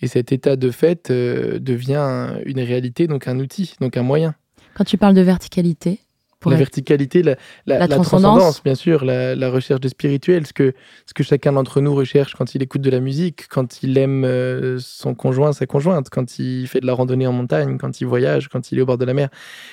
Et 0.00 0.06
cet 0.08 0.32
état 0.32 0.56
de 0.56 0.70
fait 0.70 1.10
euh, 1.10 1.58
devient 1.58 1.94
un- 1.96 2.38
une 2.44 2.60
réalité, 2.60 3.06
donc 3.06 3.28
un 3.28 3.38
outil, 3.38 3.74
donc 3.80 3.96
un 3.96 4.02
moyen. 4.02 4.34
Quand 4.74 4.84
tu 4.84 4.96
parles 4.96 5.14
de 5.14 5.20
verticalité 5.20 6.00
la 6.50 6.56
verticalité, 6.56 7.22
la, 7.22 7.36
la- 7.66 7.78
La 7.78 7.86
la 7.86 7.94
transcendance. 7.96 8.62
bien 8.62 8.74
sûr, 8.74 9.04
la, 9.04 9.50
recherche 9.50 9.80
de 9.80 9.88
spirituel, 9.88 10.46
ce 10.46 10.52
que, 10.52 10.72
ce 11.06 11.14
que 11.14 11.22
chacun 11.22 11.52
d'entre 11.52 11.80
nous 11.80 11.94
recherche 11.94 12.34
quand 12.34 12.54
il 12.54 12.62
écoute 12.62 12.80
de 12.82 12.90
la 12.90 13.00
musique, 13.00 13.48
quand 13.48 13.82
il 13.82 13.96
aime 13.98 14.24
euh, 14.24 14.78
son 14.80 15.14
conjoint, 15.14 15.52
sa 15.52 15.66
conjointe, 15.66 16.08
quand 16.10 16.38
il 16.38 16.66
fait 16.66 16.80
de 16.80 16.86
la 16.86 16.94
randonnée 16.94 17.26
en 17.26 17.32
montagne, 17.32 17.78
quand 17.78 18.00
il 18.00 18.06
voyage, 18.06 18.48
quand 18.48 18.72
il 18.72 18.78
est 18.78 18.82
au 18.82 18.86
bord 18.86 18.98
de 18.98 19.04
la 19.04 19.14
mer. 19.14 19.28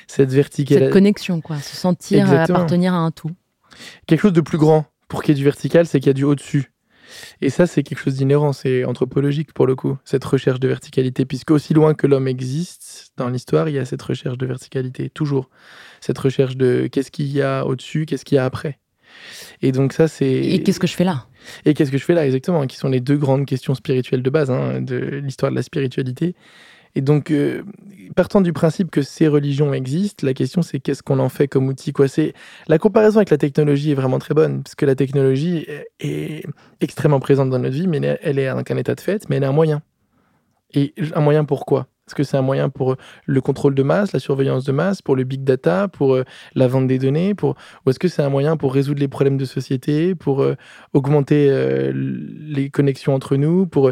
Cette 0.08 0.32
verticalité, 0.32 0.86
cette 0.86 0.94
connexion, 0.94 1.42
quoi, 1.42 1.58
se 1.58 1.76
sentir 1.76 2.20
Exactement. 2.22 2.58
appartenir 2.60 2.94
à 2.94 2.98
un 2.98 3.12
tout. 3.12 3.32
quelque 4.08 4.22
chose 4.22 4.34
de 4.34 4.42
plus 4.42 4.58
grand 4.58 4.86
pour 5.08 5.24
qu'il 5.24 5.34
y 5.34 5.38
ait 5.38 5.40
du 5.40 5.44
vertical, 5.46 5.86
c'est 5.88 6.00
qu'il 6.00 6.08
y 6.08 6.12
a 6.12 6.14
du 6.14 6.24
au-dessus. 6.24 6.72
Et 7.42 7.50
ça, 7.50 7.68
c'est 7.68 7.84
quelque 7.84 8.00
chose 8.00 8.16
d'inhérent, 8.16 8.54
c'est 8.54 8.86
anthropologique 8.86 9.54
pour 9.54 9.68
le 9.68 9.76
coup, 9.76 9.98
cette 10.06 10.24
recherche 10.24 10.60
de 10.60 10.68
verticalité, 10.68 11.26
puisque 11.26 11.52
aussi 11.52 11.74
loin 11.74 11.94
que 11.94 12.08
l'homme 12.08 12.28
existe 12.28 13.12
dans 13.18 13.30
l'histoire, 13.30 13.70
il 13.70 13.76
y 13.76 13.80
a 13.80 13.86
cette 13.86 14.02
recherche 14.02 14.38
de 14.38 14.46
verticalité, 14.46 15.10
toujours. 15.10 15.50
Cette 16.02 16.18
recherche 16.18 16.56
de 16.56 16.88
qu'est-ce 16.92 17.12
qu'il 17.12 17.28
y 17.28 17.42
a 17.42 17.66
au-dessus, 17.66 18.06
qu'est-ce 18.06 18.26
qu'il 18.26 18.36
y 18.36 18.40
a 18.40 18.46
après. 18.46 18.80
Et 19.62 19.72
donc 19.72 19.94
ça, 19.94 20.08
c'est... 20.08 20.32
Et 20.32 20.64
qu'est-ce 20.64 20.80
que 20.80 20.88
je 20.88 20.96
fais 20.96 21.04
là? 21.04 21.26
Et 21.66 21.74
qu'est-ce 21.74 21.92
que 21.92 21.98
je 21.98 22.04
fais 22.04 22.14
là 22.14 22.26
exactement 22.26 22.66
Qui 22.68 22.78
sont 22.78 22.90
les 22.90 23.00
deux 23.00 23.18
grandes 23.18 23.46
questions 23.46 23.76
spirituelles 23.76 24.24
de 24.24 24.30
base 24.30 24.52
hein, 24.52 24.82
de 24.82 24.96
l'histoire 24.98 25.52
de 25.52 25.56
la 25.56 25.64
spiritualité. 25.64 26.36
Et 26.96 27.02
donc, 27.02 27.32
euh, 27.32 27.64
partant 28.16 28.42
du 28.42 28.54
principe 28.54 28.92
que 28.92 29.02
ces 29.02 29.28
religions 29.28 29.74
existent, 29.74 30.26
la 30.26 30.34
question 30.34 30.62
c'est 30.62 30.80
qu'est-ce 30.80 31.04
qu'on 31.04 31.20
en 31.20 31.30
fait 31.30 31.48
comme 31.48 31.68
outil 31.68 31.94
quoi. 31.94 32.08
La 32.68 32.78
comparaison 32.78 33.18
avec 33.18 33.30
la 33.30 33.38
technologie 33.38 33.92
est 33.92 33.96
vraiment 33.96 34.20
très 34.20 34.34
bonne 34.34 34.64
parce 34.64 34.76
que 34.76 34.86
la 34.86 34.96
technologie 34.96 35.66
est 36.00 36.44
extrêmement 36.82 37.20
présente 37.20 37.50
dans 37.50 37.60
notre 37.60 37.76
vie, 37.76 37.88
mais 37.88 38.20
elle 38.22 38.40
est 38.40 38.48
un 38.48 38.64
état 38.78 38.96
de 38.96 39.02
fait, 39.02 39.30
mais 39.30 39.38
elle 39.38 39.44
est 39.44 39.48
un 39.48 39.52
moyen. 39.52 39.82
Et 40.74 40.94
un 41.16 41.22
moyen 41.22 41.46
pourquoi 41.46 41.88
Est-ce 42.08 42.16
que 42.16 42.24
c'est 42.24 42.38
un 42.38 42.44
moyen 42.44 42.70
pour 42.70 42.96
le 43.26 43.42
contrôle 43.42 43.74
de 43.74 43.82
masse, 43.82 44.14
la 44.14 44.20
surveillance 44.20 44.66
de 44.66 44.72
masse, 44.72 45.02
pour 45.02 45.16
le 45.16 45.24
big 45.24 45.44
data, 45.44 45.88
pour 45.88 46.14
euh, 46.14 46.24
la 46.54 46.68
vente 46.68 46.88
des 46.88 47.00
données, 47.00 47.34
pour 47.34 47.56
ou 47.86 47.90
est-ce 47.90 48.00
que 48.00 48.08
c'est 48.08 48.22
un 48.22 48.30
moyen 48.30 48.56
pour 48.56 48.74
résoudre 48.74 49.00
les 49.00 49.08
problèmes 49.08 49.38
de 49.38 49.46
société, 49.46 50.14
pour 50.14 50.44
euh, 50.44 50.56
augmenter 50.94 51.92
les 51.94 52.70
connexions 52.70 53.16
entre 53.16 53.36
nous, 53.36 53.66
pour 53.66 53.92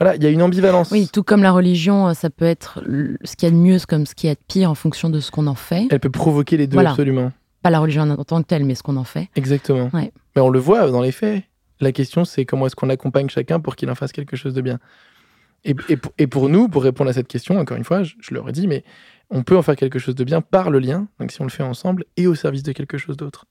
voilà, 0.00 0.16
il 0.16 0.22
y 0.22 0.26
a 0.26 0.30
une 0.30 0.42
ambivalence. 0.42 0.90
Oui, 0.90 1.08
tout 1.12 1.22
comme 1.22 1.42
la 1.42 1.52
religion, 1.52 2.08
euh, 2.08 2.14
ça 2.14 2.30
peut 2.30 2.44
être 2.44 2.82
ce 3.24 3.36
qu'il 3.36 3.48
y 3.48 3.52
a 3.52 3.54
de 3.54 3.60
mieux 3.60 3.78
comme 3.88 4.06
ce 4.06 4.14
qu'il 4.14 4.28
y 4.28 4.30
a 4.30 4.34
de 4.34 4.40
pire 4.46 4.70
en 4.70 4.74
fonction 4.74 5.10
de 5.10 5.20
ce 5.20 5.30
qu'on 5.30 5.46
en 5.46 5.54
fait. 5.54 5.86
Elle 5.90 6.00
peut 6.00 6.10
provoquer 6.10 6.56
les 6.56 6.66
deux 6.66 6.78
absolument. 6.78 7.32
Pas 7.62 7.70
la 7.70 7.80
religion 7.80 8.02
en 8.02 8.24
tant 8.24 8.42
que 8.42 8.46
telle, 8.46 8.64
mais 8.64 8.74
ce 8.74 8.82
qu'on 8.82 8.96
en 8.96 9.04
fait. 9.04 9.28
Exactement. 9.36 9.90
Mais 9.92 10.10
on 10.36 10.50
le 10.50 10.58
voit 10.58 10.90
dans 10.90 11.00
les 11.00 11.12
faits. 11.12 11.44
La 11.80 11.92
question, 11.92 12.24
c'est 12.24 12.44
comment 12.44 12.66
est-ce 12.66 12.76
qu'on 12.76 12.90
accompagne 12.90 13.28
chacun 13.28 13.58
pour 13.60 13.76
qu'il 13.76 13.90
en 13.90 13.94
fasse 13.94 14.12
quelque 14.12 14.36
chose 14.36 14.54
de 14.54 14.60
bien. 14.60 14.78
Et, 15.64 15.74
et, 16.18 16.26
pour 16.26 16.50
nous, 16.50 16.68
pour 16.68 16.82
répondre 16.82 17.08
à 17.08 17.14
cette 17.14 17.26
question, 17.26 17.58
encore 17.58 17.78
une 17.78 17.84
fois, 17.84 18.02
je, 18.02 18.14
je 18.20 18.34
leur 18.34 18.46
ai 18.48 18.52
dit, 18.52 18.66
mais 18.66 18.84
on 19.30 19.42
peut 19.42 19.56
en 19.56 19.62
faire 19.62 19.76
quelque 19.76 19.98
chose 19.98 20.14
de 20.14 20.24
bien 20.24 20.42
par 20.42 20.70
le 20.70 20.78
lien, 20.78 21.08
donc 21.18 21.32
si 21.32 21.40
on 21.40 21.44
le 21.44 21.50
fait 21.50 21.62
ensemble, 21.62 22.04
et 22.18 22.26
au 22.26 22.34
service 22.34 22.62
de 22.62 22.72
quelque 22.72 22.98
chose 22.98 23.16
d'autre. 23.16 23.46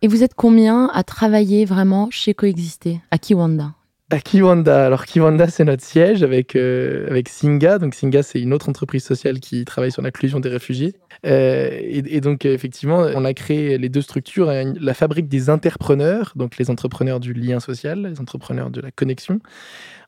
Et 0.00 0.08
vous 0.08 0.22
êtes 0.22 0.34
combien 0.34 0.90
à 0.94 1.02
travailler 1.02 1.66
vraiment 1.66 2.08
chez 2.10 2.32
Coexister, 2.32 3.00
à 3.10 3.18
Kiwanda? 3.18 3.74
À 4.10 4.20
Kiwanda. 4.20 4.86
Alors 4.86 5.06
Kiwanda, 5.06 5.48
c'est 5.48 5.64
notre 5.64 5.82
siège 5.82 6.22
avec, 6.22 6.56
euh, 6.56 7.06
avec 7.08 7.28
Singa. 7.28 7.78
Donc 7.78 7.94
Singa, 7.94 8.22
c'est 8.22 8.40
une 8.40 8.52
autre 8.52 8.68
entreprise 8.68 9.04
sociale 9.04 9.40
qui 9.40 9.64
travaille 9.64 9.92
sur 9.92 10.02
l'inclusion 10.02 10.40
des 10.40 10.48
réfugiés. 10.48 10.94
Euh, 11.26 11.78
et, 11.82 12.20
donc 12.20 12.44
effectivement, 12.44 13.06
on 13.14 13.24
a 13.24 13.34
créé 13.34 13.78
les 13.78 13.88
deux 13.88 14.02
structures, 14.02 14.50
la 14.50 14.94
fabrique 14.94 15.28
des 15.28 15.50
entrepreneurs, 15.50 16.32
donc 16.36 16.58
les 16.58 16.70
entrepreneurs 16.70 17.20
du 17.20 17.32
lien 17.32 17.60
social, 17.60 18.06
les 18.06 18.20
entrepreneurs 18.20 18.70
de 18.70 18.80
la 18.80 18.90
connexion. 18.90 19.40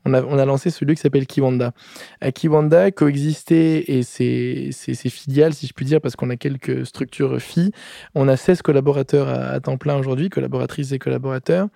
On 0.07 0.15
a, 0.15 0.23
on 0.23 0.39
a 0.39 0.45
lancé 0.45 0.71
celui 0.71 0.95
qui 0.95 1.01
s'appelle 1.01 1.27
Kiwanda. 1.27 1.73
À 2.21 2.31
Kiwanda, 2.31 2.93
coexister 2.93 3.99
et 3.99 4.05
ses, 4.05 4.71
ses, 4.71 4.95
filiales, 5.11 5.53
si 5.53 5.67
je 5.67 5.73
puis 5.73 5.85
dire, 5.85 6.01
parce 6.01 6.15
qu'on 6.15 6.31
a 6.31 6.37
quelques 6.37 6.87
structures 6.87 7.41
filles. 7.43 7.73
On 8.15 8.29
a 8.29 8.37
16 8.37 8.63
collaborateurs 8.63 9.29
à 9.29 9.59
temps 9.59 9.79
plein 9.79 9.97
aujourd'hui, 9.97 10.31
collaboratrices 10.31 10.93
et 10.93 11.01
collaborateurs. 11.01 11.69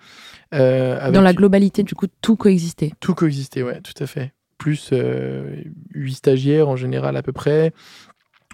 Euh, 0.53 1.11
Dans 1.11 1.21
la 1.21 1.33
globalité, 1.33 1.83
du 1.83 1.93
coup, 1.93 2.07
tout 2.21 2.37
coexistait. 2.37 2.93
Tout 3.01 3.15
coexistait, 3.15 3.63
ouais, 3.63 3.81
tout 3.81 4.01
à 4.01 4.07
fait. 4.07 4.31
Plus 4.57 4.91
euh, 4.93 5.63
8 5.93 6.13
stagiaires 6.13 6.69
en 6.69 6.77
général 6.77 7.17
à 7.17 7.23
peu 7.23 7.33
près, 7.33 7.73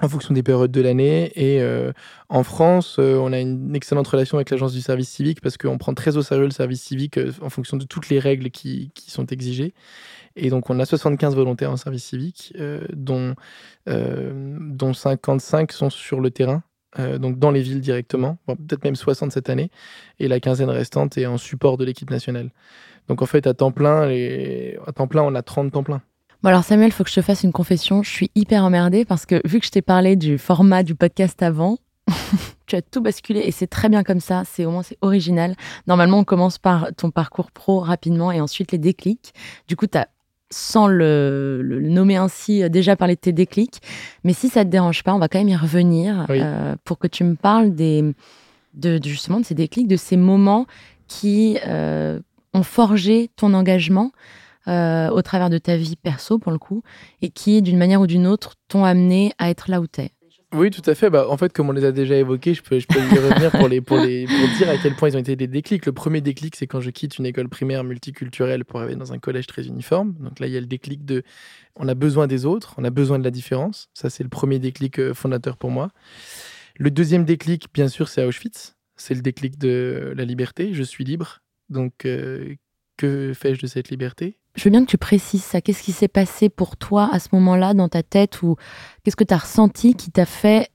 en 0.02 0.10
fonction 0.10 0.34
des 0.34 0.44
périodes 0.44 0.72
de 0.72 0.82
l'année. 0.82 1.32
Et 1.36 1.62
euh, 1.62 1.92
en 2.30 2.44
France, 2.44 2.98
euh, 3.00 3.18
on 3.18 3.34
a 3.34 3.40
une 3.40 3.76
excellente 3.76 4.08
relation 4.08 4.38
avec 4.38 4.50
l'agence 4.50 4.74
du 4.74 4.82
service 4.82 5.10
civique 5.10 5.42
parce 5.42 5.58
qu'on 5.58 5.78
prend 5.78 5.94
très 5.94 6.18
au 6.18 6.22
sérieux 6.22 6.46
le 6.46 6.52
service 6.52 6.82
civique 6.82 7.20
en 7.42 7.50
fonction 7.50 7.78
de 7.78 7.86
toutes 7.86 8.10
les 8.10 8.20
règles 8.20 8.50
qui, 8.52 8.92
sont 9.08 9.26
exigées. 9.26 9.74
Et 10.36 10.50
donc, 10.50 10.70
on 10.70 10.80
a 10.80 10.86
75 10.86 11.36
volontaires 11.36 11.72
en 11.72 11.78
service 11.78 12.04
civique, 12.04 12.54
dont, 12.94 13.34
dont 13.88 14.94
55 14.94 15.72
sont 15.72 15.90
sur 15.90 16.20
le 16.20 16.30
terrain. 16.30 16.62
Euh, 17.00 17.18
donc 17.18 17.38
dans 17.38 17.52
les 17.52 17.62
villes 17.62 17.82
directement, 17.82 18.38
peut-être 18.48 18.84
même 18.84 18.96
60 18.96 19.32
cette 19.32 19.50
année, 19.50 19.70
et 20.20 20.28
la 20.28 20.40
quinzaine 20.40 20.70
restante 20.70 21.18
est 21.18 21.26
en 21.26 21.38
support 21.38 21.78
de 21.78 21.86
l'équipe 21.86 22.10
nationale. 22.10 22.52
Donc 23.08 23.22
en 23.22 23.26
fait, 23.26 23.48
à 23.48 23.54
temps 23.54 23.72
plein, 23.72 24.10
à 24.86 24.92
temps 24.94 25.08
plein, 25.08 25.24
on 25.24 25.36
a 25.36 25.42
30 25.42 25.72
temps 25.72 25.84
plein. 25.84 26.02
Bon 26.44 26.50
alors 26.50 26.64
Samuel, 26.64 26.90
il 26.90 26.92
faut 26.92 27.04
que 27.04 27.10
je 27.10 27.16
te 27.16 27.22
fasse 27.22 27.44
une 27.44 27.52
confession. 27.52 28.04
Je 28.04 28.10
suis 28.10 28.32
hyper 28.36 28.64
emmerdée 28.64 29.06
parce 29.06 29.26
que 29.26 29.42
vu 29.48 29.60
que 29.60 29.66
je 29.66 29.72
t'ai 29.72 29.82
parlé 29.82 30.16
du 30.16 30.38
format 30.38 30.84
du 30.84 30.94
podcast 30.94 31.42
avant, 31.42 31.78
tu 32.68 32.76
as 32.76 32.82
tout 32.84 33.02
basculé 33.02 33.42
et 33.44 33.52
c'est 33.52 33.68
très 33.68 33.90
bien 33.90 34.04
comme 34.04 34.20
ça. 34.20 34.44
C'est 34.46 34.66
au 34.66 34.72
moins 34.72 34.84
c'est 34.84 35.00
original. 35.02 35.56
Normalement, 35.88 36.20
on 36.20 36.24
commence 36.24 36.60
par 36.60 36.90
ton 36.96 37.10
parcours 37.10 37.52
pro 37.52 37.80
rapidement 37.80 38.32
et 38.32 38.40
ensuite 38.40 38.72
les 38.72 38.78
déclics. 38.78 39.34
Du 39.68 39.76
coup, 39.76 39.88
tu 39.88 39.98
as 39.98 40.08
sans 40.50 40.88
le, 40.88 41.62
nommer 41.82 42.16
ainsi, 42.16 42.64
euh, 42.64 42.70
déjà 42.70 42.96
parler 42.96 43.16
de 43.16 43.20
tes 43.20 43.34
déclics. 43.34 43.82
Mais 44.24 44.34
si 44.34 44.48
ça 44.48 44.64
te 44.64 44.70
dérange 44.70 45.04
pas, 45.04 45.14
on 45.14 45.20
va 45.20 45.28
quand 45.28 45.40
même 45.40 45.50
y 45.50 45.56
revenir 45.56 46.26
euh, 46.30 46.76
pour 46.84 47.00
que 47.00 47.08
tu 47.08 47.24
me 47.24 47.36
parles 47.36 47.74
des, 47.74 48.14
de, 48.74 49.00
justement 49.04 49.40
de 49.40 49.46
ces 49.46 49.56
déclics, 49.56 49.88
de 49.88 49.98
ces 49.98 50.18
moments 50.18 50.66
qui 51.08 51.58
euh, 51.66 52.20
ont 52.54 52.64
forgé 52.64 53.30
ton 53.36 53.54
engagement 53.54 54.12
au 54.68 55.22
travers 55.22 55.50
de 55.50 55.58
ta 55.58 55.78
vie 55.78 55.96
perso, 55.96 56.40
pour 56.40 56.52
le 56.52 56.60
coup, 56.60 56.84
et 57.22 57.30
qui, 57.30 57.62
d'une 57.62 57.78
manière 57.78 58.02
ou 58.02 58.08
d'une 58.08 58.28
autre, 58.28 58.56
t'ont 58.68 58.84
amené 58.84 59.34
à 59.38 59.50
être 59.50 59.70
là 59.70 59.82
où 59.82 59.88
tu 59.88 60.02
es. 60.02 60.12
Oui, 60.54 60.72
tout 60.72 60.82
à 60.90 60.96
fait. 60.96 61.10
Bah, 61.10 61.28
en 61.30 61.36
fait, 61.36 61.52
comme 61.52 61.70
on 61.70 61.74
les 61.74 61.84
a 61.84 61.92
déjà 61.92 62.16
évoqués, 62.16 62.54
je 62.54 62.64
peux, 62.64 62.80
je 62.80 62.88
peux 62.88 63.00
y 63.00 63.20
revenir 63.20 63.52
pour, 63.52 63.68
les, 63.68 63.82
pour, 63.82 63.98
les, 63.98 64.26
pour 64.26 64.48
dire 64.58 64.70
à 64.70 64.78
quel 64.78 64.96
point 64.96 65.10
ils 65.10 65.18
ont 65.18 65.20
été 65.20 65.36
des 65.36 65.48
déclics. 65.48 65.86
Le 65.86 65.92
premier 65.92 66.22
déclic, 66.22 66.56
c'est 66.56 66.68
quand 66.68 66.80
je 66.80 66.90
quitte 66.90 67.18
une 67.18 67.26
école 67.26 67.50
primaire 67.50 67.84
multiculturelle 67.84 68.64
pour 68.64 68.80
arriver 68.80 68.96
dans 68.96 69.12
un 69.12 69.20
collège 69.20 69.46
très 69.48 69.68
uniforme. 69.68 70.14
Donc 70.20 70.40
là, 70.40 70.48
il 70.48 70.54
y 70.54 70.58
a 70.58 70.62
le 70.62 70.66
déclic 70.66 71.04
de 71.04 71.24
on 71.76 71.88
a 71.90 71.96
besoin 71.96 72.28
des 72.28 72.46
autres, 72.46 72.76
on 72.78 72.86
a 72.86 72.90
besoin 72.90 73.20
de 73.20 73.26
la 73.26 73.32
différence. 73.32 73.90
Ça, 73.94 74.10
c'est 74.10 74.24
le 74.24 74.30
premier 74.30 74.58
déclic 74.58 75.00
euh, 75.00 75.14
fondateur 75.14 75.58
pour 75.58 75.70
moi. 75.70 75.90
Le 76.78 76.92
deuxième 76.92 77.26
déclic, 77.26 77.68
bien 77.74 77.90
sûr, 77.90 78.08
c'est 78.08 78.24
Auschwitz. 78.24 78.78
C'est 78.96 79.16
le 79.16 79.22
déclic 79.22 79.58
de 79.58 80.14
la 80.16 80.24
liberté. 80.24 80.74
Je 80.74 80.84
suis 80.84 81.04
libre. 81.04 81.40
Donc, 81.70 82.06
euh, 82.06 82.56
que 82.98 83.34
fais-je 83.34 83.62
de 83.62 83.68
cette 83.68 83.90
liberté? 83.90 84.38
Je 84.56 84.64
veux 84.64 84.72
bien 84.72 84.84
que 84.84 84.90
tu 84.90 84.98
précises 84.98 85.44
ça. 85.44 85.62
Qu'est-ce 85.62 85.84
qui 85.84 85.92
s'est 85.92 86.08
passé 86.08 86.50
pour 86.50 86.78
toi 86.78 87.10
à 87.12 87.20
ce 87.20 87.30
moment-là 87.34 87.74
dans 87.74 87.90
ta 87.90 88.04
tête 88.04 88.42
ou 88.42 88.56
qu'est-ce 89.04 89.16
que 89.16 89.24
tu 89.24 89.34
as 89.34 89.38
ressenti 89.38 89.94
qui 89.94 90.10
t'a 90.10 90.26
fait 90.26 90.70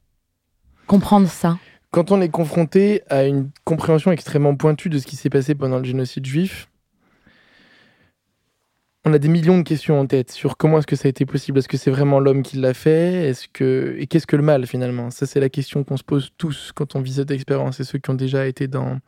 comprendre 0.86 1.28
ça? 1.28 1.58
Quand 1.90 2.10
on 2.10 2.20
est 2.20 2.28
confronté 2.30 3.02
à 3.10 3.24
une 3.24 3.50
compréhension 3.64 4.12
extrêmement 4.12 4.56
pointue 4.56 4.88
de 4.88 4.98
ce 4.98 5.06
qui 5.06 5.16
s'est 5.16 5.30
passé 5.30 5.54
pendant 5.54 5.78
le 5.78 5.84
génocide 5.84 6.24
juif, 6.24 6.68
on 9.04 9.12
a 9.12 9.18
des 9.18 9.28
millions 9.28 9.58
de 9.58 9.62
questions 9.64 9.98
en 9.98 10.06
tête 10.06 10.30
sur 10.30 10.56
comment 10.56 10.78
est-ce 10.78 10.86
que 10.86 10.94
ça 10.94 11.08
a 11.08 11.10
été 11.10 11.26
possible. 11.26 11.58
Est-ce 11.58 11.68
que 11.68 11.76
c'est 11.76 11.90
vraiment 11.90 12.20
l'homme 12.20 12.42
qui 12.44 12.56
l'a 12.56 12.72
fait? 12.72 13.28
Est-ce 13.28 13.48
que 13.52 13.96
et 13.98 14.06
qu'est-ce 14.06 14.28
que 14.28 14.36
le 14.36 14.44
mal 14.44 14.66
finalement? 14.66 15.10
Ça 15.10 15.26
c'est 15.26 15.40
la 15.40 15.48
question 15.48 15.82
qu'on 15.82 15.96
se 15.96 16.04
pose 16.04 16.30
tous 16.38 16.70
quand 16.72 16.94
on 16.94 17.00
vit 17.00 17.14
cette 17.14 17.32
expérience. 17.32 17.80
Et 17.80 17.84
ceux 17.84 17.98
qui 17.98 18.10
ont 18.10 18.14
déjà 18.14 18.46
été 18.46 18.68
dans 18.68 19.00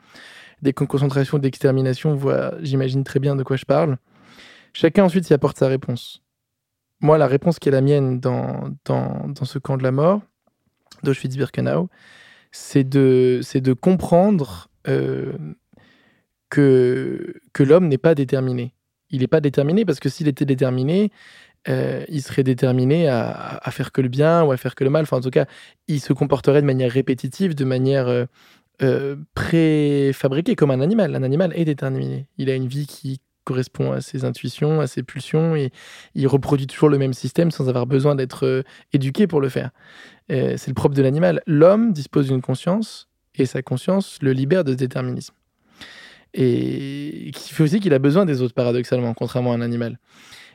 des 0.64 0.72
concentrations 0.72 1.38
d'extermination 1.38 2.14
voient, 2.14 2.54
j'imagine 2.62 3.04
très 3.04 3.20
bien 3.20 3.36
de 3.36 3.42
quoi 3.42 3.56
je 3.56 3.66
parle. 3.66 3.98
Chacun 4.72 5.04
ensuite 5.04 5.28
y 5.30 5.32
apporte 5.32 5.58
sa 5.58 5.68
réponse. 5.68 6.22
Moi, 7.00 7.18
la 7.18 7.26
réponse 7.26 7.58
qui 7.58 7.68
est 7.68 7.72
la 7.72 7.82
mienne 7.82 8.18
dans, 8.18 8.70
dans, 8.84 9.28
dans 9.28 9.44
ce 9.44 9.58
camp 9.58 9.76
de 9.76 9.82
la 9.82 9.92
mort, 9.92 10.22
d'Auschwitz-Birkenau, 11.02 11.88
c'est 12.50 12.84
de, 12.84 13.40
de 13.54 13.72
comprendre 13.74 14.68
euh, 14.88 15.34
que, 16.48 17.34
que 17.52 17.62
l'homme 17.62 17.88
n'est 17.88 17.98
pas 17.98 18.14
déterminé. 18.14 18.74
Il 19.10 19.20
n'est 19.20 19.28
pas 19.28 19.40
déterminé 19.40 19.84
parce 19.84 20.00
que 20.00 20.08
s'il 20.08 20.28
était 20.28 20.46
déterminé, 20.46 21.12
euh, 21.68 22.04
il 22.08 22.22
serait 22.22 22.42
déterminé 22.42 23.08
à, 23.08 23.60
à, 23.62 23.70
faire 23.70 23.92
que 23.92 24.00
le 24.00 24.08
bien 24.08 24.42
ou 24.44 24.52
à 24.52 24.56
faire 24.56 24.74
que 24.74 24.84
le 24.84 24.90
mal. 24.90 25.02
Enfin, 25.02 25.18
en 25.18 25.20
tout 25.20 25.30
cas, 25.30 25.46
il 25.88 26.00
se 26.00 26.12
comporterait 26.12 26.62
de 26.62 26.66
manière 26.66 26.90
répétitive, 26.90 27.54
de 27.54 27.64
manière 27.64 28.08
euh, 28.08 28.24
euh 28.82 29.16
préfabriquée, 29.34 30.56
comme 30.56 30.70
un 30.70 30.80
animal. 30.80 31.14
Un 31.14 31.22
animal 31.22 31.52
est 31.54 31.64
déterminé. 31.64 32.26
Il 32.38 32.50
a 32.50 32.54
une 32.54 32.66
vie 32.66 32.86
qui 32.86 33.20
correspond 33.44 33.92
à 33.92 34.00
ses 34.00 34.24
intuitions, 34.24 34.80
à 34.80 34.86
ses 34.86 35.02
pulsions, 35.02 35.54
et 35.54 35.70
il 36.14 36.26
reproduit 36.26 36.66
toujours 36.66 36.88
le 36.88 36.98
même 36.98 37.12
système 37.12 37.50
sans 37.50 37.68
avoir 37.68 37.86
besoin 37.86 38.14
d'être 38.14 38.46
euh, 38.46 38.62
éduqué 38.92 39.26
pour 39.26 39.40
le 39.40 39.48
faire. 39.48 39.70
Euh, 40.32 40.54
c'est 40.56 40.68
le 40.70 40.74
propre 40.74 40.94
de 40.94 41.02
l'animal. 41.02 41.42
L'homme 41.46 41.92
dispose 41.92 42.28
d'une 42.28 42.40
conscience, 42.40 43.08
et 43.34 43.46
sa 43.46 43.62
conscience 43.62 44.18
le 44.22 44.32
libère 44.32 44.64
de 44.64 44.72
ce 44.72 44.76
déterminisme. 44.76 45.34
Et 46.32 47.30
qui 47.34 47.54
fait 47.54 47.62
aussi 47.62 47.80
qu'il 47.80 47.94
a 47.94 47.98
besoin 47.98 48.24
des 48.24 48.42
autres, 48.42 48.54
paradoxalement, 48.54 49.14
contrairement 49.14 49.52
à 49.52 49.56
un 49.56 49.60
animal. 49.60 49.98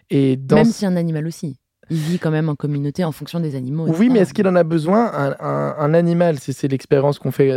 Et 0.10 0.38
Même 0.52 0.66
si 0.66 0.86
un 0.86 0.96
animal 0.96 1.26
aussi. 1.28 1.58
Il 1.90 1.98
vit 1.98 2.20
quand 2.20 2.32
même 2.32 2.50
en 2.50 2.56
communauté 2.56 3.04
en 3.04 3.12
fonction 3.12 3.40
des 3.40 3.56
animaux. 3.56 3.88
Oui, 3.88 4.10
mais 4.10 4.20
est-ce 4.20 4.34
qu'il 4.34 4.48
en 4.48 4.56
a 4.56 4.64
besoin 4.64 5.12
un, 5.40 5.94
animal, 5.94 6.40
c'est 6.40 6.68
l'expérience 6.68 7.20
qu'on 7.20 7.32
fait 7.32 7.52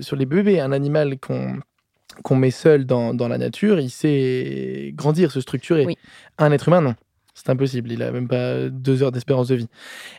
sur 0.00 0.16
les 0.16 0.26
bébés, 0.26 0.60
un 0.60 0.72
animal 0.72 1.18
qu'on 1.18 1.58
qu'on 2.22 2.36
met 2.36 2.50
seul 2.50 2.84
dans, 2.84 3.12
la 3.12 3.38
nature, 3.38 3.80
il 3.80 3.90
sait 3.90 4.92
grandir, 4.94 5.32
se 5.32 5.40
structurer. 5.40 5.86
Un 6.38 6.52
être 6.52 6.68
humain, 6.68 6.80
non. 6.80 6.94
C'est 7.34 7.50
impossible. 7.50 7.90
Il 7.90 8.02
a 8.02 8.12
même 8.12 8.28
pas 8.28 8.68
deux 8.68 9.02
heures 9.02 9.10
d'espérance 9.10 9.48
de 9.48 9.56
vie. 9.56 9.68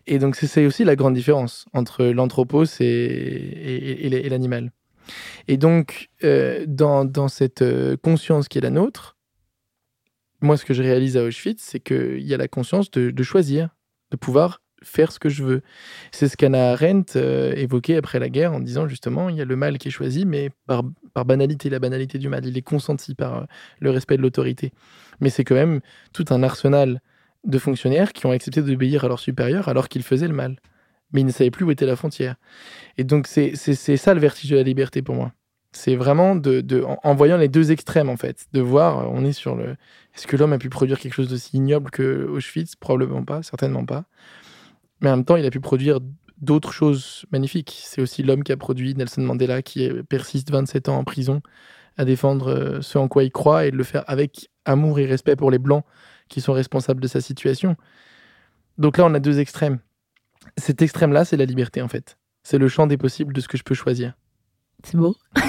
Et 0.06 0.20
donc, 0.20 0.36
c'est 0.36 0.66
aussi 0.66 0.84
la 0.84 0.98
grande 0.98 1.14
différence 1.14 1.66
entre 1.74 2.04
l'anthropos 2.04 2.66
et, 2.82 2.86
et, 2.86 4.30
l'animal. 4.30 4.72
Et 5.48 5.56
donc, 5.58 6.10
euh, 6.24 6.66
dans, 6.68 7.28
cette 7.30 7.62
euh, 7.62 7.96
conscience 7.96 8.48
qui 8.50 8.58
est 8.58 8.62
la 8.62 8.70
nôtre, 8.70 9.15
moi, 10.46 10.58
ce 10.58 10.66
que 10.66 10.74
je 10.74 10.82
réalise 10.82 11.18
à 11.18 11.24
Auschwitz, 11.24 11.62
c'est 11.62 11.80
qu'il 11.80 12.22
y 12.22 12.34
a 12.34 12.38
la 12.38 12.48
conscience 12.48 12.90
de 12.92 13.24
choisir, 13.24 13.70
de 14.12 14.18
pouvoir 14.18 14.62
faire 14.86 15.12
ce 15.12 15.20
que 15.20 15.30
je 15.30 15.44
veux. 15.44 15.62
C'est 16.12 16.28
ce 16.28 16.38
qu'Anna 16.38 16.72
Arendt 16.72 17.18
euh, 17.18 17.54
évoquait 17.56 17.98
après 17.98 18.20
la 18.20 18.30
guerre 18.30 18.54
en 18.54 18.60
disant 18.60 18.88
justement 18.88 19.30
il 19.30 19.36
y 19.36 19.42
a 19.42 19.46
le 19.46 19.56
mal 19.56 19.78
qui 19.78 19.90
est 19.90 19.92
choisi, 19.92 20.26
mais 20.26 20.52
par, 20.68 20.84
banalité, 21.26 21.70
la 21.70 21.80
banalité 21.80 22.18
du 22.18 22.30
mal, 22.30 22.46
il 22.46 22.58
est 22.58 22.62
consenti 22.62 23.16
par 23.16 23.38
euh, 23.38 23.44
le 23.80 23.90
respect 23.90 24.18
de 24.18 24.22
l'autorité. 24.22 24.72
Mais 25.20 25.30
c'est 25.30 25.44
quand 25.44 25.56
même 25.56 25.82
tout 26.14 26.26
un 26.30 26.44
arsenal 26.44 27.02
de 27.44 27.58
fonctionnaires 27.58 28.14
qui 28.14 28.26
ont 28.26 28.32
accepté 28.32 28.62
d'obéir 28.62 29.04
à 29.04 29.08
leurs 29.08 29.20
supérieurs 29.20 29.68
alors 29.68 29.90
qu'ils 29.90 30.04
faisaient 30.04 30.28
le 30.28 30.34
mal. 30.34 30.58
Mais 31.12 31.22
ils 31.22 31.26
ne 31.26 31.32
savaient 31.32 31.52
plus 31.52 31.66
où 31.66 31.72
était 31.72 31.86
la 31.86 31.96
frontière. 31.96 32.36
Et 32.98 33.04
donc, 33.04 33.28
c'est 33.28 33.56
ça 33.56 34.14
le 34.14 34.20
vertige 34.20 34.50
de 34.50 34.56
la 34.56 34.64
liberté 34.64 35.02
pour 35.02 35.16
moi. 35.16 35.34
C'est 35.76 35.98
vraiment 35.98 36.38
de, 36.38 36.86
en, 37.04 37.16
voyant 37.16 37.36
les 37.36 37.50
deux 37.50 37.74
extrêmes, 37.74 38.10
en 38.10 38.16
fait, 38.16 38.46
de 38.54 38.62
voir, 38.62 39.00
euh, 39.00 39.08
on 39.10 39.26
est 39.26 39.34
sur 39.34 39.56
le. 39.56 39.76
Est-ce 40.16 40.26
que 40.26 40.38
l'homme 40.38 40.54
a 40.54 40.58
pu 40.58 40.70
produire 40.70 41.00
quelque 41.00 41.14
chose 41.14 41.28
d'aussi 41.28 41.58
ignoble 41.58 41.92
que 41.92 42.26
Auschwitz? 42.28 42.78
Probablement 42.78 43.24
pas, 43.26 43.44
certainement 43.44 43.86
pas. 43.86 44.06
Mais 45.02 45.10
en 45.10 45.18
même 45.18 45.26
temps, 45.26 45.36
il 45.36 45.46
a 45.46 45.50
pu 45.50 45.60
produire 45.60 46.00
d'autres 46.38 46.72
choses 46.72 47.26
magnifiques. 47.32 47.82
C'est 47.84 48.02
aussi 48.02 48.24
l'homme 48.24 48.44
qui 48.44 48.54
a 48.54 48.58
produit 48.58 48.96
Nelson 48.96 49.22
Mandela, 49.22 49.62
qui 49.62 49.90
persiste 50.08 50.50
27 50.50 50.88
ans 50.88 50.98
en 50.98 51.04
prison 51.04 51.42
à 51.98 52.06
défendre 52.06 52.48
euh, 52.48 52.82
ce 52.82 52.98
en 52.98 53.10
quoi 53.10 53.26
il 53.26 53.32
croit 53.32 53.66
et 53.66 53.72
de 53.72 53.76
le 53.76 53.84
faire 53.84 54.06
avec 54.08 54.50
amour 54.64 55.00
et 55.00 55.06
respect 55.06 55.36
pour 55.36 55.52
les 55.52 55.60
Blancs 55.60 55.84
qui 56.30 56.40
sont 56.40 56.54
responsables 56.54 57.02
de 57.02 57.08
sa 57.10 57.20
situation. 57.20 57.76
Donc 58.78 58.98
là, 58.98 59.06
on 59.06 59.14
a 59.14 59.20
deux 59.20 59.40
extrêmes. 59.40 59.80
Cet 60.58 60.82
extrême-là, 60.82 61.26
c'est 61.26 61.38
la 61.38 61.46
liberté, 61.46 61.82
en 61.82 61.90
fait. 61.90 62.18
C'est 62.44 62.58
le 62.58 62.70
champ 62.70 62.88
des 62.88 62.98
possibles 62.98 63.34
de 63.34 63.42
ce 63.42 63.50
que 63.50 63.58
je 63.58 63.64
peux 63.64 63.76
choisir. 63.76 64.14
C'est 64.86 64.98
beau. 64.98 65.16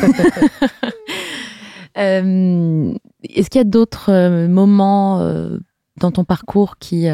Euh, 1.99 2.93
Est-ce 3.23 3.49
qu'il 3.49 3.59
y 3.59 3.63
a 3.63 3.65
d'autres 3.65 4.13
euh, 4.13 4.49
moments 4.49 5.23
euh, 5.23 5.57
dans 5.99 6.11
ton 6.11 6.25
parcours 6.25 6.77
qui 6.77 7.07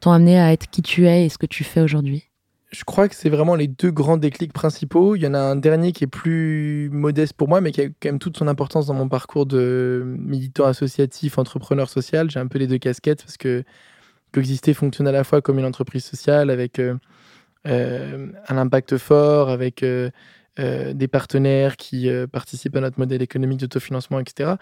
t'ont 0.00 0.12
amené 0.12 0.40
à 0.40 0.50
être 0.50 0.70
qui 0.70 0.80
tu 0.80 1.06
es 1.06 1.26
et 1.26 1.28
ce 1.28 1.36
que 1.36 1.44
tu 1.44 1.62
fais 1.62 1.82
aujourd'hui? 1.82 2.30
Je 2.70 2.84
crois 2.84 3.06
que 3.06 3.14
c'est 3.14 3.28
vraiment 3.28 3.54
les 3.54 3.68
deux 3.68 3.90
grands 3.90 4.16
déclics 4.16 4.54
principaux. 4.54 5.14
Il 5.14 5.22
y 5.22 5.26
en 5.26 5.34
a 5.34 5.38
un 5.38 5.56
dernier 5.56 5.92
qui 5.92 6.04
est 6.04 6.06
plus 6.06 6.88
modeste 6.90 7.34
pour 7.34 7.48
moi, 7.48 7.60
mais 7.60 7.70
qui 7.70 7.82
a 7.82 7.84
quand 7.84 8.06
même 8.06 8.18
toute 8.18 8.38
son 8.38 8.48
importance 8.48 8.86
dans 8.86 8.94
mon 8.94 9.10
parcours 9.10 9.44
de 9.44 10.16
militant 10.18 10.64
associatif, 10.64 11.36
entrepreneur 11.36 11.90
social. 11.90 12.30
J'ai 12.30 12.40
un 12.40 12.46
peu 12.46 12.58
les 12.58 12.66
deux 12.66 12.78
casquettes 12.78 13.22
parce 13.22 13.36
que 13.36 13.62
Coexister 14.32 14.72
fonctionne 14.72 15.06
à 15.06 15.12
la 15.12 15.22
fois 15.22 15.42
comme 15.42 15.58
une 15.58 15.66
entreprise 15.66 16.04
sociale 16.04 16.48
avec 16.48 16.80
un 16.80 16.98
impact 18.48 18.96
fort, 18.96 19.50
avec 19.50 19.84
euh, 20.60 20.92
des 20.92 21.08
partenaires 21.08 21.76
qui 21.76 22.08
euh, 22.08 22.28
participent 22.28 22.76
à 22.76 22.80
notre 22.80 23.00
modèle 23.00 23.20
économique 23.22 23.58
d'autofinancement, 23.58 24.20
etc. 24.20 24.52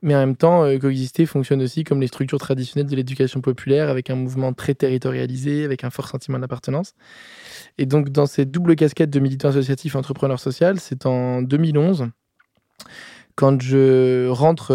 Mais 0.00 0.14
en 0.14 0.20
même 0.20 0.36
temps, 0.36 0.62
euh, 0.62 0.78
Coexister 0.78 1.26
fonctionne 1.26 1.60
aussi 1.60 1.82
comme 1.82 2.00
les 2.00 2.06
structures 2.06 2.38
traditionnelles 2.38 2.88
de 2.88 2.94
l'éducation 2.94 3.40
populaire, 3.40 3.88
avec 3.88 4.10
un 4.10 4.14
mouvement 4.14 4.52
très 4.52 4.74
territorialisé, 4.74 5.64
avec 5.64 5.82
un 5.82 5.90
fort 5.90 6.06
sentiment 6.06 6.38
d'appartenance. 6.38 6.94
Et 7.78 7.86
donc, 7.86 8.10
dans 8.10 8.26
cette 8.26 8.52
double 8.52 8.76
casquette 8.76 9.10
de 9.10 9.18
militant 9.18 9.48
associatif 9.48 9.96
entrepreneur 9.96 10.38
social, 10.38 10.78
c'est 10.78 11.04
en 11.04 11.42
2011, 11.42 12.10
quand 13.34 13.60
je 13.60 14.28
rentre 14.28 14.72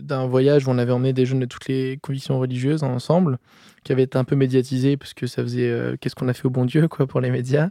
d'un 0.00 0.26
voyage 0.26 0.66
où 0.66 0.70
on 0.70 0.78
avait 0.78 0.92
emmené 0.92 1.12
des 1.12 1.26
jeunes 1.26 1.40
de 1.40 1.46
toutes 1.46 1.68
les 1.68 1.98
convictions 2.00 2.38
religieuses 2.38 2.84
ensemble, 2.84 3.38
qui 3.84 3.92
avait 3.92 4.04
été 4.04 4.16
un 4.16 4.24
peu 4.24 4.36
médiatisé, 4.36 4.96
parce 4.96 5.12
que 5.12 5.26
ça 5.26 5.42
faisait 5.42 5.98
qu'est-ce 6.00 6.14
qu'on 6.14 6.28
a 6.28 6.32
fait 6.32 6.46
au 6.46 6.50
bon 6.50 6.64
Dieu, 6.64 6.88
quoi, 6.88 7.06
pour 7.06 7.20
les 7.20 7.30
médias, 7.30 7.68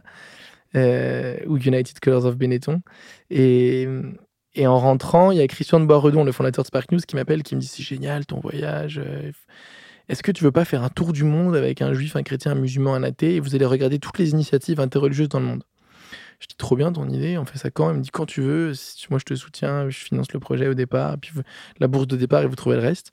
euh, 0.76 1.36
ou 1.46 1.56
United 1.58 2.00
Colors 2.00 2.26
of 2.26 2.36
Benetton. 2.36 2.80
Et, 3.30 3.86
et 4.54 4.66
en 4.66 4.78
rentrant, 4.78 5.30
il 5.30 5.38
y 5.38 5.40
a 5.42 5.46
Christian 5.46 5.80
de 5.80 5.86
Boisredon, 5.86 6.24
le 6.24 6.32
fondateur 6.32 6.62
de 6.62 6.66
Spark 6.68 6.90
News, 6.92 7.00
qui 7.06 7.16
m'appelle, 7.16 7.42
qui 7.42 7.54
me 7.56 7.60
dit 7.60 7.66
C'est 7.68 7.82
génial 7.82 8.26
ton 8.26 8.40
voyage. 8.40 9.00
euh, 9.04 9.30
Est-ce 10.08 10.22
que 10.22 10.32
tu 10.32 10.44
veux 10.44 10.52
pas 10.52 10.64
faire 10.64 10.82
un 10.82 10.88
tour 10.88 11.12
du 11.12 11.24
monde 11.24 11.54
avec 11.56 11.82
un 11.82 11.92
juif, 11.94 12.16
un 12.16 12.22
chrétien, 12.22 12.52
un 12.52 12.56
musulman, 12.56 12.94
un 12.94 13.02
athée, 13.02 13.36
et 13.36 13.40
vous 13.40 13.54
allez 13.54 13.66
regarder 13.66 13.98
toutes 13.98 14.18
les 14.18 14.30
initiatives 14.30 14.80
interreligieuses 14.80 15.28
dans 15.28 15.40
le 15.40 15.46
monde? 15.46 15.62
Je 16.40 16.46
dis 16.46 16.56
trop 16.56 16.74
bien 16.74 16.90
ton 16.90 17.06
idée, 17.08 17.36
on 17.36 17.44
fait 17.44 17.58
ça 17.58 17.70
quand? 17.70 17.90
Il 17.90 17.98
me 17.98 18.02
dit 18.02 18.10
quand 18.10 18.24
tu 18.24 18.40
veux, 18.40 18.72
moi 19.10 19.18
je 19.18 19.24
te 19.24 19.34
soutiens, 19.34 19.90
je 19.90 19.98
finance 19.98 20.32
le 20.32 20.40
projet 20.40 20.68
au 20.68 20.74
départ, 20.74 21.18
puis 21.20 21.32
la 21.78 21.86
bourse 21.86 22.06
de 22.06 22.16
départ 22.16 22.42
et 22.42 22.46
vous 22.46 22.56
trouvez 22.56 22.76
le 22.76 22.82
reste. 22.82 23.12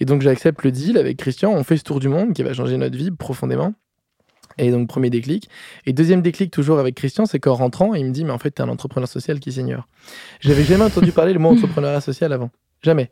Et 0.00 0.04
donc 0.04 0.20
j'accepte 0.20 0.62
le 0.62 0.70
deal 0.70 0.98
avec 0.98 1.16
Christian, 1.16 1.50
on 1.52 1.64
fait 1.64 1.78
ce 1.78 1.82
tour 1.84 1.98
du 1.98 2.08
monde 2.08 2.34
qui 2.34 2.42
va 2.42 2.52
changer 2.52 2.76
notre 2.76 2.96
vie 2.96 3.10
profondément. 3.10 3.72
Et 4.58 4.70
donc 4.70 4.88
premier 4.88 5.10
déclic. 5.10 5.48
Et 5.86 5.92
deuxième 5.92 6.22
déclic 6.22 6.50
toujours 6.50 6.78
avec 6.78 6.94
Christian, 6.94 7.26
c'est 7.26 7.40
qu'en 7.40 7.54
rentrant, 7.54 7.94
il 7.94 8.04
me 8.06 8.10
dit 8.10 8.24
mais 8.24 8.32
en 8.32 8.38
fait 8.38 8.50
t'es 8.50 8.62
un 8.62 8.68
entrepreneur 8.68 9.08
social 9.08 9.40
qui 9.40 9.52
s'ignore. 9.52 9.88
J'avais 10.40 10.64
jamais 10.64 10.84
entendu 10.84 11.12
parler 11.12 11.32
le 11.32 11.38
mot 11.38 11.50
entrepreneuriat 11.50 12.00
social 12.00 12.32
avant. 12.32 12.50
Jamais. 12.82 13.10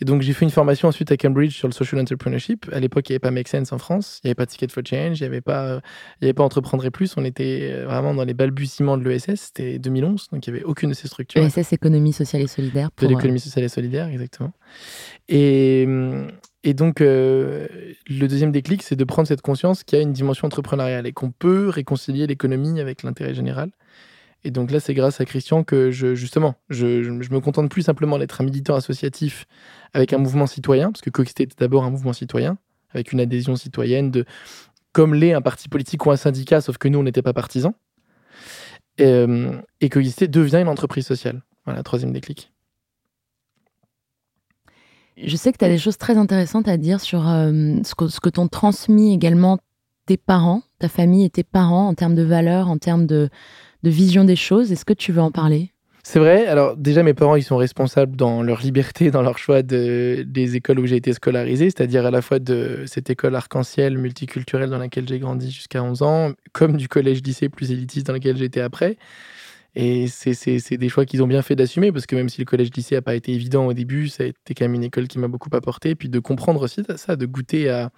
Et 0.00 0.04
donc, 0.04 0.22
j'ai 0.22 0.32
fait 0.32 0.44
une 0.44 0.50
formation 0.50 0.88
ensuite 0.88 1.12
à 1.12 1.16
Cambridge 1.16 1.54
sur 1.54 1.68
le 1.68 1.72
social 1.72 2.00
entrepreneurship. 2.00 2.68
À 2.72 2.80
l'époque, 2.80 3.08
il 3.08 3.12
n'y 3.12 3.14
avait 3.14 3.20
pas 3.20 3.30
Make 3.30 3.46
Sense 3.46 3.72
en 3.72 3.78
France, 3.78 4.20
il 4.22 4.26
n'y 4.26 4.30
avait 4.30 4.34
pas 4.34 4.46
Ticket 4.46 4.66
for 4.68 4.82
Change, 4.84 5.20
il 5.20 5.22
n'y 5.22 5.26
avait 5.28 5.40
pas, 5.40 5.64
euh, 5.64 5.80
il 6.20 6.24
y 6.24 6.26
avait 6.26 6.34
pas 6.34 6.42
Entreprendre 6.42 6.84
et 6.84 6.90
Plus. 6.90 7.16
On 7.16 7.24
était 7.24 7.70
euh, 7.72 7.86
vraiment 7.86 8.14
dans 8.14 8.24
les 8.24 8.34
balbutiements 8.34 8.98
de 8.98 9.08
l'ESS. 9.08 9.36
C'était 9.36 9.78
2011, 9.78 10.28
donc 10.32 10.44
il 10.44 10.52
n'y 10.52 10.58
avait 10.58 10.66
aucune 10.66 10.90
de 10.90 10.94
ces 10.94 11.06
structures. 11.06 11.40
ESS, 11.40 11.72
économie 11.72 12.12
sociale 12.12 12.42
et 12.42 12.48
solidaire. 12.48 12.88
De 12.88 12.94
Pour, 12.94 13.08
l'économie 13.08 13.38
sociale 13.38 13.64
et 13.64 13.68
solidaire, 13.68 14.08
exactement. 14.08 14.52
Et, 15.28 15.84
hum, 15.86 16.32
et 16.64 16.74
donc, 16.74 17.00
euh, 17.00 17.66
le 18.08 18.28
deuxième 18.28 18.52
déclic, 18.52 18.82
c'est 18.82 18.94
de 18.94 19.04
prendre 19.04 19.26
cette 19.26 19.42
conscience 19.42 19.82
qu'il 19.82 19.98
y 19.98 20.00
a 20.00 20.02
une 20.02 20.12
dimension 20.12 20.46
entrepreneuriale 20.46 21.06
et 21.06 21.12
qu'on 21.12 21.32
peut 21.32 21.68
réconcilier 21.68 22.26
l'économie 22.26 22.80
avec 22.80 23.02
l'intérêt 23.02 23.34
général. 23.34 23.70
Et 24.44 24.50
donc 24.50 24.70
là, 24.70 24.80
c'est 24.80 24.94
grâce 24.94 25.20
à 25.20 25.24
Christian 25.24 25.64
que 25.64 25.90
je, 25.90 26.14
justement, 26.14 26.54
je, 26.68 27.10
me 27.10 27.40
contente 27.40 27.70
plus 27.70 27.82
simplement 27.82 28.18
d'être 28.18 28.40
un 28.40 28.44
militant 28.44 28.74
associatif 28.74 29.46
avec 29.92 30.12
un 30.12 30.18
mouvement 30.18 30.46
citoyen, 30.46 30.90
parce 30.90 31.00
que 31.00 31.10
Coxité 31.10 31.44
était 31.44 31.56
d'abord 31.58 31.84
un 31.84 31.90
mouvement 31.90 32.12
citoyen, 32.12 32.58
avec 32.90 33.12
une 33.12 33.20
adhésion 33.20 33.56
citoyenne 33.56 34.10
de, 34.10 34.24
comme 34.92 35.14
l'est 35.14 35.32
un 35.32 35.42
parti 35.42 35.68
politique 35.68 36.04
ou 36.06 36.10
un 36.10 36.16
syndicat, 36.16 36.60
sauf 36.60 36.78
que 36.78 36.88
nous, 36.88 36.98
on 36.98 37.04
n'était 37.04 37.22
pas 37.22 37.32
partisans. 37.32 37.74
Et, 38.98 39.04
euh, 39.06 39.52
et 39.80 39.88
devient 39.88 40.56
une 40.56 40.68
entreprise 40.68 41.06
sociale. 41.06 41.42
Voilà, 41.64 41.82
troisième 41.82 42.12
déclic. 42.12 42.51
Je 45.16 45.36
sais 45.36 45.52
que 45.52 45.58
tu 45.58 45.64
as 45.64 45.68
des 45.68 45.78
choses 45.78 45.98
très 45.98 46.16
intéressantes 46.16 46.68
à 46.68 46.76
dire 46.76 47.00
sur 47.00 47.28
euh, 47.28 47.74
ce 47.84 48.20
que, 48.20 48.28
t'ont 48.28 48.48
transmis 48.48 49.12
également 49.14 49.58
tes 50.06 50.16
parents, 50.16 50.62
ta 50.78 50.88
famille 50.88 51.24
et 51.24 51.30
tes 51.30 51.44
parents 51.44 51.88
en 51.88 51.94
termes 51.94 52.14
de 52.14 52.22
valeurs, 52.22 52.68
en 52.68 52.78
termes 52.78 53.06
de, 53.06 53.28
de 53.82 53.90
vision 53.90 54.24
des 54.24 54.36
choses. 54.36 54.72
Est-ce 54.72 54.84
que 54.84 54.94
tu 54.94 55.12
veux 55.12 55.22
en 55.22 55.30
parler? 55.30 55.72
C'est 56.04 56.18
vrai. 56.18 56.46
Alors 56.46 56.76
déjà, 56.76 57.04
mes 57.04 57.14
parents, 57.14 57.36
ils 57.36 57.44
sont 57.44 57.56
responsables 57.56 58.16
dans 58.16 58.42
leur 58.42 58.60
liberté, 58.60 59.12
dans 59.12 59.22
leur 59.22 59.38
choix 59.38 59.62
de, 59.62 60.24
des 60.26 60.56
écoles 60.56 60.80
où 60.80 60.86
j'ai 60.86 60.96
été 60.96 61.12
scolarisé, 61.12 61.66
c'est-à-dire 61.66 62.04
à 62.04 62.10
la 62.10 62.22
fois 62.22 62.40
de 62.40 62.82
cette 62.86 63.08
école 63.08 63.36
arc-en-ciel 63.36 63.96
multiculturelle 63.98 64.70
dans 64.70 64.78
laquelle 64.78 65.06
j'ai 65.06 65.20
grandi 65.20 65.50
jusqu'à 65.50 65.82
11 65.82 66.02
ans, 66.02 66.32
comme 66.52 66.76
du 66.76 66.88
collège-lycée 66.88 67.48
plus 67.48 67.70
élitiste 67.70 68.06
dans 68.06 68.14
lequel 68.14 68.36
j'étais 68.36 68.60
après. 68.60 68.96
Et 69.74 70.06
c'est- 70.06 70.76
des 70.76 70.88
choix 70.90 71.06
qu'ils 71.06 71.22
ont 71.22 71.26
bien 71.26 71.40
fait 71.40 71.56
d'assumer, 71.56 71.92
parce 71.92 72.04
que 72.06 72.14
même 72.14 72.28
si 72.28 72.40
le 72.40 72.44
collège-lycée 72.44 72.94
n'a 72.96 73.02
pas 73.02 73.14
été 73.14 73.32
évident 73.32 73.66
au 73.66 73.72
début, 73.72 74.08
ça 74.08 74.24
a 74.24 74.26
été 74.26 74.54
quand 74.54 74.64
même 74.66 74.74
une 74.74 74.84
école 74.84 75.08
qui 75.08 75.18
m'a 75.18 75.28
beaucoup 75.28 75.48
apporté. 75.52 75.90
Et 75.90 75.94
puis 75.94 76.10
de 76.10 76.18
comprendre 76.18 76.62
aussi 76.62 76.82
ça, 76.96 77.16
de 77.16 77.24
goûter 77.26 77.70
à, 77.70 77.90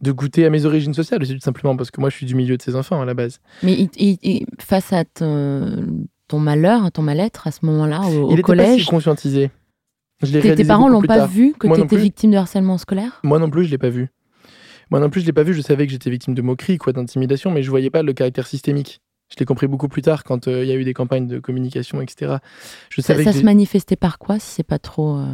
de 0.00 0.12
goûter 0.12 0.46
à 0.46 0.50
mes 0.50 0.64
origines 0.64 0.94
sociales, 0.94 1.26
tout 1.26 1.40
simplement 1.40 1.76
parce 1.76 1.90
que 1.90 2.00
moi, 2.00 2.08
je 2.08 2.16
suis 2.16 2.26
du 2.26 2.36
milieu 2.36 2.56
de 2.56 2.62
ces 2.62 2.76
enfants 2.76 3.00
à 3.00 3.04
la 3.04 3.14
base. 3.14 3.40
Mais 3.64 3.72
il- 3.72 3.90
il- 3.96 4.18
il- 4.22 4.46
face 4.60 4.92
à 4.92 5.04
ton, 5.04 6.04
ton 6.28 6.38
malheur, 6.38 6.92
ton 6.92 7.02
mal-être 7.02 7.48
à 7.48 7.50
ce 7.50 7.66
moment-là, 7.66 8.02
au, 8.02 8.28
au 8.28 8.30
Il 8.30 8.34
était 8.34 8.42
pas 8.42 8.52
si 8.52 8.68
collège, 8.68 8.86
conscientisé. 8.86 9.50
Je 10.22 10.38
tes, 10.38 10.64
parents 10.64 10.88
l'ont 10.88 11.02
pas 11.02 11.16
tard. 11.18 11.28
vu 11.28 11.52
que 11.58 11.66
tu 11.66 11.80
étais 11.80 11.96
victime 11.96 12.30
de 12.30 12.36
harcèlement 12.36 12.78
scolaire? 12.78 13.18
Moi 13.24 13.40
non 13.40 13.50
plus, 13.50 13.64
je 13.64 13.70
l'ai 13.72 13.78
pas 13.78 13.90
vu. 13.90 14.08
Moi 14.92 15.00
non 15.00 15.10
plus, 15.10 15.22
je 15.22 15.26
l'ai 15.26 15.32
pas 15.32 15.42
vu. 15.42 15.52
Je 15.52 15.62
savais 15.62 15.84
que 15.86 15.92
j'étais 15.92 16.10
victime 16.10 16.34
de 16.34 16.42
moqueries, 16.42 16.78
quoi, 16.78 16.92
d'intimidation, 16.92 17.50
mais 17.50 17.64
je 17.64 17.70
voyais 17.70 17.90
pas 17.90 18.04
le 18.04 18.12
caractère 18.12 18.46
systémique. 18.46 19.00
Je 19.32 19.36
l'ai 19.40 19.46
compris 19.46 19.66
beaucoup 19.66 19.88
plus 19.88 20.02
tard 20.02 20.24
quand 20.24 20.46
euh, 20.46 20.62
il 20.62 20.68
y 20.68 20.72
a 20.72 20.74
eu 20.74 20.84
des 20.84 20.92
campagnes 20.92 21.26
de 21.26 21.38
communication, 21.38 22.02
etc. 22.02 22.34
Je 22.90 23.00
Ça, 23.00 23.08
savais 23.08 23.24
ça 23.24 23.32
que 23.32 23.38
se 23.38 23.44
manifestait 23.44 23.96
par 23.96 24.18
quoi, 24.18 24.38
si 24.38 24.46
c'est 24.46 24.62
pas 24.62 24.78
trop 24.78 25.16
euh, 25.16 25.24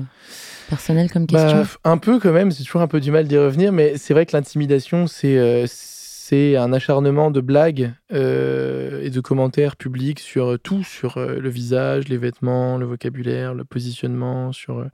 personnel 0.68 1.10
comme 1.10 1.26
question? 1.26 1.58
Bah, 1.58 1.64
f- 1.64 1.76
un 1.84 1.98
peu 1.98 2.20
quand 2.20 2.32
même. 2.32 2.52
C'est 2.52 2.62
toujours 2.62 2.82
un 2.82 2.86
peu 2.86 3.00
du 3.00 3.10
mal 3.10 3.26
d'y 3.26 3.36
revenir, 3.36 3.72
mais 3.72 3.96
c'est 3.98 4.14
vrai 4.14 4.24
que 4.24 4.36
l'intimidation, 4.36 5.06
c'est 5.08 5.36
euh, 5.36 5.66
c'est 5.68 6.56
un 6.56 6.72
acharnement 6.72 7.30
de 7.30 7.40
blagues 7.40 7.92
et 8.10 9.10
de 9.10 9.20
commentaires 9.20 9.76
publics 9.76 10.20
sur 10.20 10.58
tout, 10.62 10.84
sur 10.84 11.18
le 11.18 11.48
visage, 11.48 12.08
les 12.08 12.18
vêtements, 12.18 12.76
le 12.76 12.84
vocabulaire, 12.86 13.54
le 13.54 13.64
positionnement, 13.64 14.52
sur. 14.52 14.86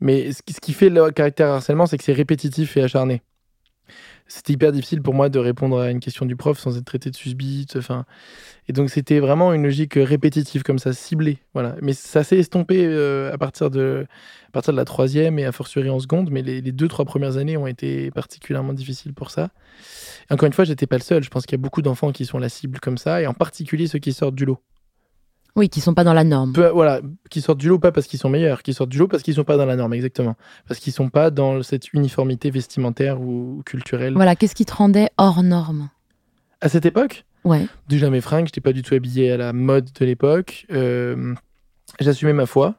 Mais 0.00 0.32
ce 0.32 0.42
qui, 0.42 0.52
ce 0.52 0.60
qui 0.60 0.74
fait 0.74 0.90
le 0.90 1.10
caractère 1.10 1.48
harcèlement, 1.48 1.86
c'est 1.86 1.96
que 1.96 2.04
c'est 2.04 2.12
répétitif 2.12 2.76
et 2.76 2.82
acharné. 2.82 3.22
C'était 4.28 4.54
hyper 4.54 4.72
difficile 4.72 5.02
pour 5.02 5.14
moi 5.14 5.28
de 5.28 5.38
répondre 5.38 5.78
à 5.78 5.90
une 5.90 6.00
question 6.00 6.26
du 6.26 6.34
prof 6.34 6.58
sans 6.58 6.76
être 6.76 6.84
traité 6.84 7.10
de 7.10 7.16
susbite. 7.16 7.76
Enfin, 7.76 8.04
et 8.68 8.72
donc 8.72 8.90
c'était 8.90 9.20
vraiment 9.20 9.52
une 9.52 9.62
logique 9.62 9.94
répétitive 9.94 10.62
comme 10.64 10.78
ça, 10.78 10.92
ciblée. 10.92 11.38
Voilà. 11.54 11.76
Mais 11.80 11.92
ça 11.92 12.24
s'est 12.24 12.38
estompé 12.38 12.84
euh, 12.84 13.32
à 13.32 13.38
partir 13.38 13.70
de 13.70 14.06
à 14.48 14.50
partir 14.50 14.72
de 14.72 14.78
la 14.78 14.84
troisième 14.84 15.38
et 15.38 15.44
a 15.44 15.52
fortiori 15.52 15.90
en 15.90 16.00
seconde. 16.00 16.30
Mais 16.30 16.42
les, 16.42 16.60
les 16.60 16.72
deux 16.72 16.88
trois 16.88 17.04
premières 17.04 17.36
années 17.36 17.56
ont 17.56 17.66
été 17.68 18.10
particulièrement 18.10 18.72
difficiles 18.72 19.14
pour 19.14 19.30
ça. 19.30 19.50
Et 20.28 20.34
encore 20.34 20.46
une 20.46 20.52
fois, 20.52 20.64
j'étais 20.64 20.86
pas 20.86 20.96
le 20.96 21.02
seul. 21.02 21.22
Je 21.22 21.30
pense 21.30 21.46
qu'il 21.46 21.56
y 21.56 21.60
a 21.60 21.62
beaucoup 21.62 21.82
d'enfants 21.82 22.10
qui 22.10 22.24
sont 22.24 22.38
la 22.38 22.48
cible 22.48 22.80
comme 22.80 22.98
ça, 22.98 23.22
et 23.22 23.26
en 23.26 23.34
particulier 23.34 23.86
ceux 23.86 23.98
qui 23.98 24.12
sortent 24.12 24.34
du 24.34 24.44
lot. 24.44 24.58
Oui, 25.56 25.68
qui 25.70 25.80
sont 25.80 25.94
pas 25.94 26.04
dans 26.04 26.12
la 26.12 26.22
norme. 26.24 26.52
Peu- 26.52 26.68
voilà, 26.68 27.00
qui 27.30 27.40
sortent 27.40 27.58
du 27.58 27.68
lot 27.68 27.78
pas 27.78 27.90
parce 27.90 28.06
qu'ils 28.06 28.18
sont 28.18 28.28
meilleurs, 28.28 28.62
qui 28.62 28.74
sortent 28.74 28.90
du 28.90 28.98
lot 28.98 29.08
parce 29.08 29.22
qu'ils 29.22 29.34
sont 29.34 29.44
pas 29.44 29.56
dans 29.56 29.64
la 29.66 29.74
norme, 29.76 29.94
exactement. 29.94 30.36
Parce 30.68 30.78
qu'ils 30.80 30.92
sont 30.92 31.08
pas 31.08 31.30
dans 31.30 31.62
cette 31.62 31.92
uniformité 31.94 32.50
vestimentaire 32.50 33.20
ou 33.20 33.62
culturelle. 33.64 34.12
Voilà, 34.14 34.36
qu'est-ce 34.36 34.54
qui 34.54 34.66
te 34.66 34.74
rendait 34.74 35.08
hors 35.16 35.42
norme? 35.42 35.88
À 36.60 36.68
cette 36.68 36.84
époque, 36.86 37.24
Ouais. 37.44 37.66
déjà 37.88 38.10
mes 38.10 38.20
fringues, 38.20 38.46
j'étais 38.46 38.60
pas 38.60 38.72
du 38.72 38.82
tout 38.82 38.94
habillé 38.94 39.32
à 39.32 39.36
la 39.38 39.52
mode 39.54 39.88
de 39.98 40.04
l'époque. 40.04 40.66
Euh, 40.72 41.34
J'assumais 42.00 42.32
ma 42.34 42.46
foi. 42.46 42.74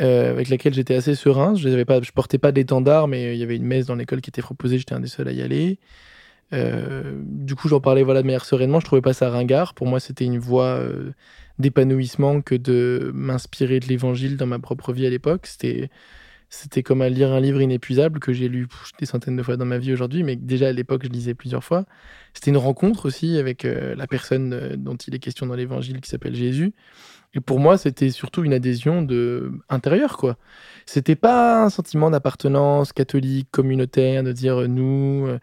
euh, 0.00 0.30
avec 0.30 0.48
laquelle 0.48 0.72
j'étais 0.74 0.94
assez 0.94 1.14
serein. 1.14 1.54
Je 1.54 1.68
ne 1.68 1.84
pas, 1.84 2.00
je 2.02 2.10
portais 2.12 2.38
pas 2.38 2.52
d'étendard, 2.52 3.06
mais 3.06 3.34
il 3.34 3.38
y 3.38 3.42
avait 3.42 3.56
une 3.56 3.64
messe 3.64 3.84
dans 3.86 3.94
l'école 3.94 4.20
qui 4.22 4.30
était 4.30 4.40
proposée. 4.42 4.78
J'étais 4.78 4.94
un 4.94 5.00
des 5.00 5.08
seuls 5.08 5.28
à 5.28 5.32
y 5.32 5.42
aller. 5.42 5.78
Euh, 6.52 7.20
du 7.24 7.54
coup, 7.54 7.68
j'en 7.68 7.80
parlais 7.80 8.02
voilà 8.02 8.22
de 8.22 8.26
manière 8.26 8.44
sereinement. 8.46 8.80
Je 8.80 8.86
trouvais 8.86 9.02
pas 9.02 9.12
ça 9.12 9.28
ringard. 9.30 9.74
Pour 9.74 9.86
moi, 9.86 10.00
c'était 10.00 10.24
une 10.24 10.38
voie 10.38 10.64
euh, 10.78 11.12
d'épanouissement 11.60 12.40
que 12.40 12.54
de 12.54 13.12
m'inspirer 13.14 13.80
de 13.80 13.86
l'Évangile 13.86 14.36
dans 14.36 14.46
ma 14.46 14.58
propre 14.58 14.92
vie 14.92 15.06
à 15.06 15.10
l'époque. 15.10 15.46
C'était 15.46 16.82
comme 16.82 17.00
à 17.00 17.08
lire 17.08 17.30
un 17.32 17.40
livre 17.40 17.60
inépuisable 17.62 18.18
que 18.18 18.32
j'ai 18.32 18.48
lu 18.48 18.66
des 18.98 19.06
centaines 19.06 19.36
de 19.36 19.42
fois 19.42 19.56
dans 19.56 19.64
ma 19.64 19.78
vie 19.78 19.92
aujourd'hui, 19.92 20.24
mais 20.24 20.34
déjà 20.34 20.68
à 20.68 20.72
l'époque 20.72 21.02
je 21.04 21.08
lisais 21.08 21.34
plusieurs 21.34 21.62
fois. 21.62 21.84
C'était 22.34 22.50
une 22.50 22.56
rencontre 22.56 23.06
aussi 23.06 23.38
avec 23.38 23.64
euh, 23.64 23.94
la 23.94 24.06
personne 24.08 24.52
euh, 24.52 24.76
dont 24.76 24.96
il 24.96 25.14
est 25.14 25.20
question 25.20 25.46
dans 25.46 25.54
l'Évangile 25.54 26.00
qui 26.00 26.10
s'appelle 26.10 26.34
Jésus. 26.34 26.72
Et 27.34 27.40
pour 27.40 27.60
moi, 27.60 27.78
c'était 27.78 28.10
surtout 28.10 28.42
une 28.42 28.52
adhésion 28.52 29.02
de 29.02 29.52
intérieure, 29.68 30.16
quoi. 30.16 30.36
C'était 30.86 31.14
pas 31.14 31.62
un 31.64 31.70
sentiment 31.70 32.10
d'appartenance 32.10 32.92
catholique, 32.92 33.46
communautaire, 33.52 34.24
de 34.24 34.32
dire 34.32 34.62
euh, 34.62 34.66
nous. 34.66 35.26
euh, 35.28 35.38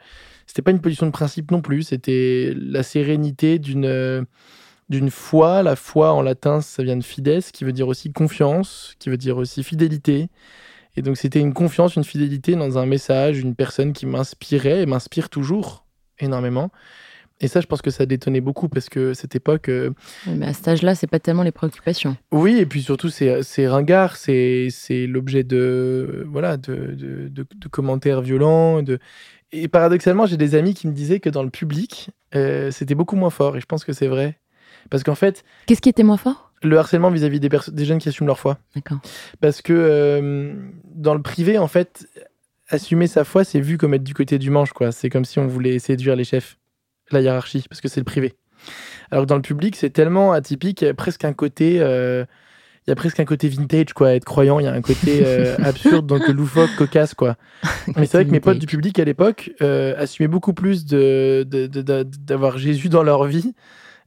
C'était 0.45 0.61
pas 0.61 0.72
une 0.72 0.82
position 0.82 1.05
de 1.05 1.11
principe 1.11 1.51
non 1.51 1.61
plus. 1.61 1.84
C'était 1.84 2.53
la 2.57 2.84
sérénité 2.84 3.59
d'une 3.59 4.26
d'une 4.90 5.10
foi. 5.10 5.64
La 5.64 5.76
foi 5.76 6.14
en 6.14 6.22
latin, 6.22 6.62
ça 6.62 6.84
vient 6.84 6.98
de 6.98 7.04
fides, 7.04 7.42
qui 7.54 7.64
veut 7.64 7.74
dire 7.74 7.88
aussi 7.88 8.12
confiance, 8.12 8.96
qui 9.00 9.10
veut 9.10 9.18
dire 9.18 9.38
aussi 9.38 9.64
fidélité. 9.64 10.30
Et 10.96 11.02
donc 11.02 11.18
c'était 11.18 11.40
une 11.40 11.54
confiance, 11.54 11.96
une 11.96 12.04
fidélité 12.04 12.56
dans 12.56 12.78
un 12.78 12.86
message, 12.86 13.40
une 13.40 13.54
personne 13.56 13.94
qui 13.94 14.06
m'inspirait 14.06 14.82
et 14.82 14.86
m'inspire 14.86 15.30
toujours 15.30 15.86
énormément. 16.20 16.72
Et 17.40 17.48
ça, 17.48 17.62
je 17.62 17.68
pense 17.68 17.84
que 17.84 17.92
ça 17.92 18.08
détonnait 18.08 18.42
beaucoup 18.42 18.68
parce 18.68 18.90
que 18.90 19.14
cette 19.14 19.36
époque, 19.36 19.70
euh, 19.70 19.92
Mais 20.26 20.48
à 20.48 20.54
cet 20.54 20.70
âge-là, 20.70 20.96
c'est 20.96 21.06
pas 21.06 21.20
tellement 21.20 21.44
les 21.44 21.52
préoccupations. 21.52 22.18
oui, 22.32 22.58
et 22.58 22.66
puis 22.66 22.82
surtout, 22.82 23.10
c'est 23.10 23.68
ringard, 23.68 24.16
c'est 24.18 24.70
c'est 24.72 25.06
l'objet 25.06 25.44
de, 25.44 26.26
voilà, 26.28 26.58
de, 26.58 26.74
de, 26.96 27.28
de- 27.28 27.46
de 27.56 27.68
commentaires 27.68 28.22
violents. 28.22 28.82
De... 28.82 28.98
Et 29.52 29.68
paradoxalement, 29.68 30.26
j'ai 30.26 30.38
des 30.38 30.56
amis 30.56 30.74
qui 30.74 30.88
me 30.88 30.94
disaient 30.94 31.20
que 31.20 31.30
dans 31.30 31.44
le 31.44 31.52
public, 31.52 32.10
euh, 32.34 32.72
c'était 32.72 32.96
beaucoup 32.96 33.16
moins 33.16 33.30
fort, 33.30 33.56
et 33.56 33.62
je 33.62 33.68
pense 33.68 33.86
que 33.86 33.94
c'est 33.94 34.08
vrai. 34.08 34.40
Parce 34.90 35.04
qu'en 35.04 35.16
fait, 35.16 35.44
Qu'est-ce 35.66 35.82
qui 35.82 35.90
était 35.90 36.04
moins 36.04 36.18
fort? 36.18 36.52
le 36.64 36.78
harcèlement 36.80 37.12
vis-à-vis 37.12 37.40
des, 37.40 37.86
jeunes 37.86 38.00
qui 38.00 38.10
assument 38.10 38.26
leur 38.28 38.40
foi. 38.40 38.58
D'accord. 38.76 38.98
Parce 39.42 39.62
que 39.62 39.74
euh, 39.74 40.54
dans 40.86 41.14
le 41.14 41.22
privé, 41.22 41.60
en 41.60 41.68
fait, 41.68 42.08
assumer 42.70 43.06
sa 43.08 43.24
foi, 43.24 43.44
c'est 43.44 43.60
vu 43.60 43.78
comme 43.78 43.94
être 43.94 44.04
du 44.04 44.16
côté 44.16 44.40
du 44.40 44.50
manche, 44.50 44.72
quoi. 44.74 44.92
C'est 44.92 45.10
comme 45.10 45.24
si 45.26 45.38
on 45.38 45.46
voulait 45.48 45.78
séduire 45.80 46.16
les 46.16 46.24
chefs, 46.24 46.58
la 47.12 47.22
hiérarchie, 47.22 47.64
parce 47.70 47.80
que 47.80 47.88
c'est 47.88 48.00
le 48.00 48.06
privé. 48.06 48.34
Alors 49.12 49.26
que 49.26 49.30
dans 49.30 49.36
le 49.36 49.42
public, 49.44 49.76
c'est 49.76 49.92
tellement 49.92 50.32
atypique, 50.34 50.82
il 50.82 50.86
y 50.86 50.90
a 50.90 50.94
presque 50.96 51.26
un 51.26 51.34
côté, 51.34 51.78
euh, 51.80 52.26
il 52.86 52.90
y 52.90 52.92
a 52.92 52.96
presque 52.96 53.20
un 53.20 53.26
côté 53.26 53.48
vintage, 53.50 53.94
quoi. 53.94 54.16
Être 54.16 54.26
croyant, 54.26 54.60
il 54.60 54.64
y 54.66 54.68
a 54.68 54.74
un 54.74 54.82
côté 54.82 55.22
euh, 55.26 55.56
absurde, 55.64 56.08
donc 56.08 56.28
loufoque, 56.28 56.76
cocasse, 56.76 57.14
quoi. 57.14 57.36
Mais 57.96 58.08
c'est 58.08 58.18
vrai 58.18 58.26
que 58.26 58.32
mes 58.32 58.40
potes 58.40 58.58
du 58.58 58.66
public 58.66 58.98
à 58.98 59.04
l'époque 59.06 59.52
euh, 59.62 59.94
assumaient 59.98 60.28
beaucoup 60.28 60.54
plus 60.54 60.86
de, 60.86 61.46
de- 61.48 61.68
de- 61.68 61.84
de- 61.84 62.04
d'avoir 62.04 62.58
Jésus 62.58 62.90
dans 62.90 63.04
leur 63.04 63.26
vie 63.26 63.54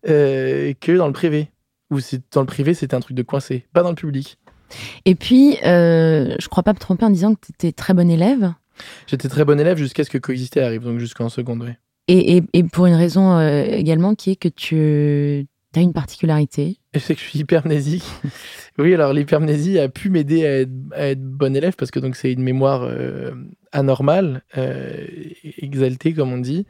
euh, 0.09 0.72
que 0.80 0.92
dans 0.96 1.07
le 1.07 1.12
privé. 1.12 1.51
Ou 1.90 1.98
dans 2.32 2.40
le 2.42 2.46
privé, 2.46 2.72
c'était 2.74 2.94
un 2.94 3.01
truc 3.01 3.16
de 3.16 3.22
coincé, 3.22 3.66
pas 3.72 3.82
dans 3.82 3.88
le 3.90 3.96
public. 3.96 4.38
Et 5.05 5.16
puis, 5.16 5.57
euh, 5.66 6.36
je 6.38 6.48
crois 6.48 6.62
pas 6.62 6.72
me 6.72 6.78
tromper 6.78 7.05
en 7.05 7.11
disant 7.11 7.34
que 7.34 7.40
tu 7.46 7.53
étais 7.53 7.72
très 7.72 7.94
bon 7.94 8.09
élève. 8.09 8.53
J'étais 9.09 9.28
très 9.28 9.44
bon 9.44 9.59
élève 9.59 9.76
jusqu'à 9.76 10.05
ce 10.05 10.11
que 10.11 10.18
coexister 10.18 10.61
arrive, 10.62 10.84
donc 10.84 10.98
jusqu'en 11.01 11.28
seconde, 11.28 11.62
oui. 11.64 11.72
Et, 12.07 12.36
et- 12.36 12.42
et 12.55 12.62
pour 12.62 12.86
une 12.86 12.94
raison 12.94 13.36
euh, 13.38 13.64
également 13.64 14.14
qui 14.14 14.30
est 14.30 14.36
que 14.36 14.48
tu 14.48 15.46
as 15.76 15.80
une 15.80 15.92
particularité. 15.92 16.78
C'est 16.96 17.14
que 17.14 17.20
je 17.20 17.26
suis 17.26 17.38
hypermnésique. 17.40 18.05
oui, 18.78 18.94
alors 18.94 19.12
l'hypermnésie 19.12 19.78
a 19.80 19.88
pu 19.88 20.11
m'aider 20.11 20.46
à 20.46 20.61
être, 20.61 20.70
à 20.92 21.07
être 21.09 21.22
bon 21.22 21.55
élève 21.57 21.74
parce 21.76 21.90
que 21.90 21.98
donc 22.01 22.14
c'est 22.16 22.32
une 22.32 22.42
mémoire 22.42 22.82
euh, 22.84 23.32
anormale, 23.72 24.42
exaltée 25.59 26.12
comme 26.14 26.32
on 26.32 26.38
dit, 26.38 26.66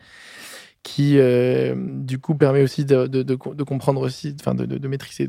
qui 0.82 1.18
euh, 1.18 1.74
du 1.76 2.18
coup 2.18 2.34
permet 2.34 2.62
aussi 2.62 2.86
de, 2.86 3.06
de- 3.06 3.22
de 3.22 3.34
co- 3.34 3.52
de 3.54 3.62
comprendre 3.64 4.00
aussi, 4.00 4.34
enfin 4.40 4.54
de, 4.54 4.88
maîtriser 4.88 5.28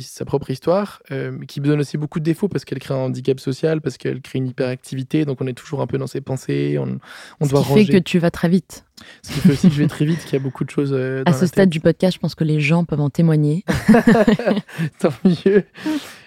sa 0.00 0.26
propre 0.26 0.50
histoire, 0.50 1.00
euh, 1.10 1.38
qui 1.48 1.60
donne 1.60 1.80
aussi 1.80 1.96
beaucoup 1.96 2.18
de 2.18 2.24
défauts 2.24 2.48
parce 2.48 2.66
qu'elle 2.66 2.78
crée 2.78 2.92
un 2.92 2.98
handicap 2.98 3.40
social, 3.40 3.80
parce 3.80 3.96
qu'elle 3.96 4.20
crée 4.20 4.38
une 4.38 4.48
hyperactivité, 4.48 5.24
donc 5.24 5.40
on 5.40 5.46
est 5.46 5.54
toujours 5.54 5.80
un 5.80 5.86
peu 5.86 5.96
dans 5.96 6.06
ses 6.06 6.20
pensées, 6.20 6.76
on, 6.78 6.98
on 7.40 7.44
ce 7.46 7.50
doit 7.50 7.62
qui 7.62 7.68
ranger. 7.68 7.84
fait 7.86 7.92
que 7.92 7.98
tu 7.98 8.18
vas 8.18 8.30
très 8.30 8.50
vite. 8.50 8.84
Ce 9.22 9.32
qui 9.32 9.40
fait 9.40 9.52
aussi 9.52 9.68
que 9.68 9.74
je 9.74 9.82
vais 9.82 9.88
très 9.88 10.04
vite, 10.04 10.20
qu'il 10.24 10.34
y 10.34 10.36
a 10.36 10.42
beaucoup 10.42 10.64
de 10.64 10.70
choses 10.70 10.92
euh, 10.92 11.22
À 11.26 11.30
dans 11.30 11.36
ce 11.36 11.42
la 11.42 11.46
stade 11.48 11.68
du 11.70 11.80
podcast, 11.80 12.14
je 12.14 12.20
pense 12.20 12.34
que 12.34 12.44
les 12.44 12.60
gens 12.60 12.84
peuvent 12.84 13.00
en 13.00 13.10
témoigner. 13.10 13.64
Tant 14.98 15.12
mieux. 15.24 15.64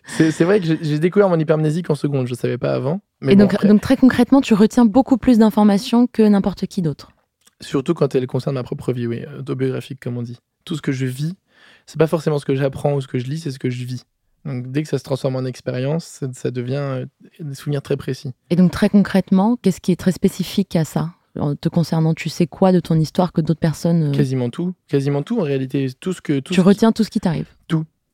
C'est 0.08 0.44
vrai 0.44 0.60
que 0.60 0.66
j'ai 0.82 0.98
découvert 1.00 1.30
mon 1.30 1.38
hypermnésique 1.40 1.90
en 1.92 1.96
seconde, 1.96 2.26
je 2.26 2.34
ne 2.34 2.38
savais 2.38 2.58
pas 2.58 2.74
avant. 2.74 3.02
Mais 3.22 3.34
et 3.34 3.36
bon, 3.36 3.44
donc, 3.44 3.54
après, 3.54 3.68
donc, 3.68 3.82
très 3.82 3.96
concrètement, 3.98 4.42
tu 4.42 4.56
retiens 4.56 4.86
beaucoup 4.86 5.18
plus 5.18 5.38
d'informations 5.38 6.08
que 6.08 6.24
n'importe 6.24 6.66
qui 6.66 6.82
d'autre. 6.82 7.12
Surtout 7.62 7.94
quand 7.94 8.16
elle 8.16 8.28
concerne 8.28 8.56
ma 8.56 8.64
propre 8.64 8.94
vie, 8.94 9.08
oui, 9.08 9.22
autobiographique 9.38 10.00
comme 10.00 10.18
on 10.18 10.22
dit. 10.24 10.38
Tout 10.66 10.76
ce 10.76 10.82
que 10.82 10.92
je 10.92 11.06
vis, 11.06 11.36
c'est 11.86 11.98
pas 12.00 12.08
forcément 12.08 12.40
ce 12.40 12.46
que 12.46 12.56
j'apprends 12.56 12.94
ou 12.96 13.02
ce 13.02 13.08
que 13.08 13.20
je 13.20 13.26
lis, 13.28 13.40
c'est 13.40 13.52
ce 13.52 13.60
que 13.60 13.70
je 13.70 13.84
vis. 13.86 14.06
Donc 14.46 14.72
dès 14.72 14.84
que 14.84 14.90
ça 14.90 14.98
se 14.98 15.04
transforme 15.04 15.36
en 15.36 15.46
expérience, 15.46 16.06
ça, 16.06 16.28
ça 16.34 16.52
devient 16.52 16.76
euh, 16.78 17.06
des 17.40 17.56
souvenirs 17.56 17.82
très 17.82 17.98
précis. 17.98 18.32
Et 18.50 18.56
donc, 18.56 18.72
très 18.72 18.88
concrètement, 18.90 19.58
qu'est-ce 19.62 19.82
qui 19.82 19.92
est 19.92 19.98
très 20.00 20.14
spécifique 20.14 20.76
à 20.76 20.86
ça? 20.86 21.12
En 21.38 21.56
te 21.56 21.70
concernant, 21.70 22.14
tu 22.14 22.30
sais 22.30 22.48
quoi 22.48 22.72
de 22.72 22.80
ton 22.80 22.96
histoire 22.96 23.32
que 23.34 23.42
d'autres 23.42 23.60
personnes. 23.60 24.04
euh, 24.04 24.12
Quasiment 24.12 24.50
tout, 24.50 24.74
quasiment 24.88 25.22
tout 25.24 25.40
en 25.40 25.44
réalité, 25.44 25.88
tout 26.00 26.14
ce 26.14 26.22
que 26.22 26.40
tout 26.40 26.54
tu 26.54 26.60
ce 26.60 26.62
qui- 26.62 26.68
retiens 26.68 26.92
tout 26.92 27.04
ce 27.04 27.10
qui 27.10 27.20
t'arrive? 27.20 27.48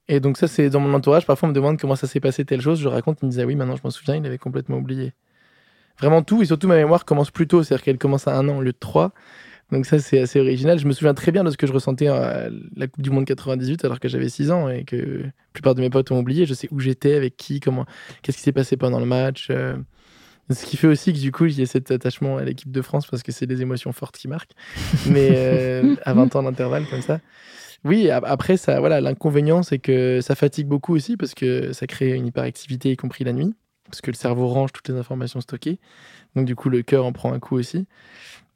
Et 0.08 0.20
donc 0.20 0.38
ça 0.38 0.48
c'est 0.48 0.70
dans 0.70 0.80
mon 0.80 0.94
entourage, 0.94 1.26
parfois 1.26 1.48
on 1.48 1.50
me 1.50 1.56
demande 1.56 1.80
comment 1.80 1.96
ça 1.96 2.06
s'est 2.06 2.20
passé 2.20 2.46
telle 2.46 2.62
chose, 2.62 2.80
je 2.80 2.88
raconte, 2.88 3.18
ils 3.24 3.26
me 3.26 3.32
disent 3.32 3.40
ah 3.40 3.46
oui 3.48 3.56
maintenant 3.56 3.76
je 3.76 3.82
m'en 3.84 3.90
souviens, 3.90 4.16
il 4.16 4.24
avait 4.26 4.38
complètement 4.38 4.78
oublié. 4.78 5.14
Vraiment 6.00 6.22
tout 6.24 6.42
et 6.42 6.46
surtout 6.46 6.68
ma 6.68 6.76
mémoire 6.76 7.06
commence 7.06 7.32
plus 7.32 7.48
tôt, 7.48 7.64
c'est-à-dire 7.64 7.84
qu'elle 7.84 7.98
commence 7.98 8.28
à 8.28 8.38
un 8.38 8.48
an 8.50 8.58
au 8.58 8.62
lieu 8.62 8.74
de 8.74 8.78
trois. 8.80 9.14
Donc 9.72 9.86
ça 9.86 9.98
c'est 10.00 10.20
assez 10.20 10.40
original. 10.40 10.78
Je 10.78 10.88
me 10.88 10.92
souviens 10.92 11.14
très 11.14 11.32
bien 11.32 11.44
de 11.44 11.50
ce 11.50 11.58
que 11.58 11.66
je 11.66 11.74
ressentais 11.74 12.08
à 12.08 12.50
la 12.76 12.88
Coupe 12.88 13.02
du 13.02 13.10
Monde 13.10 13.26
98 13.26 13.84
alors 13.86 14.00
que 14.00 14.08
j'avais 14.08 14.30
6 14.30 14.52
ans 14.52 14.70
et 14.70 14.84
que 14.84 15.24
la 15.24 15.32
plupart 15.54 15.74
de 15.74 15.82
mes 15.82 15.90
potes 15.90 16.12
ont 16.12 16.20
oublié. 16.20 16.46
Je 16.46 16.54
sais 16.54 16.68
où 16.72 16.80
j'étais, 16.80 17.16
avec 17.16 17.36
qui, 17.38 17.60
comment, 17.60 17.86
qu'est-ce 18.22 18.38
qui 18.38 18.44
s'est 18.44 18.52
passé 18.52 18.78
pendant 18.78 19.00
le 19.00 19.06
match. 19.06 19.48
euh. 19.50 19.76
Ce 20.52 20.64
qui 20.64 20.78
fait 20.78 20.86
aussi 20.86 21.12
que 21.12 21.18
du 21.18 21.32
coup 21.32 21.46
a 21.46 21.66
cet 21.66 21.90
attachement 21.90 22.38
à 22.38 22.44
l'équipe 22.44 22.72
de 22.72 22.82
France 22.84 23.08
parce 23.08 23.24
que 23.24 23.32
c'est 23.32 23.48
des 23.48 23.64
émotions 23.64 23.92
fortes 23.92 24.16
qui 24.16 24.28
marquent. 24.28 24.52
Mais 25.10 25.30
euh, 25.34 25.96
à 26.04 26.14
20 26.14 26.36
ans 26.36 26.44
d'intervalle 26.44 26.86
comme 26.88 27.02
ça. 27.02 27.20
Oui, 27.84 28.10
après, 28.10 28.58
ça, 28.58 28.80
voilà, 28.80 29.00
l'inconvénient, 29.00 29.62
c'est 29.62 29.78
que 29.78 30.20
ça 30.22 30.34
fatigue 30.36 30.68
beaucoup 30.68 30.96
aussi 30.96 31.18
parce 31.18 31.36
que 31.36 31.72
ça 31.72 31.86
crée 31.86 32.14
une 32.14 32.26
hyperactivité, 32.26 32.92
y 32.92 32.98
compris 32.98 33.24
la 33.24 33.34
nuit, 33.34 33.54
parce 33.86 34.02
que 34.02 34.12
le 34.12 34.16
cerveau 34.16 34.48
range 34.48 34.72
toutes 34.72 34.90
les 34.90 34.96
informations 34.96 35.42
stockées. 35.42 35.80
Donc, 36.36 36.46
du 36.46 36.56
coup, 36.56 36.70
le 36.70 36.82
cœur 36.82 37.06
en 37.06 37.12
prend 37.12 37.34
un 37.34 37.40
coup 37.40 37.56
aussi. 37.56 37.88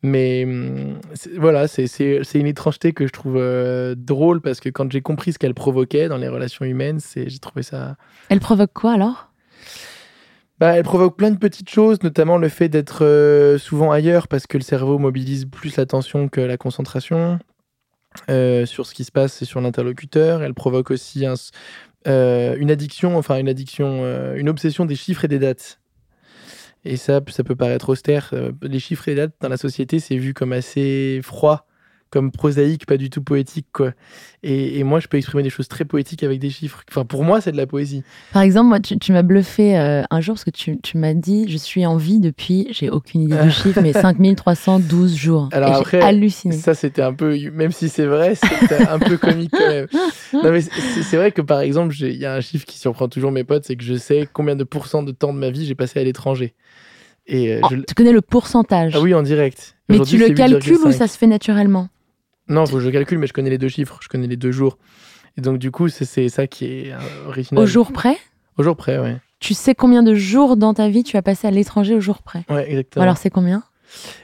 Mais 0.01 0.45
hum, 0.45 0.99
voilà, 1.37 1.67
c'est 1.67 2.23
une 2.35 2.47
étrangeté 2.47 2.93
que 2.93 3.05
je 3.05 3.11
trouve 3.11 3.35
euh, 3.37 3.95
drôle 3.97 4.41
parce 4.41 4.59
que 4.59 4.69
quand 4.69 4.91
j'ai 4.91 5.01
compris 5.01 5.33
ce 5.33 5.39
qu'elle 5.39 5.53
provoquait 5.53 6.07
dans 6.07 6.17
les 6.17 6.29
relations 6.29 6.65
humaines, 6.65 6.99
j'ai 7.15 7.39
trouvé 7.39 7.63
ça. 7.63 7.97
Elle 8.29 8.39
provoque 8.39 8.71
quoi 8.73 8.93
alors? 8.93 9.29
Bah, 10.59 10.75
elle 10.75 10.83
provoque 10.83 11.15
plein 11.15 11.31
de 11.31 11.37
petites 11.37 11.69
choses, 11.69 12.03
notamment 12.03 12.37
le 12.37 12.49
fait 12.49 12.67
d'être 12.67 13.05
euh, 13.05 13.57
souvent 13.57 13.91
ailleurs 13.91 14.27
parce 14.27 14.45
que 14.45 14.57
le 14.57 14.63
cerveau 14.63 14.99
mobilise 14.99 15.45
plus 15.45 15.77
l'attention 15.77 16.27
que 16.27 16.41
la 16.41 16.57
concentration 16.57 17.39
euh, 18.29 18.65
sur 18.65 18.85
ce 18.85 18.93
qui 18.93 19.05
se 19.05 19.11
passe 19.11 19.41
et 19.41 19.45
sur 19.45 19.61
l'interlocuteur. 19.61 20.43
Elle 20.43 20.53
provoque 20.53 20.91
aussi 20.91 21.25
un 21.25 21.35
euh, 22.07 22.55
une 22.57 22.71
addiction, 22.71 23.17
enfin 23.17 23.37
une 23.37 23.49
addiction, 23.49 24.01
euh, 24.03 24.35
une 24.35 24.49
obsession 24.49 24.85
des 24.85 24.95
chiffres 24.95 25.25
et 25.25 25.27
des 25.27 25.39
dates. 25.39 25.79
Et 26.85 26.95
ça, 26.95 27.21
ça 27.27 27.43
peut 27.43 27.55
paraître 27.55 27.89
austère. 27.89 28.29
euh, 28.33 28.51
les 28.61 28.79
chiffres 28.79 29.07
et 29.07 29.11
les 29.11 29.17
dates 29.17 29.33
dans 29.41 29.49
la 29.49 29.57
société, 29.57 29.99
c'est 29.99 30.15
vu 30.15 30.33
comme 30.33 30.53
assez 30.53 31.19
froid, 31.23 31.67
comme 32.09 32.31
prosaïque, 32.31 32.85
pas 32.85 32.97
du 32.97 33.09
tout 33.09 33.21
poétique, 33.21 33.67
quoi. 33.71 33.91
Et, 34.41 34.79
et 34.79 34.83
moi, 34.83 34.99
je 34.99 35.07
peux 35.07 35.17
exprimer 35.17 35.43
des 35.43 35.49
choses 35.49 35.67
très 35.67 35.85
poétiques 35.85 36.23
avec 36.23 36.39
des 36.39 36.49
chiffres. 36.49 36.83
Enfin, 36.89 37.05
pour 37.05 37.23
moi, 37.23 37.41
c'est 37.41 37.51
de 37.51 37.57
la 37.57 37.67
poésie. 37.67 38.03
Par 38.33 38.41
exemple, 38.41 38.69
moi, 38.69 38.79
tu, 38.79 38.97
tu 38.97 39.11
m'as 39.11 39.21
bluffé 39.21 39.77
euh, 39.77 40.03
un 40.09 40.21
jour 40.21 40.35
parce 40.35 40.45
que 40.45 40.49
tu, 40.49 40.79
tu 40.81 40.97
m'as 40.97 41.13
dit 41.13 41.45
Je 41.47 41.57
suis 41.57 41.85
en 41.85 41.97
vie 41.97 42.19
depuis, 42.19 42.67
j'ai 42.71 42.89
aucune 42.89 43.21
idée 43.21 43.37
du 43.43 43.51
chiffre, 43.51 43.81
mais 43.81 43.93
5312 43.93 45.15
jours. 45.15 45.49
Alors 45.51 45.69
Et 45.69 45.75
après, 45.75 46.01
halluciné. 46.01 46.55
Ça, 46.55 46.73
c'était 46.73 47.01
un 47.01 47.13
peu, 47.13 47.37
même 47.51 47.71
si 47.71 47.89
c'est 47.89 48.05
vrai, 48.05 48.35
c'était 48.35 48.87
un 48.87 48.99
peu 48.99 49.17
comique 49.17 49.51
quand 49.51 49.67
même. 49.67 49.87
Non, 50.31 50.51
mais 50.51 50.61
c'est 50.61 51.17
vrai 51.17 51.31
que 51.31 51.41
par 51.41 51.59
exemple, 51.61 51.95
il 51.99 52.15
y 52.15 52.25
a 52.25 52.35
un 52.35 52.41
chiffre 52.41 52.65
qui 52.65 52.77
surprend 52.77 53.07
toujours 53.07 53.31
mes 53.31 53.43
potes, 53.43 53.65
c'est 53.65 53.75
que 53.75 53.83
je 53.83 53.95
sais 53.95 54.27
combien 54.31 54.55
de 54.55 54.63
pourcents 54.63 55.01
de 55.03 55.11
temps 55.11 55.33
de 55.33 55.39
ma 55.39 55.49
vie 55.49 55.65
j'ai 55.65 55.75
passé 55.75 55.99
à 55.99 56.03
l'étranger. 56.03 56.53
Et 57.27 57.53
euh, 57.53 57.59
Oh, 57.63 57.67
je... 57.71 57.75
Tu 57.77 57.93
connais 57.95 58.11
le 58.11 58.21
pourcentage? 58.21 58.93
Ah 58.95 59.01
oui, 59.01 59.13
en 59.13 59.21
direct. 59.23 59.75
mais 59.89 59.99
tu 59.99 60.17
le 60.17 60.29
calcules 60.29 60.77
ou 60.77 60.89
8,5. 60.89 60.91
ça 60.93 61.07
se 61.07 61.17
fait 61.17 61.27
naturellement? 61.27 61.89
Non, 62.49 62.65
faut 62.65 62.77
que 62.77 62.79
je 62.81 62.89
calcule, 62.89 63.19
mais 63.19 63.27
je 63.27 63.33
connais 63.33 63.49
les 63.49 63.57
deux 63.57 63.69
chiffres, 63.69 63.99
je 64.01 64.07
connais 64.09 64.27
les 64.27 64.37
deux 64.37 64.51
jours. 64.51 64.77
Et 65.37 65.41
donc, 65.41 65.57
du 65.59 65.71
coup, 65.71 65.87
c'est- 65.89 66.29
ça 66.29 66.47
qui 66.47 66.65
est 66.65 66.91
euh, 66.91 66.97
original. 67.27 67.63
Au 67.63 67.67
jour 67.67 67.91
près 67.93 68.17
Au 68.57 68.63
jour 68.63 68.75
près, 68.75 68.97
ouais. 68.97 69.17
Tu 69.39 69.53
sais 69.53 69.73
combien 69.75 70.03
de 70.03 70.15
jours 70.15 70.57
dans 70.57 70.73
ta 70.73 70.89
vie 70.89 71.03
tu 71.03 71.15
as 71.15 71.21
passé 71.21 71.47
à 71.47 71.51
l'étranger 71.51 71.95
au 71.95 72.01
jour 72.01 72.21
près? 72.23 72.43
Ouais, 72.49 72.69
exactement. 72.69 73.03
Alors 73.03 73.17
c'est 73.17 73.29
combien? 73.29 73.63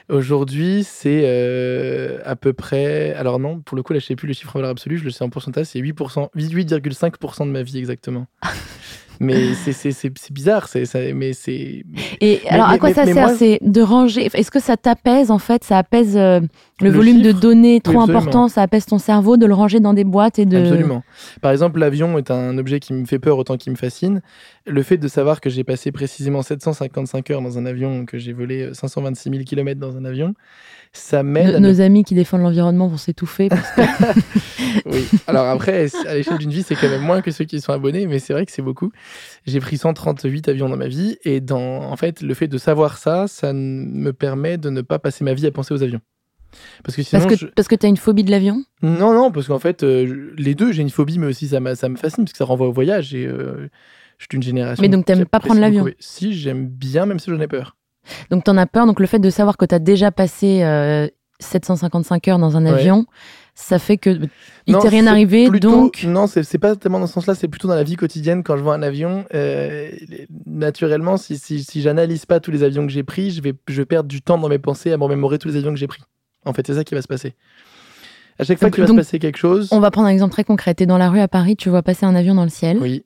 Aujourd'hui, 0.08 0.84
c'est 0.84 1.22
euh, 1.24 2.18
à 2.24 2.36
peu 2.36 2.52
près. 2.52 3.14
Alors, 3.14 3.38
non, 3.38 3.60
pour 3.60 3.76
le 3.76 3.82
coup, 3.82 3.92
là, 3.92 3.98
je 3.98 4.04
sais 4.06 4.14
plus 4.16 4.28
le 4.28 4.34
chiffre 4.34 4.54
en 4.54 4.58
valeur 4.60 4.70
absolue, 4.70 4.98
je 4.98 5.04
le 5.04 5.10
sais 5.10 5.24
en 5.24 5.30
pourcentage, 5.30 5.66
c'est 5.66 5.80
8%, 5.80 6.28
8,5% 6.36 7.46
de 7.46 7.50
ma 7.50 7.62
vie 7.62 7.78
exactement. 7.78 8.26
mais 9.20 9.54
c'est- 9.54 10.30
bizarre, 10.32 10.68
c'est 10.68 10.84
mais 11.14 11.32
c'est. 11.32 11.52
Et 11.52 11.84
Mais- 12.20 12.40
alors, 12.48 12.68
à 12.68 12.78
quoi 12.78 12.88
mais- 12.90 12.94
ça 12.94 13.04
sert 13.06 13.30
C'est 13.30 13.58
de 13.62 13.80
ranger? 13.80 14.28
Est-ce 14.32 14.50
que 14.50 14.60
ça 14.60 14.76
t'apaise 14.76 15.30
en 15.30 15.38
fait? 15.38 15.64
Ça 15.64 15.78
apaise 15.78 16.16
euh, 16.16 16.40
le, 16.80 16.88
Le 16.88 16.90
volume 16.90 17.22
de 17.22 17.32
données 17.32 17.80
trop 17.80 18.00
absolument. 18.00 18.18
important. 18.18 18.48
Ça 18.48 18.62
apaise 18.62 18.86
ton 18.86 18.98
cerveau 18.98 19.36
de 19.36 19.46
le 19.46 19.54
ranger 19.54 19.80
dans 19.80 19.94
des 19.94 20.04
boîtes 20.04 20.38
et 20.38 20.44
de. 20.46 20.58
Absolument. 20.58 21.02
Par 21.40 21.52
exemple, 21.52 21.78
l'avion 21.78 22.18
est 22.18 22.30
un 22.30 22.56
objet 22.58 22.80
qui 22.80 22.92
me 22.92 23.04
fait 23.06 23.18
peur 23.18 23.38
autant 23.38 23.56
qu'il 23.56 23.72
me 23.72 23.76
fascine. 23.76 24.20
Le 24.66 24.82
fait 24.82 24.96
de 24.96 25.08
savoir 25.08 25.40
que 25.40 25.48
j'ai 25.50 25.62
passé 25.64 25.92
précisément 25.92 26.42
755 26.42 27.30
heures 27.30 27.42
dans 27.42 27.58
un 27.58 27.66
avion, 27.66 28.04
que 28.04 28.18
j'ai 28.18 28.32
volé 28.32 28.62
euh, 28.62 28.74
526 28.74 29.30
000 29.30 29.44
km 29.44 29.78
dans 29.80 29.96
un 29.96 30.04
avion, 30.04 30.34
ça 30.96 31.22
Nos, 31.22 31.40
à 31.40 31.44
ne 31.44 31.58
nos 31.58 31.80
amis 31.80 32.04
qui 32.04 32.14
défendent 32.14 32.42
l'environnement 32.42 32.88
vont 32.88 32.96
s'étouffer. 32.96 33.48
parce 33.48 33.70
que- 33.72 33.82
Oui. 34.86 35.08
Alors 35.26 35.46
après, 35.46 35.86
à 36.06 36.14
l'échelle 36.14 36.38
d'une 36.38 36.50
vie, 36.50 36.62
c'est 36.62 36.76
quand 36.76 36.88
même 36.88 37.00
moins 37.02 37.20
que 37.22 37.30
ceux 37.30 37.44
qui 37.44 37.60
sont 37.60 37.72
abonnés, 37.72 38.06
mais 38.06 38.18
c'est 38.18 38.32
vrai 38.32 38.46
que 38.46 38.52
c'est 38.52 38.62
beaucoup. 38.62 38.90
J'ai 39.46 39.60
pris 39.60 39.78
138 39.78 40.48
avions 40.48 40.68
dans 40.68 40.76
ma 40.76 40.88
vie, 40.88 41.16
et 41.24 41.40
dans, 41.40 41.82
en 41.82 41.96
fait, 41.96 42.20
le 42.22 42.34
fait 42.34 42.48
de 42.48 42.58
savoir 42.58 42.98
ça, 42.98 43.26
ça 43.28 43.52
me 43.52 44.12
permet 44.12 44.58
de 44.58 44.70
ne 44.70 44.80
pas 44.82 44.98
passer 44.98 45.24
ma 45.24 45.34
vie 45.34 45.46
à 45.46 45.50
penser 45.50 45.74
aux 45.74 45.82
avions. 45.82 46.00
Parce 46.84 46.96
que 46.96 47.02
sinon, 47.02 47.20
parce 47.22 47.34
que 47.34 47.38
je- 47.46 47.50
parce 47.52 47.68
que 47.68 47.74
t'as 47.74 47.88
une 47.88 47.96
phobie 47.96 48.24
de 48.24 48.30
l'avion? 48.30 48.62
non, 48.82 49.12
non, 49.12 49.30
parce 49.30 49.48
qu'en 49.48 49.58
fait, 49.58 49.82
euh, 49.82 50.32
les 50.38 50.54
deux, 50.54 50.72
j'ai 50.72 50.82
une 50.82 50.90
phobie, 50.90 51.18
mais 51.18 51.26
aussi 51.26 51.48
ça, 51.48 51.58
ça 51.74 51.88
me 51.88 51.96
fascine, 51.96 52.24
parce 52.24 52.32
que 52.32 52.38
ça 52.38 52.44
renvoie 52.44 52.68
au 52.68 52.72
voyage, 52.72 53.14
et 53.14 53.26
euh, 53.26 53.68
je 54.18 54.24
suis 54.24 54.28
d'une 54.30 54.42
génération. 54.42 54.80
Mais 54.82 54.88
donc, 54.88 55.04
t'aimes 55.04 55.26
pas 55.26 55.40
prendre 55.40 55.60
l'avion? 55.60 55.86
Si, 55.98 56.32
j'aime 56.34 56.66
bien, 56.66 57.04
même 57.06 57.18
si 57.18 57.30
j'en 57.30 57.40
ai 57.40 57.48
peur. 57.48 57.75
Donc 58.30 58.44
t'en 58.44 58.56
as 58.56 58.66
peur. 58.66 58.86
Donc 58.86 59.00
le 59.00 59.06
fait 59.06 59.18
de 59.18 59.30
savoir 59.30 59.56
que 59.56 59.64
t'as 59.64 59.78
déjà 59.78 60.10
passé 60.10 60.62
euh, 60.62 61.08
755 61.40 62.28
heures 62.28 62.38
dans 62.38 62.56
un 62.56 62.64
Ouais. 62.64 62.72
avion, 62.72 63.04
ça 63.54 63.78
fait 63.78 63.96
que 63.98 64.18
il 64.66 64.76
t'est 64.78 64.88
rien 64.88 65.06
arrivé. 65.06 65.48
plutôt- 65.48 65.70
Donc 65.70 66.02
Non, 66.04 66.26
c'est 66.26 66.58
pas 66.58 66.76
tellement 66.76 66.98
dans 67.00 67.06
ce 67.06 67.12
sens-là, 67.14 67.34
c'est 67.34 67.48
plutôt 67.48 67.68
dans 67.68 67.74
la 67.74 67.82
vie 67.84 67.96
quotidienne. 67.96 68.42
Quand 68.42 68.56
je 68.56 68.62
vois 68.62 68.74
un 68.74 68.82
avion, 68.82 69.24
euh, 69.34 69.90
naturellement, 70.46 71.16
si, 71.16 71.38
si, 71.38 71.62
si 71.62 71.80
j'analyse 71.82 72.26
pas 72.26 72.40
tous 72.40 72.50
les 72.50 72.62
avions 72.62 72.86
que 72.86 72.92
j'ai 72.92 73.02
pris, 73.02 73.30
je 73.30 73.42
vais, 73.42 73.54
je 73.68 73.76
vais 73.76 73.86
perdre 73.86 74.08
du 74.08 74.22
temps 74.22 74.38
dans 74.38 74.48
mes 74.48 74.58
pensées 74.58 74.92
à 74.92 74.96
me 74.96 75.04
remémorer 75.04 75.38
tous 75.38 75.48
les 75.48 75.56
avions 75.56 75.70
que 75.72 75.78
j'ai 75.78 75.86
pris. 75.86 76.02
En 76.44 76.52
fait, 76.52 76.66
c'est 76.66 76.74
ça 76.74 76.84
qui 76.84 76.94
va 76.94 77.02
se 77.02 77.08
passer. 77.08 77.34
À 78.38 78.44
chaque 78.44 78.58
fois 78.58 78.70
qu'il 78.70 78.82
va 78.82 78.86
donc, 78.86 78.96
se 78.96 79.00
passer 79.00 79.18
quelque 79.18 79.38
chose, 79.38 79.68
on 79.72 79.80
va 79.80 79.90
prendre 79.90 80.08
un 80.08 80.10
exemple 80.10 80.32
très 80.32 80.44
concret. 80.44 80.74
T'es 80.74 80.84
dans 80.86 80.98
la 80.98 81.08
rue 81.08 81.20
à 81.20 81.28
Paris, 81.28 81.56
tu 81.56 81.70
vois 81.70 81.82
passer 81.82 82.04
un 82.04 82.14
avion 82.14 82.34
dans 82.34 82.44
le 82.44 82.50
ciel. 82.50 82.78
oui, 82.80 83.04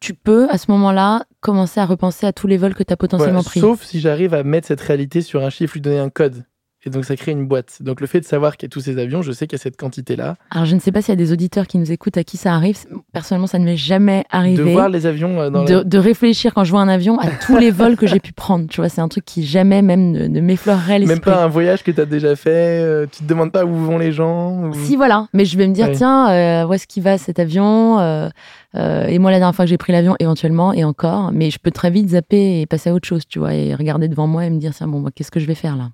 Tu 0.00 0.14
peux 0.14 0.48
à 0.50 0.56
ce 0.58 0.70
moment-là 0.70 1.24
commencer 1.40 1.78
à 1.80 1.84
repenser 1.86 2.26
à 2.26 2.32
tous 2.32 2.46
les 2.46 2.56
vols 2.56 2.74
que 2.74 2.82
t'as 2.82 2.96
potentiellement 2.96 3.40
Voilà, 3.40 3.50
pris. 3.50 3.60
sauf 3.60 3.82
si 3.84 4.00
j'arrive 4.00 4.32
à 4.34 4.42
mettre 4.42 4.66
cette 4.66 4.80
réalité 4.80 5.20
sur 5.20 5.44
un 5.44 5.50
chiffre, 5.50 5.74
lui 5.74 5.80
donner 5.82 5.98
un 5.98 6.08
code. 6.10 6.44
Et 6.86 6.90
donc 6.90 7.04
ça 7.04 7.14
crée 7.14 7.32
une 7.32 7.46
boîte. 7.46 7.78
Donc 7.82 8.00
le 8.00 8.06
fait 8.06 8.20
de 8.20 8.24
savoir 8.24 8.56
qu'il 8.56 8.66
y 8.66 8.70
a 8.70 8.72
tous 8.72 8.80
ces 8.80 8.96
avions, 8.98 9.20
je 9.20 9.32
sais 9.32 9.46
qu'il 9.46 9.58
y 9.58 9.60
a 9.60 9.62
cette 9.62 9.76
quantité-là. 9.76 10.36
Alors 10.50 10.64
je 10.64 10.74
ne 10.74 10.80
sais 10.80 10.90
pas 10.92 11.02
s'il 11.02 11.10
y 11.10 11.12
a 11.12 11.16
des 11.16 11.30
auditeurs 11.30 11.66
qui 11.66 11.76
nous 11.76 11.92
écoutent 11.92 12.16
à 12.16 12.24
qui 12.24 12.38
ça 12.38 12.54
arrive. 12.54 12.78
Personnellement, 13.12 13.46
ça 13.46 13.58
ne 13.58 13.64
m'est 13.66 13.76
jamais 13.76 14.20
De 14.32 14.36
arrivé. 14.36 14.72
voir 14.72 14.88
les 14.88 15.04
avions 15.04 15.38
euh, 15.40 15.50
dans 15.50 15.64
de, 15.64 15.74
la... 15.74 15.84
de 15.84 15.98
réfléchir 15.98 16.54
quand 16.54 16.64
je 16.64 16.70
vois 16.70 16.80
un 16.80 16.88
avion 16.88 17.18
à 17.18 17.26
tous 17.46 17.58
les 17.58 17.70
vols 17.70 17.96
que 17.96 18.06
j'ai 18.06 18.18
pu 18.20 18.32
prendre. 18.32 18.66
Tu 18.68 18.80
vois, 18.80 18.88
c'est 18.88 19.02
un 19.02 19.08
truc 19.08 19.26
qui 19.26 19.44
jamais 19.44 19.82
même 19.82 20.10
ne, 20.10 20.26
ne 20.26 20.40
m'effleurerait 20.40 21.00
l'esprit. 21.00 21.14
Même 21.16 21.20
pas 21.20 21.44
un 21.44 21.48
voyage 21.48 21.82
que 21.84 21.90
tu 21.90 22.00
as 22.00 22.06
déjà 22.06 22.34
fait, 22.34 22.50
euh, 22.82 23.06
tu 23.10 23.24
te 23.24 23.28
demandes 23.28 23.52
pas 23.52 23.66
où 23.66 23.74
vont 23.74 23.98
les 23.98 24.12
gens. 24.12 24.68
ou- 24.70 24.72
Si 24.74 24.96
voilà, 24.96 25.26
mais 25.34 25.44
je 25.44 25.58
vais 25.58 25.66
me 25.68 25.74
dire 25.74 25.88
Ouais. 25.88 25.92
tiens, 25.94 26.30
euh, 26.30 26.66
où 26.66 26.72
est-ce 26.72 26.86
qu'il 26.86 27.02
va 27.02 27.18
cet 27.18 27.38
avion 27.38 27.98
euh, 28.00 28.28
Et 28.74 29.18
moi 29.18 29.30
la 29.30 29.38
dernière 29.38 29.54
fois 29.54 29.66
que 29.66 29.68
j'ai 29.70 29.76
pris 29.78 29.92
l'avion, 29.92 30.16
éventuellement 30.18 30.72
et 30.72 30.84
encore, 30.84 31.30
mais 31.32 31.50
je 31.50 31.58
peux 31.58 31.70
très 31.72 31.90
vite 31.90 32.10
zapper 32.10 32.60
et 32.62 32.66
passer 32.66 32.88
à 32.90 32.94
autre 32.94 33.06
chose, 33.06 33.22
tu 33.28 33.38
vois, 33.38 33.52
et 33.54 33.74
regarder 33.74 34.08
devant 34.08 34.26
moi 34.26 34.46
et 34.46 34.50
me 34.50 34.58
dire 34.58 34.72
tiens 34.74 34.88
bon, 34.88 35.00
bah, 35.00 35.10
qu'est-ce 35.14 35.30
que 35.30 35.40
je 35.40 35.46
vais 35.46 35.54
faire 35.54 35.76
là? 35.76 35.90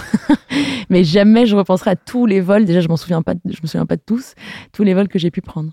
Mais 0.90 1.04
jamais 1.04 1.46
je 1.46 1.56
repenserai 1.56 1.90
à 1.90 1.96
tous 1.96 2.26
les 2.26 2.40
vols. 2.40 2.64
Déjà, 2.64 2.80
je 2.80 2.88
m'en 2.88 2.96
souviens 2.96 3.22
pas, 3.22 3.34
je 3.44 3.58
me 3.62 3.66
souviens 3.66 3.86
pas 3.86 3.96
de 3.96 4.02
tous, 4.04 4.34
tous 4.72 4.84
les 4.84 4.94
vols 4.94 5.08
que 5.08 5.18
j'ai 5.18 5.30
pu 5.30 5.40
prendre. 5.40 5.72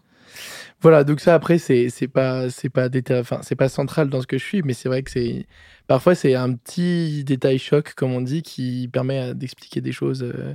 Voilà, 0.82 1.04
donc 1.04 1.22
ça 1.22 1.34
après 1.34 1.58
c'est 1.58 1.90
c'est 1.90 2.10
pas 2.10 2.50
c'est 2.50 2.70
pas 2.70 2.90
enfin 3.12 3.40
c'est 3.42 3.56
pas 3.56 3.70
central 3.70 4.10
dans 4.10 4.22
ce 4.22 4.28
que 4.28 4.38
je 4.38 4.44
suis, 4.44 4.62
mais 4.62 4.74
c'est 4.74 4.90
vrai 4.90 5.04
que 5.04 5.10
c'est 5.10 5.46
parfois 5.88 6.16
c'est 6.16 6.36
un 6.36 6.54
petit 6.54 7.24
détail 7.24 7.58
choc 7.58 7.94
comme 7.96 8.12
on 8.12 8.22
dit 8.22 8.42
qui 8.42 8.90
permet 8.92 9.34
d'expliquer 9.34 9.80
des 9.82 9.94
choses, 9.94 10.22
euh, 10.22 10.54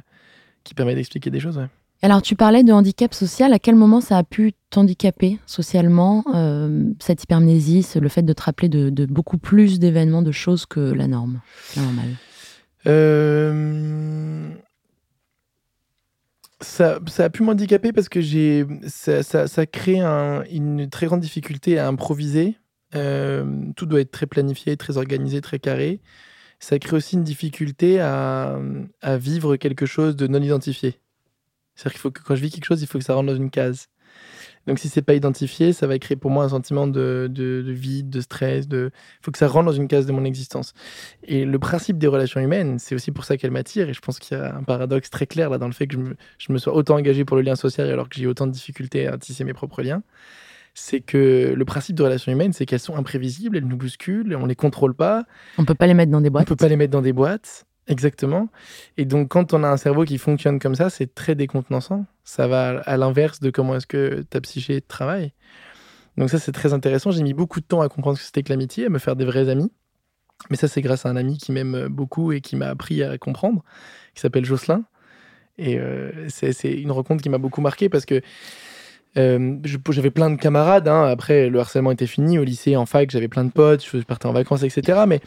qui 0.62 0.75
permet 0.75 0.95
d'expliquer 0.95 1.31
des 1.31 1.41
choses. 1.41 1.57
ouais. 1.57 1.68
Alors, 2.03 2.23
tu 2.23 2.35
parlais 2.35 2.62
de 2.62 2.73
handicap 2.73 3.12
social. 3.12 3.53
À 3.53 3.59
quel 3.59 3.75
moment 3.75 4.01
ça 4.01 4.16
a 4.16 4.23
pu 4.23 4.55
t'handicaper 4.71 5.39
socialement, 5.45 6.25
euh, 6.35 6.85
cette 6.99 7.23
hypermnésie, 7.23 7.87
le 8.01 8.09
fait 8.09 8.23
de 8.23 8.33
te 8.33 8.43
rappeler 8.43 8.71
de, 8.71 8.89
de 8.89 9.05
beaucoup 9.05 9.37
plus 9.37 9.79
d'événements, 9.79 10.23
de 10.23 10.33
choses 10.33 10.64
que 10.64 10.81
la 10.81 11.07
norme, 11.09 11.41
la 11.77 11.83
normale? 11.83 12.16
Euh, 12.87 14.51
Ça, 16.61 17.01
a 17.18 17.31
pu 17.31 17.43
m'handicaper 17.43 17.93
parce 17.93 18.09
que 18.11 18.20
j'ai 18.20 18.66
ça, 18.87 19.66
crée 19.66 20.01
un- 20.01 20.45
une 20.51 20.91
très 20.91 21.07
grande 21.07 21.20
difficulté 21.20 21.78
à 21.78 21.89
improviser. 21.89 22.59
Euh, 22.95 23.45
tout 23.76 23.87
doit 23.87 24.01
être 24.01 24.11
très 24.11 24.26
planifié, 24.26 24.76
très 24.76 24.97
organisé, 24.99 25.41
très 25.41 25.59
carré. 25.59 26.01
Ça 26.61 26.78
crée 26.78 26.97
aussi 26.97 27.16
une 27.16 27.24
difficulté 27.24 28.01
à, 28.01 28.59
à 29.03 29.18
vivre 29.18 29.57
quelque 29.57 29.87
chose 29.87 30.16
de 30.16 30.26
non 30.28 30.43
identifié. 30.43 31.01
C'est-à-dire 31.74 31.93
qu'il 31.95 32.01
faut 32.03 32.11
que 32.12 32.22
quand 32.22 32.37
je 32.37 32.43
vis 32.43 32.51
quelque 32.51 32.66
chose, 32.66 32.83
il 32.83 32.87
faut 32.89 32.99
que 32.99 33.05
ça 33.05 33.14
rentre 33.14 33.28
dans 33.28 33.37
une 33.37 33.51
case. 33.51 33.89
Donc 34.67 34.79
si 34.79 34.89
c'est 34.89 35.03
pas 35.03 35.15
identifié, 35.15 35.73
ça 35.73 35.87
va 35.87 35.99
créer 35.99 36.17
pour 36.17 36.31
moi 36.31 36.45
un 36.45 36.49
sentiment 36.51 36.87
de, 36.87 37.29
de, 37.31 37.63
de 37.63 37.73
vide, 37.73 38.11
de 38.11 38.21
stress. 38.21 38.69
De... 38.69 38.91
Il 38.95 39.25
faut 39.25 39.31
que 39.31 39.39
ça 39.39 39.49
rentre 39.49 39.67
dans 39.67 39.73
une 39.73 39.89
case 39.89 40.07
de 40.07 40.13
mon 40.13 40.25
existence. 40.25 40.75
Et 41.25 41.45
le 41.45 41.59
principe 41.59 41.99
des 41.99 42.07
relations 42.07 42.41
humaines, 42.41 42.79
c'est 42.79 42.95
aussi 42.95 43.11
pour 43.11 43.25
ça 43.25 43.37
qu'elles 43.37 43.51
m'attirent. 43.51 43.89
Et 43.89 43.95
je 43.95 44.01
pense 44.01 44.19
qu'il 44.19 44.37
y 44.37 44.41
a 44.41 44.55
un 44.55 44.63
paradoxe 44.63 45.11
très 45.11 45.27
clair 45.27 45.51
là 45.51 45.59
dans 45.59 45.67
le 45.67 45.73
fait 45.73 45.87
que 45.87 45.95
je 45.95 45.99
me, 45.99 46.17
je 46.39 46.53
me 46.53 46.59
sois 46.59 46.75
autant 46.75 46.97
engagé 46.97 47.25
pour 47.25 47.37
le 47.37 47.43
lien 47.43 47.57
social 47.57 47.89
alors 47.89 48.09
que 48.09 48.17
j'ai 48.17 48.27
autant 48.27 48.47
de 48.47 48.53
difficultés 48.53 49.07
à 49.07 49.17
tisser 49.19 49.45
mes 49.45 49.55
propres 49.55 49.83
liens. 49.83 50.03
C'est 50.75 51.01
que 51.01 51.53
le 51.57 51.65
principe 51.65 51.97
des 51.97 52.05
relations 52.05 52.31
humaines, 52.31 52.53
c'est 52.53 52.65
qu'elles 52.65 52.79
sont 52.79 52.95
imprévisibles, 52.97 53.57
elles 53.57 53.67
nous 53.67 53.77
bousculent, 53.77 54.37
on 54.37 54.47
les 54.47 54.55
contrôle 54.55 54.95
pas, 54.95 55.25
On 55.59 55.65
peut 55.65 55.75
pas 55.75 55.87
les 55.89 55.95
mettre 55.95 56.13
dans 56.13 56.21
des 56.21 56.29
on 56.29 56.33
boîtes. 56.33 56.47
peut 56.47 56.55
pas 56.57 56.69
les 56.69 56.77
mettre 56.77 56.93
dans 56.93 57.03
des 57.03 57.13
boîtes. 57.13 57.67
Exactement. 57.91 58.49
Et 58.97 59.05
donc, 59.05 59.28
quand 59.28 59.53
on 59.53 59.64
a 59.64 59.68
un 59.68 59.76
cerveau 59.76 60.05
qui 60.05 60.16
fonctionne 60.16 60.61
comme 60.61 60.76
ça, 60.76 60.91
c'est 60.91 61.12
très 61.12 61.34
décontenançant. 61.34 62.07
Ça 62.22 62.47
va 62.47 62.78
à 62.86 62.97
l'inverse 62.97 63.41
de 63.41 63.51
comment 63.51 63.74
est-ce 63.74 63.86
que 63.88 64.22
ta 64.30 64.41
psyché 64.41 64.80
travaille. 64.80 65.32
Donc 66.16 66.30
ça, 66.30 66.38
c'est 66.38 66.53
très 66.53 66.72
intéressant. 66.72 67.11
J'ai 67.11 67.24
mis 67.24 67.34
beaucoup 67.34 67.61
de 67.61 67.64
temps 67.66 67.80
à 67.80 67.88
comprendre 67.88 68.16
ce 68.16 68.22
que 68.22 68.26
c'était 68.26 68.45
que 68.45 68.51
l'amitié, 68.51 68.86
à 68.86 68.91
me 68.91 68.99
faire 69.01 69.16
des 69.16 69.24
vrais 69.24 69.49
amis. 69.49 69.72
Mais 70.51 70.57
ça, 70.57 70.68
c'est 70.68 70.82
grâce 70.82 71.05
à 71.05 71.09
un 71.09 71.16
ami 71.16 71.36
qui 71.36 71.51
m'aime 71.51 71.88
beaucoup 71.88 72.30
et 72.30 72.41
qui 72.41 72.55
m'a 72.55 72.68
appris 72.68 73.03
à 73.03 73.18
comprendre, 73.18 73.64
qui 74.14 74.20
s'appelle 74.20 74.45
Jocelyn. 74.45 74.84
Et 75.59 75.76
euh, 75.78 76.28
c'est 76.28 76.70
une 76.72 76.93
rencontre 76.93 77.22
qui 77.22 77.28
m'a 77.28 77.38
beaucoup 77.38 77.61
marqué 77.61 77.88
parce 77.88 78.07
que 78.07 78.22
euh, 79.18 79.57
j'avais 79.91 80.11
plein 80.12 80.30
de 80.30 80.36
camarades. 80.36 80.86
hein. 80.86 81.05
Après, 81.05 81.51
le 81.51 81.59
harcèlement 81.59 81.91
était 81.91 82.07
fini. 82.07 82.38
Au 82.38 82.45
lycée, 82.45 82.76
en 82.76 82.86
fac, 82.86 83.11
j'avais 83.11 83.28
plein 83.28 83.45
de 83.45 83.51
potes. 83.51 83.84
Je 83.84 83.99
partais 83.99 84.26
en 84.26 84.32
vacances, 84.32 84.62
etc. 84.62 85.01
Mais 85.09 85.20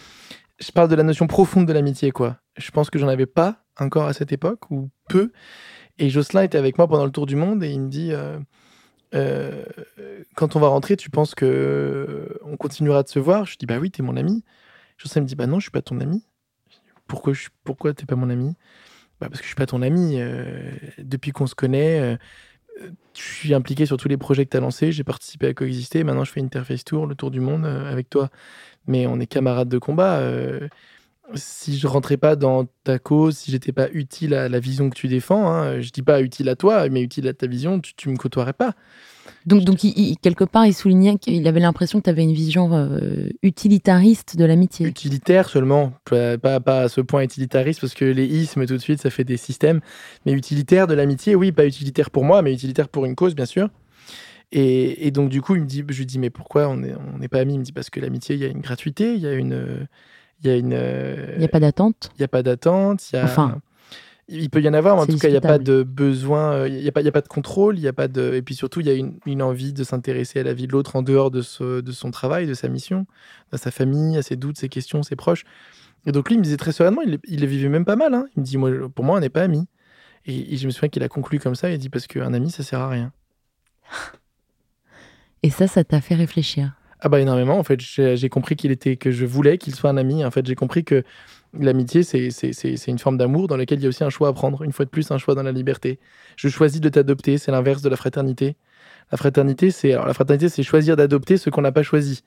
je 0.60 0.72
parle 0.72 0.90
de 0.90 0.96
la 0.96 1.04
notion 1.04 1.28
profonde 1.28 1.68
de 1.68 1.74
l'amitié, 1.74 2.12
quoi. 2.12 2.38
Je 2.58 2.72
pense 2.72 2.90
que 2.90 3.00
j'en 3.00 3.08
avais 3.08 3.26
pas 3.26 3.64
encore 3.80 4.06
à 4.06 4.14
cette 4.14 4.32
époque, 4.32 4.70
ou 4.72 4.90
peu. 5.10 5.32
Et 5.98 6.10
Jocelyn 6.10 6.44
était 6.44 6.58
avec 6.58 6.78
moi 6.78 6.88
pendant 6.88 7.06
le 7.06 7.12
tour 7.12 7.26
du 7.26 7.36
monde 7.36 7.64
et 7.64 7.72
il 7.72 7.82
me 7.82 7.90
dit 7.90 8.12
euh, 8.12 8.40
euh, 9.14 9.64
Quand 10.36 10.56
on 10.56 10.60
va 10.60 10.68
rentrer, 10.68 10.98
tu 10.98 11.10
penses 11.10 11.36
que 11.36 11.46
euh, 11.46 12.40
on 12.44 12.58
continuera 12.58 13.04
de 13.04 13.10
se 13.10 13.20
voir? 13.20 13.46
Je 13.46 13.58
dis 13.58 13.66
Bah 13.66 13.78
oui, 13.80 13.92
t'es 13.92 14.04
mon 14.04 14.18
ami. 14.18 14.44
Jocelyn 14.98 15.24
me 15.24 15.28
dit 15.28 15.36
Bah 15.36 15.48
non, 15.48 15.60
je 15.60 15.66
suis 15.66 15.72
pas 15.72 15.82
ton 15.82 16.00
ami. 16.00 16.26
Pourquoi, 17.08 17.34
pourquoi 17.64 17.94
t'es 17.94 18.06
pas 18.06 18.16
mon 18.16 18.30
ami? 18.30 18.56
Bah 19.20 19.28
Parce 19.30 19.40
que 19.40 19.44
je 19.44 19.50
suis 19.50 19.56
pas 19.56 19.66
ton 19.66 19.82
ami. 19.82 20.20
depuis 20.98 21.32
qu'on 21.32 21.48
se 21.48 21.56
connaît, 21.56 22.18
je 23.18 23.22
suis 23.22 23.54
impliqué 23.54 23.86
sur 23.86 23.98
tous 23.98 24.08
les 24.08 24.18
projets 24.18 24.46
que 24.46 24.52
tu 24.52 24.58
as 24.58 24.60
lancés. 24.60 24.92
J'ai 24.92 25.04
participé 25.04 25.48
à 25.48 25.54
coexister. 25.54 26.04
Maintenant, 26.04 26.24
je 26.24 26.32
fais 26.32 26.42
Interface 26.42 26.84
Tour, 26.84 27.08
le 27.08 27.16
tour 27.16 27.32
du 27.32 27.40
monde 27.40 27.66
euh, 27.66 27.92
avec 27.92 28.10
toi. 28.10 28.30
Mais 28.88 29.08
on 29.08 29.20
est 29.20 29.28
camarades 29.28 29.70
de 29.70 29.80
combat. 29.80 30.20
euh, 30.20 30.68
si 31.36 31.78
je 31.78 31.88
rentrais 31.88 32.18
pas 32.18 32.36
dans 32.36 32.66
ta 32.84 33.00
cause, 33.00 33.38
si 33.38 33.52
j'étais 33.52 33.72
pas 33.72 33.90
utile 33.92 34.34
à 34.34 34.50
la 34.50 34.60
vision 34.60 34.90
que 34.90 34.96
tu 34.96 35.08
défends, 35.08 35.48
hein, 35.52 35.82
je 35.82 35.90
dis 35.92 36.02
pas 36.04 36.22
utile 36.22 36.50
à 36.50 36.56
toi, 36.56 36.90
mais 36.90 37.02
utile 37.02 37.28
à 37.28 37.34
ta 37.34 37.48
vision, 37.48 37.80
tu, 37.80 37.94
tu 37.96 38.10
me 38.10 38.18
côtoierais 38.18 38.54
pas. 38.54 38.76
Donc, 39.46 39.64
donc 39.64 39.84
il- 39.84 39.98
il- 39.98 40.18
quelque 40.18 40.44
part, 40.44 40.66
il 40.66 40.74
soulignait 40.74 41.18
qu'il 41.18 41.48
avait 41.48 41.60
l'impression 41.60 42.00
que 42.00 42.06
tu 42.06 42.10
avais 42.10 42.24
une 42.24 42.34
vision 42.34 42.70
euh, 42.74 43.30
utilitariste 43.42 44.38
de 44.38 44.46
l'amitié. 44.46 44.86
Utilitaire 44.88 45.50
seulement, 45.50 45.94
pas, 46.42 46.60
pas, 46.60 46.82
à 46.82 46.90
ce 46.90 47.02
point 47.02 47.22
utilitariste, 47.24 47.82
parce 47.82 47.94
que 47.94 48.06
les 48.06 48.26
ismes, 48.26 48.66
tout 48.66 48.74
de 48.74 48.80
suite, 48.82 49.02
ça 49.02 49.10
fait 49.10 49.24
des 49.24 49.38
systèmes. 49.38 49.82
Mais 50.26 50.32
utilitaire 50.34 50.88
de 50.88 50.94
l'amitié, 50.94 51.36
oui, 51.36 51.52
pas 51.52 51.66
utilitaire 51.66 52.10
pour 52.10 52.24
moi, 52.24 52.42
mais 52.42 52.54
utilitaire 52.54 52.88
pour 52.90 53.06
une 53.06 53.16
cause, 53.16 53.36
bien 53.36 53.46
sûr. 53.46 53.70
Et, 54.52 55.08
et 55.08 55.12
donc, 55.12 55.30
du 55.30 55.42
coup, 55.42 55.56
il 55.56 55.62
me 55.62 55.68
dit, 55.68 55.84
je 55.90 55.98
lui 55.98 56.06
dis, 56.06 56.20
mais 56.20 56.30
pourquoi 56.30 56.68
on 56.68 56.78
n'est 56.78 56.94
on 56.94 57.28
pas 57.28 57.40
amis? 57.40 57.56
Il 57.56 57.60
me 57.60 57.64
dit, 57.64 57.72
parce 57.72 57.90
que 57.90 58.00
l'amitié, 58.00 58.36
il 58.36 58.42
y 58.42 58.46
a 58.46 58.50
une 58.50 58.62
gratuité, 58.62 59.16
il 59.16 59.22
y 59.22 59.28
a 59.28 59.34
une. 59.34 59.88
Il 60.44 60.48
y 60.48 60.54
a 60.54 60.58
une. 60.58 60.74
euh, 60.74 61.32
Il 61.36 61.40
n'y 61.40 61.46
a 61.46 61.50
pas 61.50 61.60
d'attente. 61.60 62.12
il 62.16 62.22
n'y 62.22 62.26
a 62.26 62.28
pas 62.28 62.44
d'attente, 62.44 63.10
il 63.12 63.16
y 63.16 63.20
a... 63.20 63.24
Enfin. 63.26 63.62
Il 64.28 64.50
peut 64.50 64.62
y 64.62 64.70
en 64.70 64.74
avoir, 64.74 64.96
mais 64.96 65.02
en 65.02 65.06
tout 65.08 65.18
cas, 65.18 65.28
il 65.28 65.32
n'y 65.32 65.38
a 65.38 65.42
pas 65.42 65.60
de 65.60 65.84
besoin, 65.84 66.54
euh, 66.54 66.68
il 66.70 66.76
n'y 66.76 66.88
a, 66.88 66.92
pas- 66.92 67.02
y 67.02 67.08
a 67.08 67.12
pas 67.12 67.22
de 67.22 67.28
contrôle, 67.28 67.78
il 67.78 67.82
y 67.82 67.88
a 67.88 67.94
pas 67.94 68.08
de... 68.08 68.34
et 68.34 68.42
puis 68.42 68.56
surtout, 68.56 68.80
il 68.80 68.88
y 68.88 68.90
a 68.90 68.94
une, 68.94 69.20
une 69.26 69.42
envie 69.42 69.74
de 69.74 69.84
s'intéresser 69.84 70.40
à 70.40 70.44
la 70.44 70.54
vie 70.54 70.68
de 70.68 70.72
l'autre 70.72 70.96
en 70.96 71.02
dehors 71.02 71.30
de, 71.30 71.42
ce- 71.42 71.82
de 71.82 71.92
son 71.92 72.12
travail, 72.12 72.48
de 72.48 72.54
sa 72.54 72.68
mission, 72.70 73.06
à 73.52 73.58
sa 73.58 73.70
famille, 73.72 74.18
à 74.18 74.22
ses 74.22 74.36
doutes, 74.36 74.58
ses 74.58 74.70
questions, 74.70 75.04
ses 75.04 75.16
proches. 75.16 75.44
Et 76.06 76.12
donc 76.12 76.30
lui, 76.30 76.36
il 76.36 76.40
me 76.40 76.44
disait 76.44 76.58
très 76.58 76.72
sereinement, 76.72 77.02
il, 77.02 77.20
il 77.28 77.42
les 77.42 77.48
vivait 77.48 77.70
même 77.70 77.86
pas 77.86 77.96
mal. 77.96 78.14
hein. 78.14 78.26
Il 78.36 78.42
me 78.42 78.46
dit, 78.46 78.58
moi, 78.58 78.72
pour 78.94 79.06
moi, 79.06 79.18
on 79.18 79.20
n'est 79.20 79.30
pas 79.30 79.42
amis. 79.44 79.68
Et, 80.26 80.54
et 80.54 80.58
je 80.58 80.66
me 80.68 80.72
souviens 80.72 80.90
qu'il 80.90 81.04
a 81.04 81.10
conclu 81.10 81.40
comme 81.40 81.56
ça, 81.56 81.70
il 81.70 81.74
a 81.74 81.78
dit, 81.78 81.90
parce 81.90 82.08
qu'un 82.08 82.34
ami, 82.34 82.50
ça 82.50 82.64
sert 82.64 82.80
à 82.80 82.90
rien. 82.90 83.12
Et 85.44 85.50
ça, 85.50 85.68
ça 85.68 85.84
t'a 85.84 86.00
fait 86.02 86.16
réfléchir? 86.16 86.74
Ah 87.02 87.10
bah 87.10 87.20
énormément. 87.20 87.60
En 87.60 87.64
fait, 87.64 87.82
j'ai 87.82 88.16
j'ai 88.16 88.30
compris 88.30 88.56
qu'il 88.56 88.72
était, 88.72 88.96
que 88.96 89.12
je 89.12 89.26
voulais 89.26 89.58
qu'il 89.58 89.76
soit 89.76 89.90
un 89.90 89.98
ami. 89.98 90.24
En 90.24 90.32
fait, 90.32 90.46
j'ai 90.46 90.56
compris 90.56 90.86
que 90.86 91.04
l'amitié, 91.58 92.04
c'est 92.04 92.88
une 92.88 93.00
forme 93.00 93.18
d'amour 93.18 93.48
dans 93.48 93.58
laquelle 93.58 93.80
il 93.80 93.84
y 93.84 93.86
a 93.86 93.90
aussi 93.90 94.04
un 94.04 94.10
choix 94.10 94.28
à 94.28 94.34
prendre. 94.34 94.64
Une 94.64 94.72
fois 94.72 94.86
de 94.86 94.90
plus, 94.90 95.12
un 95.12 95.18
choix 95.18 95.36
dans 95.36 95.44
la 95.44 95.52
liberté. 95.52 96.00
Je 96.36 96.50
choisis 96.50 96.82
de 96.82 96.90
t'adopter. 96.90 97.38
C'est 97.38 97.52
l'inverse 97.52 97.82
de 97.82 97.90
la 97.90 97.96
fraternité. 97.96 98.56
La 99.12 99.18
fraternité, 99.18 99.70
c'est 99.70 99.94
alors 99.94 100.08
la 100.08 100.14
fraternité, 100.14 100.50
c'est 100.50 100.64
choisir 100.64 100.96
d'adopter 100.96 101.38
ceux 101.38 101.52
qu'on 101.52 101.62
n'a 101.62 101.72
pas 101.72 101.84
choisis. 101.84 102.24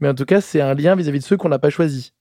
Mais 0.00 0.08
en 0.08 0.14
tout 0.14 0.24
cas, 0.24 0.40
c'est 0.40 0.60
un 0.60 0.74
lien 0.74 0.94
vis-à-vis 0.94 1.18
de 1.18 1.24
ceux 1.24 1.36
qu'on 1.36 1.48
n'a 1.48 1.58
pas 1.58 1.70
choisis. 1.70 2.12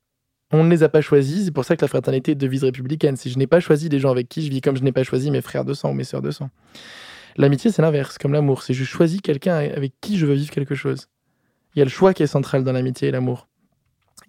On 0.51 0.63
ne 0.63 0.69
les 0.69 0.83
a 0.83 0.89
pas 0.89 1.01
choisis. 1.01 1.45
C'est 1.45 1.51
pour 1.51 1.63
ça 1.63 1.75
que 1.75 1.81
la 1.81 1.87
fraternité 1.87 2.31
est 2.31 2.35
devise 2.35 2.63
républicaine. 2.63 3.15
Si 3.15 3.29
je 3.29 3.37
n'ai 3.37 3.47
pas 3.47 3.59
choisi 3.59 3.87
les 3.87 3.99
gens 3.99 4.11
avec 4.11 4.27
qui 4.27 4.41
je 4.41 4.49
vis, 4.49 4.61
comme 4.61 4.75
je 4.75 4.83
n'ai 4.83 4.91
pas 4.91 5.03
choisi 5.03 5.31
mes 5.31 5.41
frères 5.41 5.63
de 5.63 5.73
sang 5.73 5.91
ou 5.91 5.93
mes 5.93 6.03
sœurs 6.03 6.21
de 6.21 6.31
sang. 6.31 6.49
L'amitié, 7.37 7.71
c'est 7.71 7.81
l'inverse, 7.81 8.17
comme 8.17 8.33
l'amour. 8.33 8.63
C'est 8.63 8.73
je 8.73 8.83
choisis 8.83 9.21
quelqu'un 9.21 9.55
avec 9.55 9.93
qui 10.01 10.17
je 10.17 10.25
veux 10.25 10.33
vivre 10.33 10.51
quelque 10.51 10.75
chose. 10.75 11.07
Il 11.75 11.79
y 11.79 11.81
a 11.81 11.85
le 11.85 11.91
choix 11.91 12.13
qui 12.13 12.23
est 12.23 12.27
central 12.27 12.63
dans 12.63 12.71
l'amitié 12.71 13.09
et 13.09 13.11
l'amour. 13.11 13.47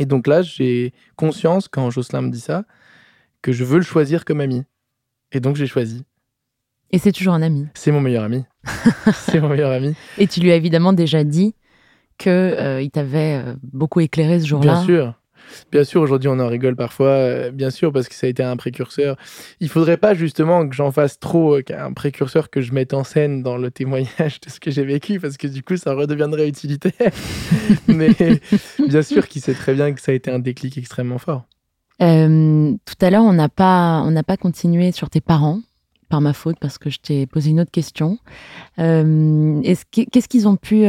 Et 0.00 0.06
donc 0.06 0.26
là, 0.26 0.40
j'ai 0.40 0.94
conscience, 1.14 1.68
quand 1.68 1.90
Jocelyn 1.90 2.22
me 2.22 2.30
dit 2.30 2.40
ça, 2.40 2.64
que 3.42 3.52
je 3.52 3.64
veux 3.64 3.76
le 3.76 3.84
choisir 3.84 4.24
comme 4.24 4.40
ami. 4.40 4.64
Et 5.30 5.40
donc 5.40 5.56
j'ai 5.56 5.66
choisi. 5.66 6.04
Et 6.90 6.98
c'est 6.98 7.12
toujours 7.12 7.34
un 7.34 7.42
ami. 7.42 7.66
C'est 7.74 7.92
mon 7.92 8.00
meilleur 8.00 8.24
ami. 8.24 8.46
c'est 9.12 9.40
mon 9.40 9.50
meilleur 9.50 9.70
ami. 9.70 9.94
Et 10.16 10.26
tu 10.26 10.40
lui 10.40 10.50
as 10.52 10.56
évidemment 10.56 10.94
déjà 10.94 11.22
dit 11.22 11.54
que 12.16 12.30
euh, 12.30 12.80
il 12.80 12.90
t'avait 12.90 13.42
euh, 13.44 13.54
beaucoup 13.62 14.00
éclairé 14.00 14.40
ce 14.40 14.46
jour-là. 14.46 14.72
Bien 14.72 14.84
sûr. 14.84 15.19
Bien 15.72 15.84
sûr, 15.84 16.00
aujourd'hui 16.02 16.28
on 16.28 16.38
en 16.38 16.48
rigole 16.48 16.76
parfois, 16.76 17.08
euh, 17.08 17.50
bien 17.50 17.70
sûr, 17.70 17.92
parce 17.92 18.08
que 18.08 18.14
ça 18.14 18.26
a 18.26 18.30
été 18.30 18.42
un 18.42 18.56
précurseur. 18.56 19.16
Il 19.60 19.68
faudrait 19.68 19.96
pas 19.96 20.14
justement 20.14 20.68
que 20.68 20.74
j'en 20.74 20.90
fasse 20.92 21.18
trop, 21.18 21.56
euh, 21.58 21.62
qu'un 21.62 21.92
précurseur 21.92 22.50
que 22.50 22.60
je 22.60 22.72
mette 22.72 22.94
en 22.94 23.04
scène 23.04 23.42
dans 23.42 23.56
le 23.56 23.70
témoignage 23.70 24.40
de 24.40 24.50
ce 24.50 24.60
que 24.60 24.70
j'ai 24.70 24.84
vécu, 24.84 25.20
parce 25.20 25.36
que 25.36 25.46
du 25.46 25.62
coup 25.62 25.76
ça 25.76 25.94
redeviendrait 25.94 26.48
utilitaire. 26.48 27.12
Mais 27.88 28.10
bien 28.86 29.02
sûr 29.02 29.28
qu'il 29.28 29.42
sait 29.42 29.54
très 29.54 29.74
bien 29.74 29.92
que 29.92 30.00
ça 30.00 30.12
a 30.12 30.14
été 30.14 30.30
un 30.30 30.38
déclic 30.38 30.76
extrêmement 30.78 31.18
fort. 31.18 31.44
Euh, 32.02 32.72
tout 32.86 33.04
à 33.04 33.10
l'heure, 33.10 33.24
on 33.24 33.32
n'a 33.34 33.48
pas, 33.50 34.04
pas 34.26 34.36
continué 34.36 34.90
sur 34.92 35.10
tes 35.10 35.20
parents 35.20 35.60
par 36.08 36.20
ma 36.20 36.32
faute 36.32 36.56
parce 36.60 36.78
que 36.78 36.90
je 36.90 36.98
t'ai 36.98 37.26
posé 37.26 37.50
une 37.50 37.60
autre 37.60 37.70
question. 37.70 38.18
Est-ce 38.78 39.84
que- 39.84 40.08
qu'est-ce 40.10 40.28
qu'ils 40.28 40.48
ont 40.48 40.56
pu 40.56 40.84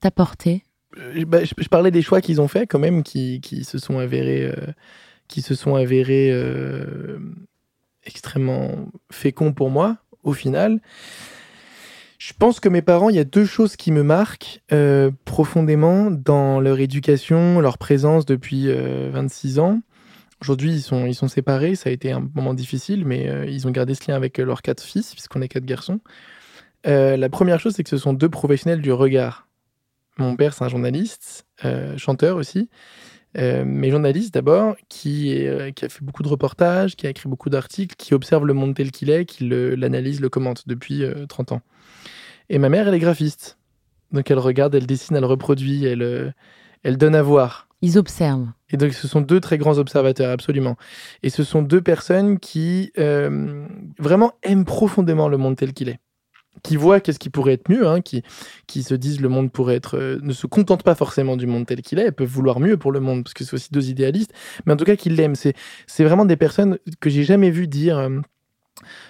t'apporter 0.00 0.62
Euh, 0.98 1.24
bah, 1.26 1.44
je, 1.44 1.68
parlais 1.68 1.90
des 1.90 2.02
choix 2.02 2.20
qu'ils 2.20 2.40
ont 2.40 2.48
faits 2.48 2.70
quand 2.70 2.78
même, 2.78 3.02
qui, 3.02 3.40
se 3.64 3.78
sont 3.78 3.98
avérés, 3.98 4.42
euh, 4.42 4.52
euh, 6.32 7.18
extrêmement 8.04 8.88
féconds 9.10 9.52
pour 9.52 9.70
moi, 9.70 9.98
au 10.22 10.32
final. 10.32 10.80
Je 12.18 12.32
pense 12.38 12.60
que 12.60 12.68
mes 12.68 12.82
parents, 12.82 13.10
il 13.10 13.16
y 13.16 13.20
a 13.20 13.24
deux 13.24 13.44
choses 13.44 13.76
qui 13.76 13.92
me 13.92 14.02
marquent 14.02 14.62
profondément 15.24 16.10
dans 16.10 16.60
leur 16.60 16.78
éducation, 16.80 17.60
leur 17.60 17.76
présence 17.76 18.24
depuis 18.24 18.68
euh, 18.68 19.10
26 19.12 19.58
ans. 19.58 19.80
Aujourd'hui, 20.40 20.72
ils 20.74 20.82
sont, 21.14 21.28
séparés, 21.28 21.74
ça 21.74 21.90
a 21.90 21.92
été 21.92 22.12
un 22.12 22.28
moment 22.34 22.54
difficile, 22.54 23.06
mais 23.06 23.50
ils 23.50 23.66
ont 23.66 23.70
gardé 23.70 23.94
ce 23.94 24.10
lien 24.10 24.16
avec 24.16 24.36
leurs 24.36 24.60
quatre 24.60 24.82
fils, 24.82 25.12
puisqu'on 25.12 25.40
est 25.40 25.48
quatre 25.48 25.64
garçons. 25.64 26.00
La 26.84 27.28
première 27.30 27.60
chose, 27.60 27.74
c'est 27.74 27.82
que 27.82 27.88
ce 27.88 27.96
sont 27.96 28.12
deux 28.12 28.28
professionnels 28.28 28.82
du 28.82 28.92
regard. 28.92 29.48
Mon 30.18 30.36
père, 30.36 30.54
c'est 30.54 30.64
un 30.64 30.68
journaliste, 30.68 31.46
euh, 31.64 31.96
chanteur 31.96 32.36
aussi, 32.36 32.68
euh, 33.36 33.64
mais 33.66 33.90
journaliste 33.90 34.32
d'abord, 34.34 34.76
qui, 34.88 35.46
euh, 35.46 35.72
qui 35.72 35.84
a 35.84 35.88
fait 35.88 36.04
beaucoup 36.04 36.22
de 36.22 36.28
reportages, 36.28 36.94
qui 36.96 37.06
a 37.06 37.10
écrit 37.10 37.28
beaucoup 37.28 37.50
d'articles, 37.50 37.96
qui 37.96 38.14
observe 38.14 38.46
le 38.46 38.54
monde 38.54 38.74
tel 38.74 38.90
qu'il 38.90 39.10
est, 39.10 39.24
qui 39.24 39.48
l'analyse, 39.48 40.20
le, 40.20 40.28
commente 40.28 40.68
depuis 40.68 41.02
euh, 41.02 41.26
30 41.26 41.52
ans. 41.52 41.62
Et 42.48 42.58
ma 42.58 42.68
mère, 42.68 42.86
elle 42.88 42.94
est 42.94 43.00
graphiste. 43.00 43.58
Donc 44.12 44.30
elle 44.30 44.38
regarde, 44.38 44.74
elle 44.74 44.86
dessine, 44.86 45.16
elle 45.16 45.24
reproduit, 45.24 45.84
elle, 45.84 46.34
elle 46.84 46.96
donne 46.96 47.16
à 47.16 47.22
voir. 47.22 47.68
Ils 47.84 47.98
observent. 47.98 48.48
Et 48.70 48.78
donc, 48.78 48.94
ce 48.94 49.06
sont 49.06 49.20
deux 49.20 49.40
très 49.40 49.58
grands 49.58 49.76
observateurs, 49.76 50.30
absolument. 50.30 50.76
Et 51.22 51.28
ce 51.28 51.44
sont 51.44 51.60
deux 51.60 51.82
personnes 51.82 52.38
qui 52.38 52.92
euh, 52.98 53.66
vraiment 53.98 54.32
aiment 54.42 54.64
profondément 54.64 55.28
le 55.28 55.36
monde 55.36 55.56
tel 55.56 55.74
qu'il 55.74 55.90
est. 55.90 55.98
Qui 56.62 56.76
voient 56.76 57.00
qu'est-ce 57.00 57.18
qui 57.18 57.28
pourrait 57.30 57.54
être 57.54 57.68
mieux, 57.68 57.86
hein, 57.86 58.00
qui, 58.00 58.22
qui 58.66 58.82
se 58.82 58.94
disent 58.94 59.20
le 59.20 59.28
monde 59.28 59.50
pourrait 59.52 59.74
être. 59.76 59.98
euh, 59.98 60.18
ne 60.22 60.32
se 60.32 60.46
contentent 60.46 60.82
pas 60.82 60.94
forcément 60.94 61.36
du 61.36 61.46
monde 61.46 61.66
tel 61.66 61.82
qu'il 61.82 61.98
est, 61.98 62.04
elles 62.04 62.12
peuvent 62.12 62.28
vouloir 62.28 62.58
mieux 62.60 62.76
pour 62.76 62.92
le 62.92 63.00
monde, 63.00 63.24
parce 63.24 63.34
que 63.34 63.44
c'est 63.44 63.54
aussi 63.54 63.68
deux 63.70 63.90
idéalistes, 63.90 64.32
mais 64.64 64.72
en 64.72 64.76
tout 64.76 64.84
cas, 64.84 64.96
qui 64.96 65.10
l'aiment. 65.10 65.34
C'est, 65.34 65.52
c'est 65.86 66.04
vraiment 66.04 66.24
des 66.24 66.36
personnes 66.36 66.78
que 67.00 67.10
j'ai 67.10 67.24
jamais 67.24 67.50
vu 67.50 67.66
dire 67.66 67.98
euh, 67.98 68.20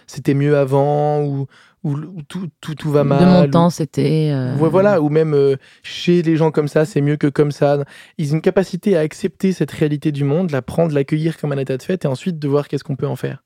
c'était 0.07 0.35
mieux 0.35 0.57
avant, 0.57 1.23
ou, 1.23 1.47
ou, 1.85 1.93
ou 1.97 2.23
tout, 2.29 2.49
tout, 2.61 2.75
tout 2.75 2.91
va 2.91 3.05
mal. 3.05 3.21
de 3.21 3.25
mon 3.27 3.43
ou- 3.45 3.47
temps, 3.51 3.71
c'était. 3.71 4.31
euh, 4.33 4.57
Ouais, 4.57 4.69
voilà, 4.69 5.01
ou 5.01 5.09
même 5.09 5.35
euh, 5.35 5.57
chez 5.83 6.23
les 6.23 6.37
gens 6.37 6.51
comme 6.51 6.69
ça, 6.69 6.85
c'est 6.85 7.01
mieux 7.01 7.17
que 7.17 7.27
comme 7.29 7.53
ça. 7.53 7.85
Ils 8.19 8.33
ont 8.33 8.37
une 8.37 8.43
capacité 8.43 8.97
à 8.97 9.01
accepter 9.01 9.53
cette 9.53 9.71
réalité 9.71 10.13
du 10.13 10.25
monde, 10.25 10.51
la 10.51 10.63
prendre, 10.63 10.93
l'accueillir 10.95 11.37
comme 11.39 11.53
un 11.53 11.59
état 11.59 11.77
de 11.77 11.83
fait, 11.83 12.05
et 12.05 12.09
ensuite 12.09 12.39
de 12.39 12.49
voir 12.49 12.69
qu'est-ce 12.69 12.85
qu'on 12.85 12.97
peut 12.97 13.07
en 13.07 13.17
faire. 13.17 13.45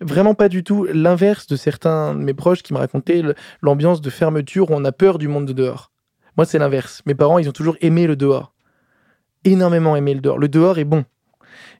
Vraiment 0.00 0.34
pas 0.34 0.48
du 0.48 0.64
tout 0.64 0.84
l'inverse 0.92 1.46
de 1.46 1.56
certains 1.56 2.14
de 2.14 2.20
mes 2.20 2.34
proches 2.34 2.62
qui 2.62 2.72
me 2.72 2.78
racontaient 2.78 3.22
l'ambiance 3.62 4.00
de 4.00 4.10
fermeture 4.10 4.70
où 4.70 4.74
on 4.74 4.84
a 4.84 4.92
peur 4.92 5.18
du 5.18 5.28
monde 5.28 5.46
de 5.46 5.52
dehors. 5.52 5.90
Moi, 6.36 6.44
c'est 6.46 6.58
l'inverse. 6.58 7.02
Mes 7.06 7.14
parents, 7.14 7.38
ils 7.38 7.48
ont 7.48 7.52
toujours 7.52 7.76
aimé 7.80 8.06
le 8.06 8.16
dehors. 8.16 8.52
Énormément 9.44 9.94
aimé 9.96 10.14
le 10.14 10.20
dehors. 10.20 10.38
Le 10.38 10.48
dehors 10.48 10.78
est 10.78 10.84
bon. 10.84 11.04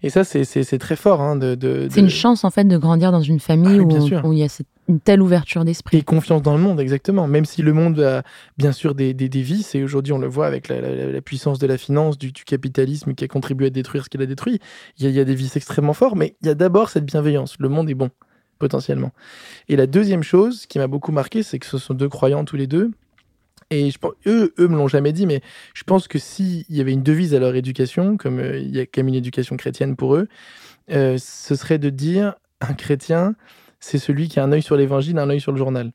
Et 0.03 0.11
ça, 0.11 0.23
c'est- 0.23 0.45
très 0.79 0.97
fort. 0.97 1.21
hein, 1.21 1.35
de, 1.37 1.55
de- 1.55 1.89
C'est 1.91 2.01
de- 2.01 2.07
une 2.07 2.11
chance 2.11 2.45
en 2.45 2.51
fait 2.51 2.65
de 2.65 2.77
grandir 2.77 3.11
dans 3.11 3.21
une 3.23 3.41
famille 3.41 3.79
Ah 3.81 3.83
oui, 3.83 4.21
où 4.25 4.33
il 4.33 4.39
y 4.39 4.43
a 4.45 4.49
cette- 4.49 4.67
une 4.89 5.01
telle 5.01 5.23
ouverture 5.23 5.65
d'esprit. 5.65 5.99
Et 5.99 6.03
confiance 6.03 6.43
dans 6.43 6.57
le 6.57 6.63
monde, 6.63 6.81
exactement. 6.81 7.27
Même 7.27 7.45
si 7.45 7.63
le 7.63 7.73
monde 7.73 8.01
a 8.01 8.23
bien 8.59 8.73
sûr 8.73 8.95
des, 8.95 9.15
des, 9.15 9.29
vices, 9.43 9.75
et 9.75 9.83
aujourd'hui 9.83 10.13
on 10.13 10.19
le 10.19 10.27
voit 10.27 10.47
avec 10.47 10.69
la, 10.69 11.21
puissance 11.23 11.59
de 11.59 11.67
la 11.67 11.79
finance, 11.79 12.19
du, 12.19 12.33
capitalisme 12.33 13.15
qui 13.15 13.25
a 13.25 13.29
contribué 13.29 13.67
à 13.69 13.71
détruire 13.71 14.05
ce 14.05 14.11
qu'il 14.11 14.23
a 14.23 14.27
détruit, 14.27 14.61
il 14.99 15.05
y, 15.05 15.07
a, 15.07 15.11
il 15.11 15.17
y 15.17 15.21
a 15.21 15.25
des 15.25 15.35
vices 15.35 15.57
extrêmement 15.57 15.95
forts, 15.95 16.17
mais 16.17 16.37
il 16.43 16.47
y 16.47 16.51
a 16.51 16.55
d'abord 16.55 16.91
cette 16.91 17.05
bienveillance. 17.05 17.57
Le 17.59 17.69
monde 17.69 17.89
est 17.89 17.95
bon, 17.95 18.11
potentiellement. 18.59 19.13
Et 19.69 19.77
la 19.77 19.87
deuxième 19.87 20.23
chose 20.23 20.67
qui 20.67 20.79
m'a 20.79 20.87
beaucoup 20.87 21.13
marqué, 21.13 21.43
c'est 21.43 21.59
que 21.59 21.67
ce 21.67 21.79
sont 21.79 21.95
deux 21.95 22.09
croyants 22.09 22.45
tous 22.45 22.57
les 22.57 22.67
deux. 22.67 22.91
Et 23.71 23.91
je 23.91 23.99
pense, 23.99 24.13
eux, 24.27 24.55
eux 24.59 24.69
me 24.69 24.77
l'ont 24.77 24.89
jamais 24.89 25.13
dit, 25.13 25.27
mais 25.27 25.41
je 25.75 25.85
pense 25.85 26.07
que 26.07 26.19
s'il 26.19 26.65
y 26.69 26.81
avait 26.81 26.93
une 26.93 27.03
devise 27.03 27.35
à 27.35 27.39
leur 27.39 27.55
éducation, 27.55 28.17
comme 28.17 28.39
euh, 28.39 28.59
il 28.59 28.75
y 28.75 28.81
a 28.81 28.87
quand 28.87 28.99
même 28.99 29.09
une 29.09 29.15
éducation 29.15 29.57
chrétienne 29.57 29.97
pour 29.97 30.17
eux, 30.17 30.29
euh, 30.91 31.17
ce 31.19 31.55
serait 31.55 31.79
de 31.79 31.91
dire 31.91 32.35
un 32.61 32.75
chrétien, 32.75 33.35
c'est 33.85 33.99
celui 33.99 34.29
qui 34.29 34.41
a 34.41 34.45
un 34.45 34.53
œil 34.53 34.63
sur 34.63 34.77
l'évangile, 34.77 35.19
un 35.19 35.29
œil 35.31 35.41
sur 35.41 35.53
le 35.53 35.59
journal. 35.59 35.93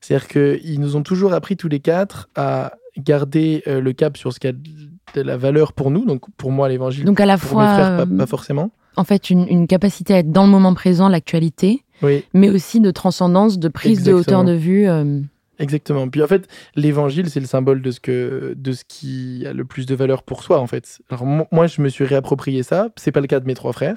C'est-à-dire 0.00 0.28
qu'ils 0.28 0.80
nous 0.80 0.96
ont 0.96 1.02
toujours 1.02 1.32
appris 1.32 1.56
tous 1.56 1.68
les 1.68 1.80
quatre 1.80 2.28
à 2.36 2.74
garder 2.98 3.62
euh, 3.66 3.80
le 3.80 3.92
cap 3.92 4.16
sur 4.16 4.32
ce 4.32 4.38
qui 4.40 4.46
a 4.48 4.52
de 4.52 5.20
la 5.22 5.36
valeur 5.36 5.72
pour 5.72 5.90
nous, 5.90 6.04
donc 6.04 6.22
pour 6.36 6.52
moi 6.52 6.68
l'évangile, 6.68 7.04
Donc 7.04 7.20
à 7.20 7.26
la 7.26 7.38
pour 7.38 7.50
fois, 7.50 7.62
mes 7.66 7.74
frères 7.74 7.96
pas, 7.96 8.02
euh, 8.12 8.18
pas 8.18 8.26
forcément. 8.26 8.70
en 8.96 9.04
fait, 9.04 9.30
une, 9.30 9.48
une 9.48 9.66
capacité 9.66 10.14
à 10.14 10.18
être 10.18 10.30
dans 10.30 10.44
le 10.44 10.50
moment 10.50 10.74
présent, 10.74 11.08
l'actualité, 11.08 11.82
Oui, 12.02 12.24
mais 12.34 12.50
aussi 12.50 12.80
de 12.80 12.90
transcendance, 12.90 13.58
de 13.58 13.68
prise 13.68 14.02
de 14.04 14.12
hauteur 14.12 14.44
de 14.44 14.52
vue. 14.52 14.86
euh, 14.88 15.20
exactement. 15.58 16.08
Puis 16.08 16.22
en 16.22 16.26
fait, 16.26 16.46
l'évangile, 16.76 17.30
c'est 17.30 17.40
le 17.40 17.46
symbole 17.46 17.80
de 17.82 17.90
ce, 17.90 18.00
que, 18.00 18.54
de 18.56 18.72
ce 18.72 18.84
qui 18.86 19.44
a 19.46 19.52
le 19.52 19.64
plus 19.64 19.86
de 19.86 19.94
valeur 19.94 20.22
pour 20.22 20.42
soi, 20.42 20.60
en 20.60 20.66
fait. 20.66 20.98
Alors 21.10 21.24
mo- 21.24 21.46
moi, 21.52 21.66
je 21.66 21.80
me 21.80 21.88
suis 21.88 22.04
réapproprié 22.04 22.62
ça. 22.62 22.88
C'est 22.96 23.12
pas 23.12 23.20
le 23.20 23.26
cas 23.28 23.40
de 23.40 23.46
mes 23.46 23.54
trois 23.54 23.72
frères. 23.72 23.96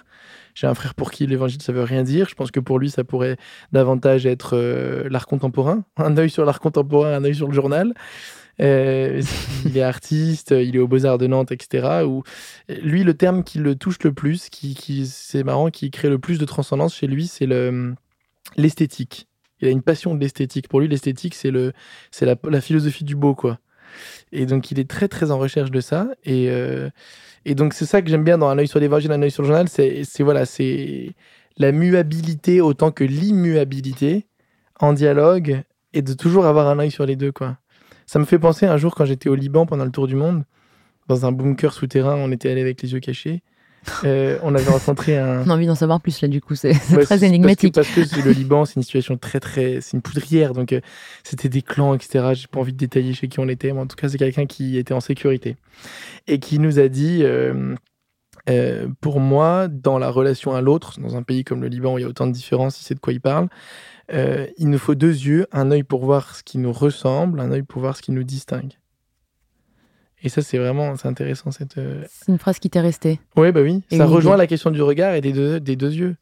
J'ai 0.58 0.66
un 0.66 0.74
frère 0.74 0.96
pour 0.96 1.12
qui 1.12 1.28
l'évangile, 1.28 1.62
ça 1.62 1.72
veut 1.72 1.84
rien 1.84 2.02
dire. 2.02 2.28
Je 2.28 2.34
pense 2.34 2.50
que 2.50 2.60
pour 2.60 2.80
lui, 2.80 2.90
ça 2.90 3.04
pourrait 3.04 3.38
davantage 3.74 4.26
être 4.26 4.58
euh, 4.58 5.08
l'art 5.08 5.28
contemporain. 5.28 5.84
Un 5.98 6.18
œil 6.18 6.32
sur 6.32 6.46
l'art 6.46 6.60
contemporain, 6.60 7.14
un 7.14 7.24
œil 7.24 7.36
sur 7.36 7.48
le 7.48 7.54
journal. 7.54 7.94
Euh, 8.60 9.22
il 9.66 9.78
est 9.78 9.84
artiste, 9.84 10.56
il 10.58 10.76
est 10.76 10.80
aux 10.80 10.88
Beaux-Arts 10.88 11.20
de 11.20 11.28
Nantes, 11.28 11.52
etc. 11.52 12.06
Où, 12.08 12.24
lui, 12.70 13.04
le 13.04 13.14
terme 13.14 13.44
qui 13.44 13.60
le 13.60 13.76
touche 13.76 14.00
le 14.04 14.14
plus, 14.14 14.50
qui, 14.50 14.74
qui 14.74 15.06
c'est 15.06 15.44
marrant, 15.44 15.70
qui 15.70 15.92
crée 15.92 16.10
le 16.10 16.18
plus 16.18 16.40
de 16.40 16.46
transcendance 16.46 16.96
chez 16.96 17.06
lui, 17.06 17.28
c'est 17.28 17.46
le, 17.46 17.94
l'esthétique. 18.56 19.28
Il 19.62 19.68
a 19.68 19.72
une 19.72 19.84
passion 19.84 20.16
de 20.16 20.20
l'esthétique. 20.20 20.70
Pour 20.70 20.80
lui, 20.80 20.88
l'esthétique, 20.88 21.36
c'est, 21.36 21.52
le, 21.52 21.72
la 22.22 22.62
philosophie 22.62 23.04
du 23.04 23.16
beau, 23.16 23.36
quoi. 23.36 23.60
Et 24.32 24.48
donc, 24.48 24.72
il 24.72 24.80
est 24.80 24.90
très, 24.90 25.08
très 25.08 25.30
en 25.30 25.38
recherche 25.38 25.70
de 25.70 25.82
ça. 25.82 26.08
Et, 26.24 26.50
euh, 26.50 26.90
et 27.50 27.56
donc, 27.56 27.74
c'est 27.74 27.86
ça 27.86 28.02
que 28.02 28.10
j'aime 28.10 28.26
bien 28.26 28.38
dans 28.38 28.50
Un 28.50 28.58
œil 28.58 28.68
sur 28.68 28.78
l'évangile, 28.82 29.10
un 29.14 29.22
œil 29.22 29.32
sur 29.32 29.42
le 29.42 29.48
journal. 29.48 29.70
C'est, 29.70 30.04
c'est, 30.04 30.22
voilà, 30.22 30.46
c'est 30.46 31.16
la 31.56 31.72
muabilité 31.72 32.60
autant 32.60 32.92
que 32.92 33.06
l'immuabilité 33.06 34.28
en 34.82 34.92
dialogue 34.92 35.64
et 35.94 36.02
de 36.02 36.12
toujours 36.12 36.46
avoir 36.46 36.68
un 36.68 36.78
œil 36.78 36.92
sur 36.92 37.06
les 37.06 37.16
deux, 37.16 37.32
quoi. 37.32 37.58
Ça 38.06 38.20
me 38.20 38.26
fait 38.26 38.38
penser 38.38 38.66
un 38.66 38.76
jour 38.76 38.96
quand 38.96 39.06
j'étais 39.06 39.30
au 39.30 39.36
Liban 39.36 39.66
pendant 39.66 39.86
le 39.86 39.92
tour 39.92 40.08
du 40.08 40.16
monde, 40.16 40.44
dans 41.08 41.26
un 41.26 41.32
bunker 41.32 41.72
souterrain, 41.72 42.16
on 42.16 42.34
était 42.34 42.52
allé 42.52 42.60
avec 42.60 42.82
les 42.82 42.92
yeux 42.92 43.00
cachés. 43.00 43.44
Euh, 44.04 44.38
on 44.44 44.54
avait 44.54 44.70
rencontré 44.70 45.18
un. 45.18 45.44
On 45.46 45.50
a 45.50 45.54
envie 45.54 45.68
d'en 45.68 45.76
savoir 45.76 46.02
plus 46.02 46.22
là, 46.22 46.28
du 46.28 46.42
coup, 46.42 46.56
c'est 46.56 46.74
Ouais, 46.92 47.04
très 47.04 47.24
énigmatique. 47.24 47.74
Parce 47.74 47.88
que, 47.88 48.02
parce 48.02 48.12
que 48.12 48.22
le 48.22 48.32
Liban, 48.32 48.66
c'est 48.66 48.76
une 48.76 48.84
situation 48.84 49.18
très, 49.18 49.40
très. 49.40 49.82
C'est 49.82 49.96
une 49.96 50.02
poudrière, 50.02 50.54
donc 50.54 50.74
euh, 50.74 50.82
c'était 51.24 51.50
des 51.50 51.62
clans, 51.62 51.94
etc. 51.94 52.32
J'ai 52.34 52.48
pas 52.48 52.60
envie 52.60 52.74
de 52.74 52.78
détailler 52.78 53.14
chez 53.14 53.28
qui 53.28 53.40
on 53.40 53.48
était, 53.48 53.72
mais 53.72 53.80
en 53.80 53.88
tout 53.88 53.96
cas, 53.96 54.10
c'est 54.10 54.18
quelqu'un 54.18 54.46
qui 54.46 54.78
était 54.78 54.94
en 54.94 55.00
sécurité. 55.00 55.56
Et 56.28 56.40
qui 56.40 56.60
nous 56.60 56.80
a 56.80 56.88
dit 56.88 57.24
euh, 57.24 58.88
pour 59.02 59.20
moi, 59.20 59.68
dans 59.68 60.00
la 60.00 60.10
relation 60.10 60.54
à 60.54 60.62
l'autre, 60.62 61.00
dans 61.00 61.16
un 61.16 61.24
pays 61.24 61.44
comme 61.44 61.62
le 61.62 61.68
Liban 61.68 61.94
où 61.94 61.98
il 61.98 62.02
y 62.02 62.06
a 62.06 62.08
autant 62.08 62.28
de 62.28 62.34
différences, 62.34 62.80
il 62.80 62.84
sait 62.84 62.96
de 62.96 63.00
quoi 63.00 63.14
il 63.14 63.22
parle, 63.22 63.48
il 64.12 64.70
nous 64.70 64.78
faut 64.78 64.96
deux 64.96 65.12
yeux, 65.12 65.48
un 65.52 65.72
œil 65.72 65.84
pour 65.84 66.06
voir 66.06 66.36
ce 66.36 66.44
qui 66.44 66.58
nous 66.58 66.72
ressemble, 66.72 67.40
un 67.40 67.52
œil 67.52 67.64
pour 67.64 67.82
voir 67.82 67.98
ce 67.98 68.02
qui 68.02 68.12
nous 68.12 68.24
distingue. 68.24 68.74
Et 70.24 70.30
ça, 70.30 70.42
c'est 70.42 70.58
vraiment 70.58 70.96
c'est 70.96 71.08
intéressant. 71.08 71.52
Cette... 71.52 71.78
euh, 71.78 72.04
C'est 72.10 72.32
une 72.32 72.40
phrase 72.40 72.60
qui 72.60 72.70
t'est 72.70 72.80
restée. 72.80 73.20
Ouais, 73.36 73.52
bah 73.52 73.62
oui. 73.62 73.84
Et 73.92 73.98
ça 73.98 74.06
rejoint 74.06 74.38
la 74.38 74.48
question 74.48 74.72
du 74.72 74.82
regard 74.82 75.14
et 75.14 75.22
des 75.22 75.32
deux, 75.34 75.60
des 75.60 75.76
deux 75.76 75.94
yeux. 75.94 76.16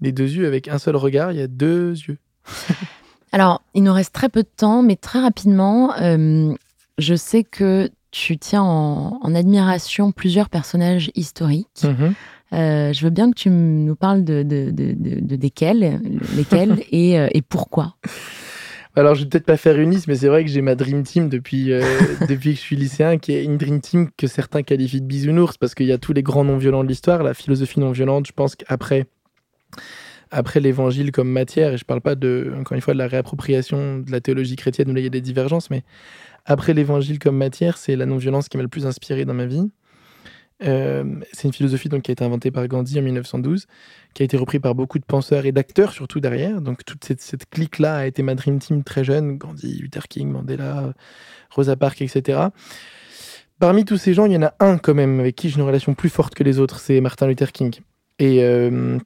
Des 0.00 0.12
deux 0.12 0.28
yeux, 0.30 0.46
avec 0.46 0.68
un 0.68 0.78
seul 0.78 0.96
regard, 0.96 1.32
il 1.32 1.38
y 1.38 1.42
a 1.42 1.46
deux 1.48 1.90
yeux. 1.92 2.18
Alors, 3.32 3.62
il 3.74 3.82
nous 3.82 3.92
reste 3.92 4.14
très 4.14 4.28
peu 4.28 4.42
de 4.42 4.48
temps, 4.56 4.82
mais 4.82 4.96
très 4.96 5.20
rapidement, 5.20 5.92
euh, 6.00 6.54
je 6.96 7.14
sais 7.14 7.44
que 7.44 7.90
tu 8.10 8.38
tiens 8.38 8.62
en, 8.62 9.18
en 9.22 9.34
admiration 9.34 10.12
plusieurs 10.12 10.48
personnages 10.48 11.10
historiques. 11.14 11.84
Mhm. 11.84 12.14
Euh, 12.54 12.92
je 12.94 13.04
veux 13.04 13.10
bien 13.10 13.30
que 13.30 13.34
tu 13.38 13.50
nous 13.50 13.94
parles 13.96 14.24
de, 14.24 14.42
de, 14.42 14.70
de, 14.70 14.92
de- 14.92 15.20
de 15.20 15.36
desquels, 15.36 16.00
lesquels 16.34 16.82
et, 16.92 17.16
et 17.34 17.42
pourquoi. 17.42 17.96
Alors, 18.96 19.14
je 19.14 19.22
vais 19.22 19.28
peut-être 19.28 19.46
pas 19.46 19.56
faire 19.56 19.78
une 19.78 19.90
liste, 19.90 20.08
mais 20.08 20.16
c'est 20.16 20.28
vrai 20.28 20.44
que 20.44 20.50
j'ai 20.50 20.62
ma 20.62 20.74
Dream 20.74 21.02
Team 21.02 21.28
depuis, 21.28 21.72
euh, 21.72 21.82
depuis 22.28 22.50
que 22.50 22.56
je 22.56 22.62
suis 22.62 22.76
lycéen, 22.76 23.18
qui 23.18 23.32
est 23.32 23.44
une 23.44 23.56
Dream 23.56 23.80
Team 23.80 24.10
que 24.16 24.26
certains 24.26 24.62
qualifient 24.62 25.00
de 25.00 25.06
bisounours, 25.06 25.56
parce 25.56 25.74
qu'il 25.74 25.86
y 25.86 25.92
a 25.92 25.98
tous 25.98 26.12
les 26.12 26.22
grands 26.22 26.44
non-violents 26.44 26.82
de 26.82 26.88
l'histoire, 26.88 27.22
la 27.22 27.34
philosophie 27.34 27.80
non-violente, 27.80 28.26
je 28.26 28.32
pense 28.32 28.56
qu'après 28.56 29.06
après 30.30 30.60
l'évangile 30.60 31.12
comme 31.12 31.30
matière, 31.30 31.72
et 31.72 31.78
je 31.78 31.84
parle 31.84 32.00
pas 32.00 32.14
de, 32.14 32.52
encore 32.58 32.74
une 32.74 32.80
fois, 32.80 32.92
de 32.92 32.98
la 32.98 33.06
réappropriation 33.06 33.98
de 33.98 34.10
la 34.10 34.20
théologie 34.20 34.56
chrétienne 34.56 34.90
où 34.90 34.94
là 34.94 35.00
il 35.00 35.04
y 35.04 35.06
a 35.06 35.10
des 35.10 35.20
divergences, 35.20 35.70
mais 35.70 35.84
après 36.44 36.74
l'évangile 36.74 37.18
comme 37.18 37.36
matière, 37.36 37.78
c'est 37.78 37.96
la 37.96 38.06
non-violence 38.06 38.48
qui 38.48 38.56
m'a 38.56 38.62
le 38.62 38.68
plus 38.68 38.86
inspiré 38.86 39.24
dans 39.24 39.34
ma 39.34 39.46
vie. 39.46 39.70
Euh, 40.64 41.04
c'est 41.32 41.46
une 41.46 41.54
philosophie 41.54 41.88
donc, 41.88 42.02
qui 42.02 42.10
a 42.10 42.12
été 42.12 42.24
inventée 42.24 42.50
par 42.50 42.66
Gandhi 42.66 42.98
en 42.98 43.02
1912, 43.02 43.66
qui 44.14 44.22
a 44.22 44.24
été 44.24 44.36
reprise 44.36 44.60
par 44.60 44.74
beaucoup 44.74 44.98
de 44.98 45.04
penseurs 45.04 45.46
et 45.46 45.52
d'acteurs 45.52 45.92
surtout 45.92 46.20
derrière. 46.20 46.60
Donc 46.60 46.84
toute 46.84 47.04
cette, 47.04 47.46
clique-là 47.50 47.96
a 47.96 48.06
été 48.06 48.22
ma 48.22 48.34
dream 48.34 48.58
team 48.58 48.82
très 48.82 49.04
jeune, 49.04 49.38
Gandhi, 49.38 49.78
Luther 49.78 50.08
King, 50.08 50.30
Mandela, 50.30 50.92
Rosa 51.50 51.76
Parks, 51.76 52.02
etc. 52.02 52.40
Parmi 53.60 53.84
tous 53.84 53.96
ces 53.96 54.14
gens, 54.14 54.26
il 54.26 54.32
y 54.32 54.36
en 54.36 54.42
a 54.42 54.54
un 54.60 54.78
quand 54.78 54.94
même 54.94 55.20
avec 55.20 55.36
qui 55.36 55.48
j'ai 55.48 55.56
une 55.56 55.66
relation 55.66 55.94
plus 55.94 56.10
forte 56.10 56.34
que 56.34 56.44
les 56.44 56.58
autres, 56.58 56.80
c'est 56.80 57.00
Martin 57.00 57.26
Luther 57.26 57.52
King. 57.52 57.74
Et 58.18 58.44
euh, 58.44 58.98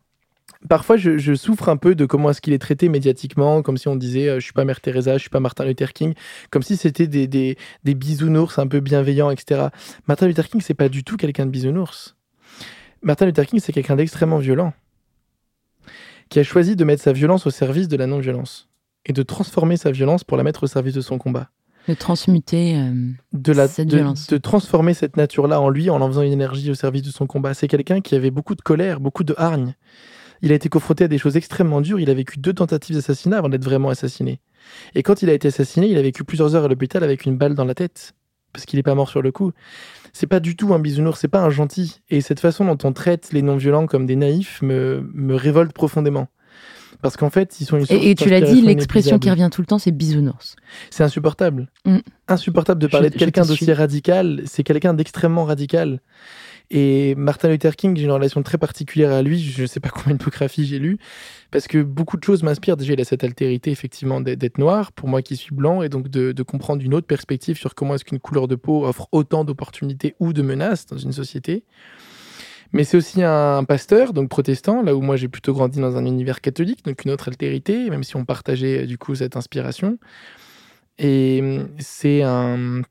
parfois, 0.68 0.96
je, 0.96 1.18
je 1.18 1.34
souffre 1.34 1.68
un 1.68 1.76
peu 1.76 1.94
de 1.94 2.04
comment 2.06 2.30
est-ce 2.30 2.40
qu'il 2.40 2.52
est 2.52 2.58
traité 2.58 2.88
médiatiquement, 2.88 3.62
comme 3.62 3.76
si 3.76 3.88
on 3.88 3.96
disait 3.96 4.28
euh, 4.28 4.40
je 4.40 4.44
suis 4.44 4.52
pas 4.52 4.64
Mère 4.64 4.80
Teresa, 4.80 5.14
je 5.14 5.22
suis 5.22 5.30
pas 5.30 5.40
Martin 5.40 5.64
Luther 5.64 5.92
King, 5.92 6.14
comme 6.50 6.62
si 6.62 6.76
c'était 6.76 7.06
des, 7.06 7.26
des, 7.26 7.56
des 7.84 7.94
bisounours 7.94 8.58
un 8.58 8.66
peu 8.66 8.80
bienveillants, 8.80 9.30
etc. 9.30 9.68
Martin 10.08 10.26
Luther 10.26 10.48
King, 10.48 10.60
c'est 10.60 10.74
pas 10.74 10.88
du 10.88 11.04
tout 11.04 11.16
quelqu'un 11.16 11.46
de 11.46 11.50
bisounours. 11.50 12.16
Martin 13.02 13.26
Luther 13.26 13.46
King, 13.46 13.60
c'est 13.60 13.72
quelqu'un 13.72 13.96
d'extrêmement 13.96 14.38
violent, 14.38 14.72
qui 16.28 16.38
a 16.38 16.42
choisi 16.44 16.76
de 16.76 16.84
mettre 16.84 17.02
sa 17.02 17.12
violence 17.12 17.46
au 17.46 17.50
service 17.50 17.88
de 17.88 17.96
la 17.96 18.06
non-violence 18.06 18.68
et 19.04 19.12
de 19.12 19.22
transformer 19.22 19.76
sa 19.76 19.90
violence 19.90 20.22
pour 20.24 20.36
la 20.36 20.44
mettre 20.44 20.62
au 20.62 20.66
service 20.66 20.94
de 20.94 21.00
son 21.00 21.18
combat. 21.18 21.50
De 21.88 21.94
transmuter. 21.94 22.76
euh, 22.76 23.10
De, 23.32 23.52
la, 23.52 23.66
Cette 23.66 23.88
de, 23.88 23.96
violence. 23.96 24.28
de 24.28 24.36
transformer 24.38 24.94
cette 24.94 25.16
nature-là 25.16 25.60
en 25.60 25.68
lui 25.68 25.90
en 25.90 26.00
en 26.00 26.06
faisant 26.06 26.22
une 26.22 26.32
énergie 26.32 26.70
au 26.70 26.74
service 26.74 27.02
de 27.02 27.10
son 27.10 27.26
combat. 27.26 27.54
C'est 27.54 27.66
quelqu'un 27.66 28.00
qui 28.00 28.14
avait 28.14 28.30
beaucoup 28.30 28.54
de 28.54 28.62
colère, 28.62 29.00
beaucoup 29.00 29.24
de 29.24 29.34
hargne. 29.36 29.74
Il 30.42 30.52
a 30.52 30.54
été 30.54 30.68
confronté 30.68 31.04
à 31.04 31.08
des 31.08 31.18
choses 31.18 31.36
extrêmement 31.36 31.80
dures. 31.80 32.00
Il 32.00 32.10
a 32.10 32.14
vécu 32.14 32.38
deux 32.38 32.52
tentatives 32.52 32.96
d'assassinat 32.96 33.38
avant 33.38 33.48
d'être 33.48 33.64
vraiment 33.64 33.90
assassiné. 33.90 34.40
Et 34.94 35.02
quand 35.02 35.22
il 35.22 35.30
a 35.30 35.32
été 35.34 35.48
assassiné, 35.48 35.88
il 35.88 35.96
a 35.98 36.02
vécu 36.02 36.24
plusieurs 36.24 36.54
heures 36.56 36.64
à 36.64 36.68
l'hôpital 36.68 37.04
avec 37.04 37.24
une 37.24 37.36
balle 37.36 37.54
dans 37.54 37.64
la 37.64 37.74
tête. 37.74 38.12
Parce 38.52 38.66
qu'il 38.66 38.76
n'est 38.78 38.82
pas 38.82 38.94
mort 38.94 39.08
sur 39.08 39.22
le 39.22 39.32
coup. 39.32 39.52
C'est 40.12 40.26
pas 40.26 40.40
du 40.40 40.56
tout 40.56 40.74
un 40.74 40.78
bisounours, 40.78 41.18
c'est 41.18 41.28
pas 41.28 41.40
un 41.40 41.48
gentil. 41.50 42.00
Et 42.10 42.20
cette 42.20 42.40
façon 42.40 42.64
dont 42.66 42.76
on 42.86 42.92
traite 42.92 43.32
les 43.32 43.40
non-violents 43.40 43.86
comme 43.86 44.04
des 44.04 44.16
naïfs 44.16 44.60
me, 44.62 45.08
me 45.14 45.34
révolte 45.34 45.72
profondément. 45.72 46.28
Parce 47.00 47.16
qu'en 47.16 47.30
fait, 47.30 47.60
ils 47.60 47.64
sont 47.64 47.78
une 47.78 47.86
Et, 47.88 48.10
et 48.10 48.14
tu 48.14 48.28
l'as 48.28 48.40
dit, 48.42 48.60
l'expression 48.62 49.18
qui 49.18 49.30
revient 49.30 49.48
tout 49.50 49.60
le 49.62 49.66
temps, 49.66 49.78
c'est 49.78 49.90
bisounours. 49.90 50.54
C'est 50.90 51.02
insupportable. 51.02 51.68
Mm. 51.86 51.98
Insupportable 52.28 52.80
de 52.80 52.86
Je- 52.86 52.92
parler 52.92 53.10
de 53.10 53.16
quelqu'un 53.16 53.42
d'aussi 53.44 53.72
radical. 53.72 54.42
C'est 54.44 54.62
quelqu'un 54.62 54.92
d'extrêmement 54.94 55.44
radical. 55.44 56.00
Et 56.70 57.14
Martin 57.16 57.48
Luther 57.48 57.76
King, 57.76 57.96
j'ai 57.96 58.04
une 58.04 58.10
relation 58.10 58.42
très 58.42 58.58
particulière 58.58 59.12
à 59.12 59.22
lui. 59.22 59.38
Je 59.38 59.62
ne 59.62 59.66
sais 59.66 59.80
pas 59.80 59.88
combien 59.94 60.14
de 60.14 60.18
biographies 60.18 60.64
j'ai 60.64 60.78
lu. 60.78 60.98
Parce 61.50 61.66
que 61.66 61.82
beaucoup 61.82 62.16
de 62.16 62.24
choses 62.24 62.42
m'inspirent. 62.42 62.76
Déjà, 62.76 62.94
il 62.94 63.00
a 63.00 63.04
cette 63.04 63.24
altérité, 63.24 63.70
effectivement, 63.70 64.20
d'être 64.20 64.58
noir, 64.58 64.92
pour 64.92 65.08
moi 65.08 65.22
qui 65.22 65.36
suis 65.36 65.54
blanc, 65.54 65.82
et 65.82 65.88
donc 65.88 66.08
de, 66.08 66.32
de 66.32 66.42
comprendre 66.42 66.82
une 66.82 66.94
autre 66.94 67.06
perspective 67.06 67.58
sur 67.58 67.74
comment 67.74 67.94
est-ce 67.94 68.04
qu'une 68.04 68.20
couleur 68.20 68.48
de 68.48 68.54
peau 68.54 68.86
offre 68.86 69.08
autant 69.12 69.44
d'opportunités 69.44 70.14
ou 70.20 70.32
de 70.32 70.42
menaces 70.42 70.86
dans 70.86 70.98
une 70.98 71.12
société. 71.12 71.64
Mais 72.72 72.84
c'est 72.84 72.96
aussi 72.96 73.22
un 73.22 73.64
pasteur, 73.64 74.14
donc 74.14 74.30
protestant, 74.30 74.82
là 74.82 74.96
où 74.96 75.02
moi 75.02 75.16
j'ai 75.16 75.28
plutôt 75.28 75.52
grandi 75.52 75.78
dans 75.78 75.96
un 75.98 76.06
univers 76.06 76.40
catholique, 76.40 76.84
donc 76.84 77.04
une 77.04 77.10
autre 77.10 77.28
altérité, 77.28 77.90
même 77.90 78.02
si 78.02 78.16
on 78.16 78.24
partageait 78.24 78.86
du 78.86 78.96
coup 78.96 79.14
cette 79.14 79.36
inspiration. 79.36 79.98
Et 80.98 81.40
hum, 81.42 81.68
c'est 81.78 82.22
un, 82.22 82.82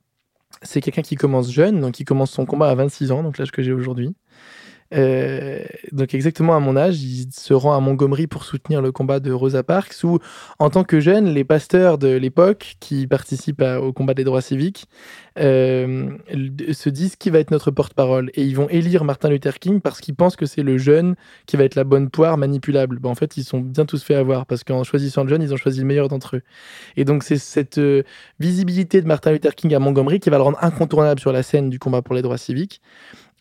c'est 0.62 0.82
quelqu'un 0.82 1.01
qui 1.01 1.16
commence 1.16 1.51
jeune, 1.51 1.82
donc 1.82 1.99
il 1.99 2.05
commence 2.05 2.32
son 2.32 2.45
combat 2.45 2.70
à 2.70 2.76
26 2.76 3.12
ans, 3.12 3.24
donc 3.24 3.38
l'âge 3.38 3.51
que 3.51 3.62
j'ai 3.62 3.74
aujourd'hui. 3.74 4.16
Euh, 4.94 5.64
donc 5.92 6.14
exactement 6.14 6.56
à 6.56 6.60
mon 6.60 6.76
âge, 6.76 7.02
il 7.02 7.28
se 7.32 7.54
rend 7.54 7.74
à 7.76 7.80
Montgomery 7.80 8.28
pour 8.28 8.44
soutenir 8.44 8.82
le 8.82 8.92
combat 8.92 9.20
de 9.20 9.32
Rosa 9.32 9.64
Parks, 9.64 10.04
où 10.04 10.20
en 10.60 10.70
tant 10.70 10.84
que 10.84 11.00
jeune, 11.00 11.34
les 11.34 11.44
pasteurs 11.44 11.98
de 11.98 12.10
l'époque 12.10 12.76
qui 12.80 13.08
participent 13.08 13.64
au 13.82 13.94
combat 13.94 14.14
des 14.14 14.24
droits 14.24 14.42
civiques 14.42 14.86
euh, 15.39 16.10
se 16.74 16.89
disent 16.89 17.16
qui 17.16 17.30
va 17.30 17.39
être 17.39 17.52
notre 17.52 17.72
porte-parole, 17.72 18.32
et 18.34 18.44
ils 18.44 18.56
vont 18.56 18.68
élire 18.70 19.04
Martin 19.04 19.30
Luther 19.30 19.60
King 19.60 19.80
parce 19.80 20.02
qu'ils 20.02 20.16
pensent 20.16 20.36
que 20.36 20.46
c'est 20.46 20.64
le 20.64 20.78
jeune 20.78 21.16
qui 21.46 21.58
va 21.58 21.64
être 21.64 21.76
la 21.76 21.84
bonne 21.84 22.10
poire 22.10 22.38
manipulable. 22.38 23.00
Bon, 23.00 23.10
en 23.10 23.16
fait, 23.16 23.38
ils 23.38 23.44
sont 23.44 23.60
bien 23.60 23.86
tous 23.86 24.04
fait 24.04 24.16
avoir 24.16 24.46
parce 24.46 24.64
qu'en 24.64 24.84
choisissant 24.84 25.24
le 25.24 25.30
jeune, 25.30 25.42
ils 25.42 25.54
ont 25.54 25.58
choisi 25.58 25.80
le 25.80 25.86
meilleur 25.86 26.10
d'entre 26.10 26.38
eux. 26.38 26.42
Et 26.98 27.06
donc 27.06 27.24
c'est 27.24 27.38
cette 27.38 27.78
euh, 27.78 28.04
visibilité 28.39 29.02
de 29.02 29.08
Martin 29.08 29.32
Luther 29.32 29.56
King 29.56 29.74
à 29.74 29.80
Montgomery 29.80 30.20
qui 30.20 30.30
va 30.30 30.38
le 30.38 30.44
rendre 30.44 30.58
incontournable 30.62 31.20
sur 31.20 31.32
la 31.32 31.44
scène 31.44 31.70
du 31.70 31.80
combat 31.80 32.02
pour 32.02 32.16
les 32.16 32.22
droits 32.22 32.38
civiques. 32.38 32.82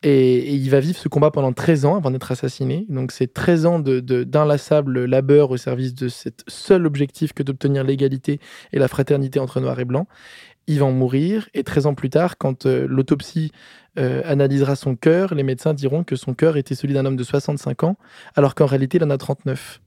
Et, 0.02 0.38
et 0.38 0.54
il 0.54 0.70
va 0.70 0.80
vivre 0.80 0.98
ce 0.98 1.08
combat 1.08 1.30
pendant 1.30 1.52
13 1.52 1.84
ans 1.84 1.96
avant 1.96 2.10
d'être 2.10 2.32
assassiné. 2.32 2.86
Donc 2.88 3.12
c'est 3.12 3.32
13 3.34 3.66
ans 3.66 3.78
de- 3.80 4.00
de- 4.00 4.24
d'inlassable 4.24 5.04
labeur 5.04 5.50
au 5.50 5.58
service 5.58 5.94
de 5.94 6.08
cet 6.08 6.42
seul 6.48 6.86
objectif 6.86 7.34
que 7.34 7.42
d'obtenir 7.42 7.84
l'égalité 7.84 8.40
et 8.72 8.78
la 8.78 8.88
fraternité 8.88 9.38
entre 9.40 9.60
noirs 9.60 9.78
et 9.78 9.84
blancs. 9.84 10.06
Il 10.66 10.78
va 10.78 10.86
en 10.86 10.92
mourir 10.92 11.48
et 11.52 11.64
13 11.64 11.86
ans 11.86 11.94
plus 11.94 12.08
tard, 12.10 12.38
quand 12.38 12.64
euh, 12.64 12.86
l'autopsie 12.88 13.52
euh, 13.98 14.22
analysera 14.24 14.74
son 14.76 14.96
cœur, 14.96 15.34
les 15.34 15.42
médecins 15.42 15.74
diront 15.74 16.02
que 16.04 16.16
son 16.16 16.32
cœur 16.32 16.56
était 16.56 16.74
celui 16.74 16.94
d'un 16.94 17.04
homme 17.04 17.16
de 17.16 17.24
65 17.24 17.82
ans, 17.84 17.96
alors 18.36 18.54
qu'en 18.54 18.66
réalité 18.66 18.96
il 18.98 19.04
en 19.04 19.10
a 19.10 19.18
39. 19.18 19.80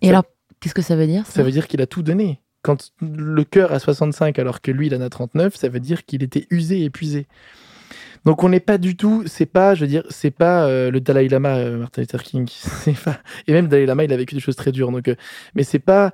Et 0.00 0.06
Ça- 0.06 0.10
alors, 0.10 0.24
qu'est-ce 0.60 0.74
que 0.74 0.82
ça 0.82 0.96
veut 0.96 1.06
dire 1.06 1.26
ça? 1.26 1.32
Ça 1.32 1.42
veut 1.42 1.50
dire 1.50 1.66
qu'il 1.68 1.82
a 1.82 1.86
tout 1.86 2.02
donné. 2.02 2.40
Quand 2.62 2.92
le 3.00 3.44
cœur 3.44 3.72
a 3.72 3.78
65 3.78 4.38
alors 4.38 4.60
que 4.62 4.70
lui 4.70 4.86
il 4.86 4.94
en 4.94 5.00
a 5.00 5.08
39, 5.10 5.54
ça 5.56 5.68
veut 5.68 5.80
dire 5.80 6.04
qu'il 6.06 6.22
était 6.22 6.46
usé, 6.50 6.82
épuisé. 6.84 7.26
Donc 8.28 8.44
on 8.44 8.50
n'est 8.50 8.60
pas 8.60 8.76
du 8.76 8.94
tout, 8.94 9.22
c'est 9.24 9.46
pas, 9.46 9.74
je 9.74 9.80
veux 9.80 9.86
dire, 9.86 10.02
c'est 10.10 10.30
pas 10.30 10.66
euh, 10.66 10.90
le 10.90 11.00
Dalai 11.00 11.28
Lama, 11.28 11.56
euh, 11.56 11.78
Martin 11.78 12.02
Luther 12.02 12.22
King. 12.22 12.46
Et 13.46 13.54
même 13.54 13.68
Dalai 13.68 13.86
Lama, 13.86 14.04
il 14.04 14.12
a 14.12 14.18
vécu 14.18 14.34
des 14.34 14.40
choses 14.42 14.54
très 14.54 14.70
dures. 14.70 14.92
Donc, 14.92 15.08
euh, 15.08 15.14
mais 15.54 15.62
c'est 15.62 15.78
pas, 15.78 16.12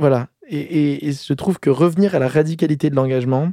voilà. 0.00 0.26
Et, 0.48 0.58
et- 0.58 1.06
et 1.06 1.12
je 1.12 1.32
trouve 1.34 1.60
que 1.60 1.70
revenir 1.70 2.16
à 2.16 2.18
la 2.18 2.26
radicalité 2.26 2.90
de 2.90 2.96
l'engagement 2.96 3.52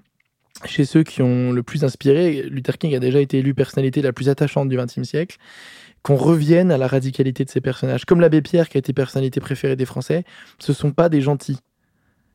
chez 0.66 0.86
ceux 0.86 1.04
qui 1.04 1.22
ont 1.22 1.52
le 1.52 1.62
plus 1.62 1.84
inspiré, 1.84 2.42
Luther 2.50 2.80
King 2.80 2.96
a 2.96 3.00
déjà 3.00 3.20
été 3.20 3.38
élu 3.38 3.54
personnalité 3.54 4.02
la 4.02 4.12
plus 4.12 4.28
attachante 4.28 4.70
du 4.70 4.76
XXe 4.76 5.04
siècle. 5.04 5.38
Qu'on 6.02 6.16
revienne 6.16 6.72
à 6.72 6.80
la 6.80 6.88
radicalité 6.88 7.46
de 7.46 7.52
ces 7.52 7.62
personnages, 7.62 8.06
comme 8.06 8.22
l'abbé 8.22 8.42
Pierre 8.42 8.70
qui 8.70 8.78
a 8.78 8.80
été 8.80 8.92
personnalité 8.94 9.40
préférée 9.40 9.76
des 9.76 9.86
Français, 9.86 10.24
ce 10.58 10.74
sont 10.74 10.92
pas 10.94 11.10
des 11.10 11.22
gentils. 11.22 11.60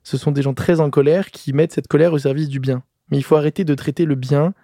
Ce 0.04 0.16
sont 0.18 0.30
des 0.30 0.42
gens 0.42 0.54
très 0.54 0.78
en 0.78 0.88
colère 0.88 1.32
qui 1.32 1.52
mettent 1.52 1.72
cette 1.72 1.88
colère 1.88 2.12
au 2.12 2.18
service 2.18 2.48
du 2.48 2.60
bien. 2.60 2.84
Mais 3.10 3.16
il 3.16 3.24
faut 3.24 3.34
arrêter 3.34 3.64
de 3.64 3.74
traiter 3.74 4.04
le 4.04 4.14
bien 4.14 4.54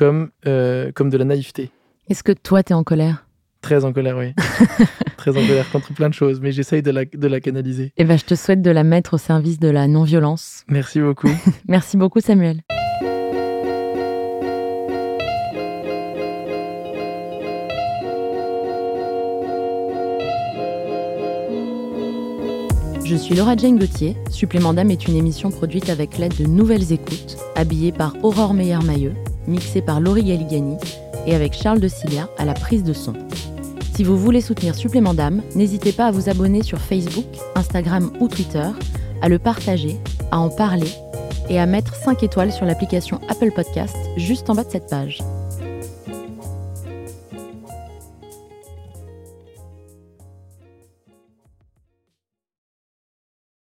comme, 0.00 0.30
euh, 0.46 0.90
comme 0.94 1.10
de 1.10 1.18
la 1.18 1.26
naïveté. 1.26 1.70
Est-ce 2.08 2.22
que 2.22 2.32
toi, 2.32 2.62
t'es 2.62 2.72
en 2.72 2.84
colère? 2.84 3.26
Très 3.60 3.84
en 3.84 3.92
colère, 3.92 4.16
oui. 4.16 4.32
très 5.18 5.30
en 5.32 5.46
colère 5.46 5.70
contre 5.70 5.92
plein 5.92 6.08
de 6.08 6.14
choses, 6.14 6.40
mais 6.40 6.52
j'essaye 6.52 6.80
de 6.80 6.90
la, 6.90 7.04
de 7.04 7.28
la 7.28 7.38
canaliser. 7.38 7.92
Eh 7.98 8.04
ben, 8.04 8.18
je 8.18 8.24
te 8.24 8.34
souhaite 8.34 8.62
de 8.62 8.70
la 8.70 8.82
mettre 8.82 9.12
au 9.12 9.18
service 9.18 9.60
de 9.60 9.68
la 9.68 9.86
non-violence. 9.88 10.64
Merci 10.68 11.02
beaucoup. 11.02 11.28
Merci 11.68 11.98
beaucoup, 11.98 12.20
Samuel. 12.20 12.62
Je 23.04 23.16
suis 23.16 23.34
Laura 23.34 23.54
Jane 23.54 23.78
Gauthier. 23.78 24.16
Supplément 24.30 24.72
d'âme 24.72 24.92
est 24.92 25.08
une 25.08 25.16
émission 25.16 25.50
produite 25.50 25.90
avec 25.90 26.16
l'aide 26.16 26.38
de 26.38 26.46
Nouvelles 26.46 26.90
Écoutes, 26.90 27.36
habillée 27.54 27.92
par 27.92 28.14
Aurore 28.22 28.54
Meyer-Mailleux, 28.54 29.14
mixée 29.50 29.82
par 29.82 30.00
Laurie 30.00 30.24
Galigani 30.24 30.76
et 31.26 31.34
avec 31.34 31.52
Charles 31.52 31.80
de 31.80 31.88
Cilia 31.88 32.28
à 32.38 32.44
la 32.44 32.54
prise 32.54 32.84
de 32.84 32.92
son. 32.92 33.12
Si 33.94 34.04
vous 34.04 34.16
voulez 34.16 34.40
soutenir 34.40 34.74
Supplément 34.74 35.12
d'âme, 35.12 35.42
n'hésitez 35.54 35.92
pas 35.92 36.06
à 36.06 36.10
vous 36.10 36.30
abonner 36.30 36.62
sur 36.62 36.78
Facebook, 36.78 37.26
Instagram 37.54 38.10
ou 38.20 38.28
Twitter, 38.28 38.66
à 39.20 39.28
le 39.28 39.38
partager, 39.38 39.98
à 40.30 40.38
en 40.38 40.48
parler 40.48 40.90
et 41.50 41.58
à 41.58 41.66
mettre 41.66 41.94
5 41.94 42.22
étoiles 42.22 42.52
sur 42.52 42.64
l'application 42.64 43.20
Apple 43.28 43.50
Podcast 43.50 43.96
juste 44.16 44.48
en 44.48 44.54
bas 44.54 44.64
de 44.64 44.70
cette 44.70 44.88
page. 44.88 45.18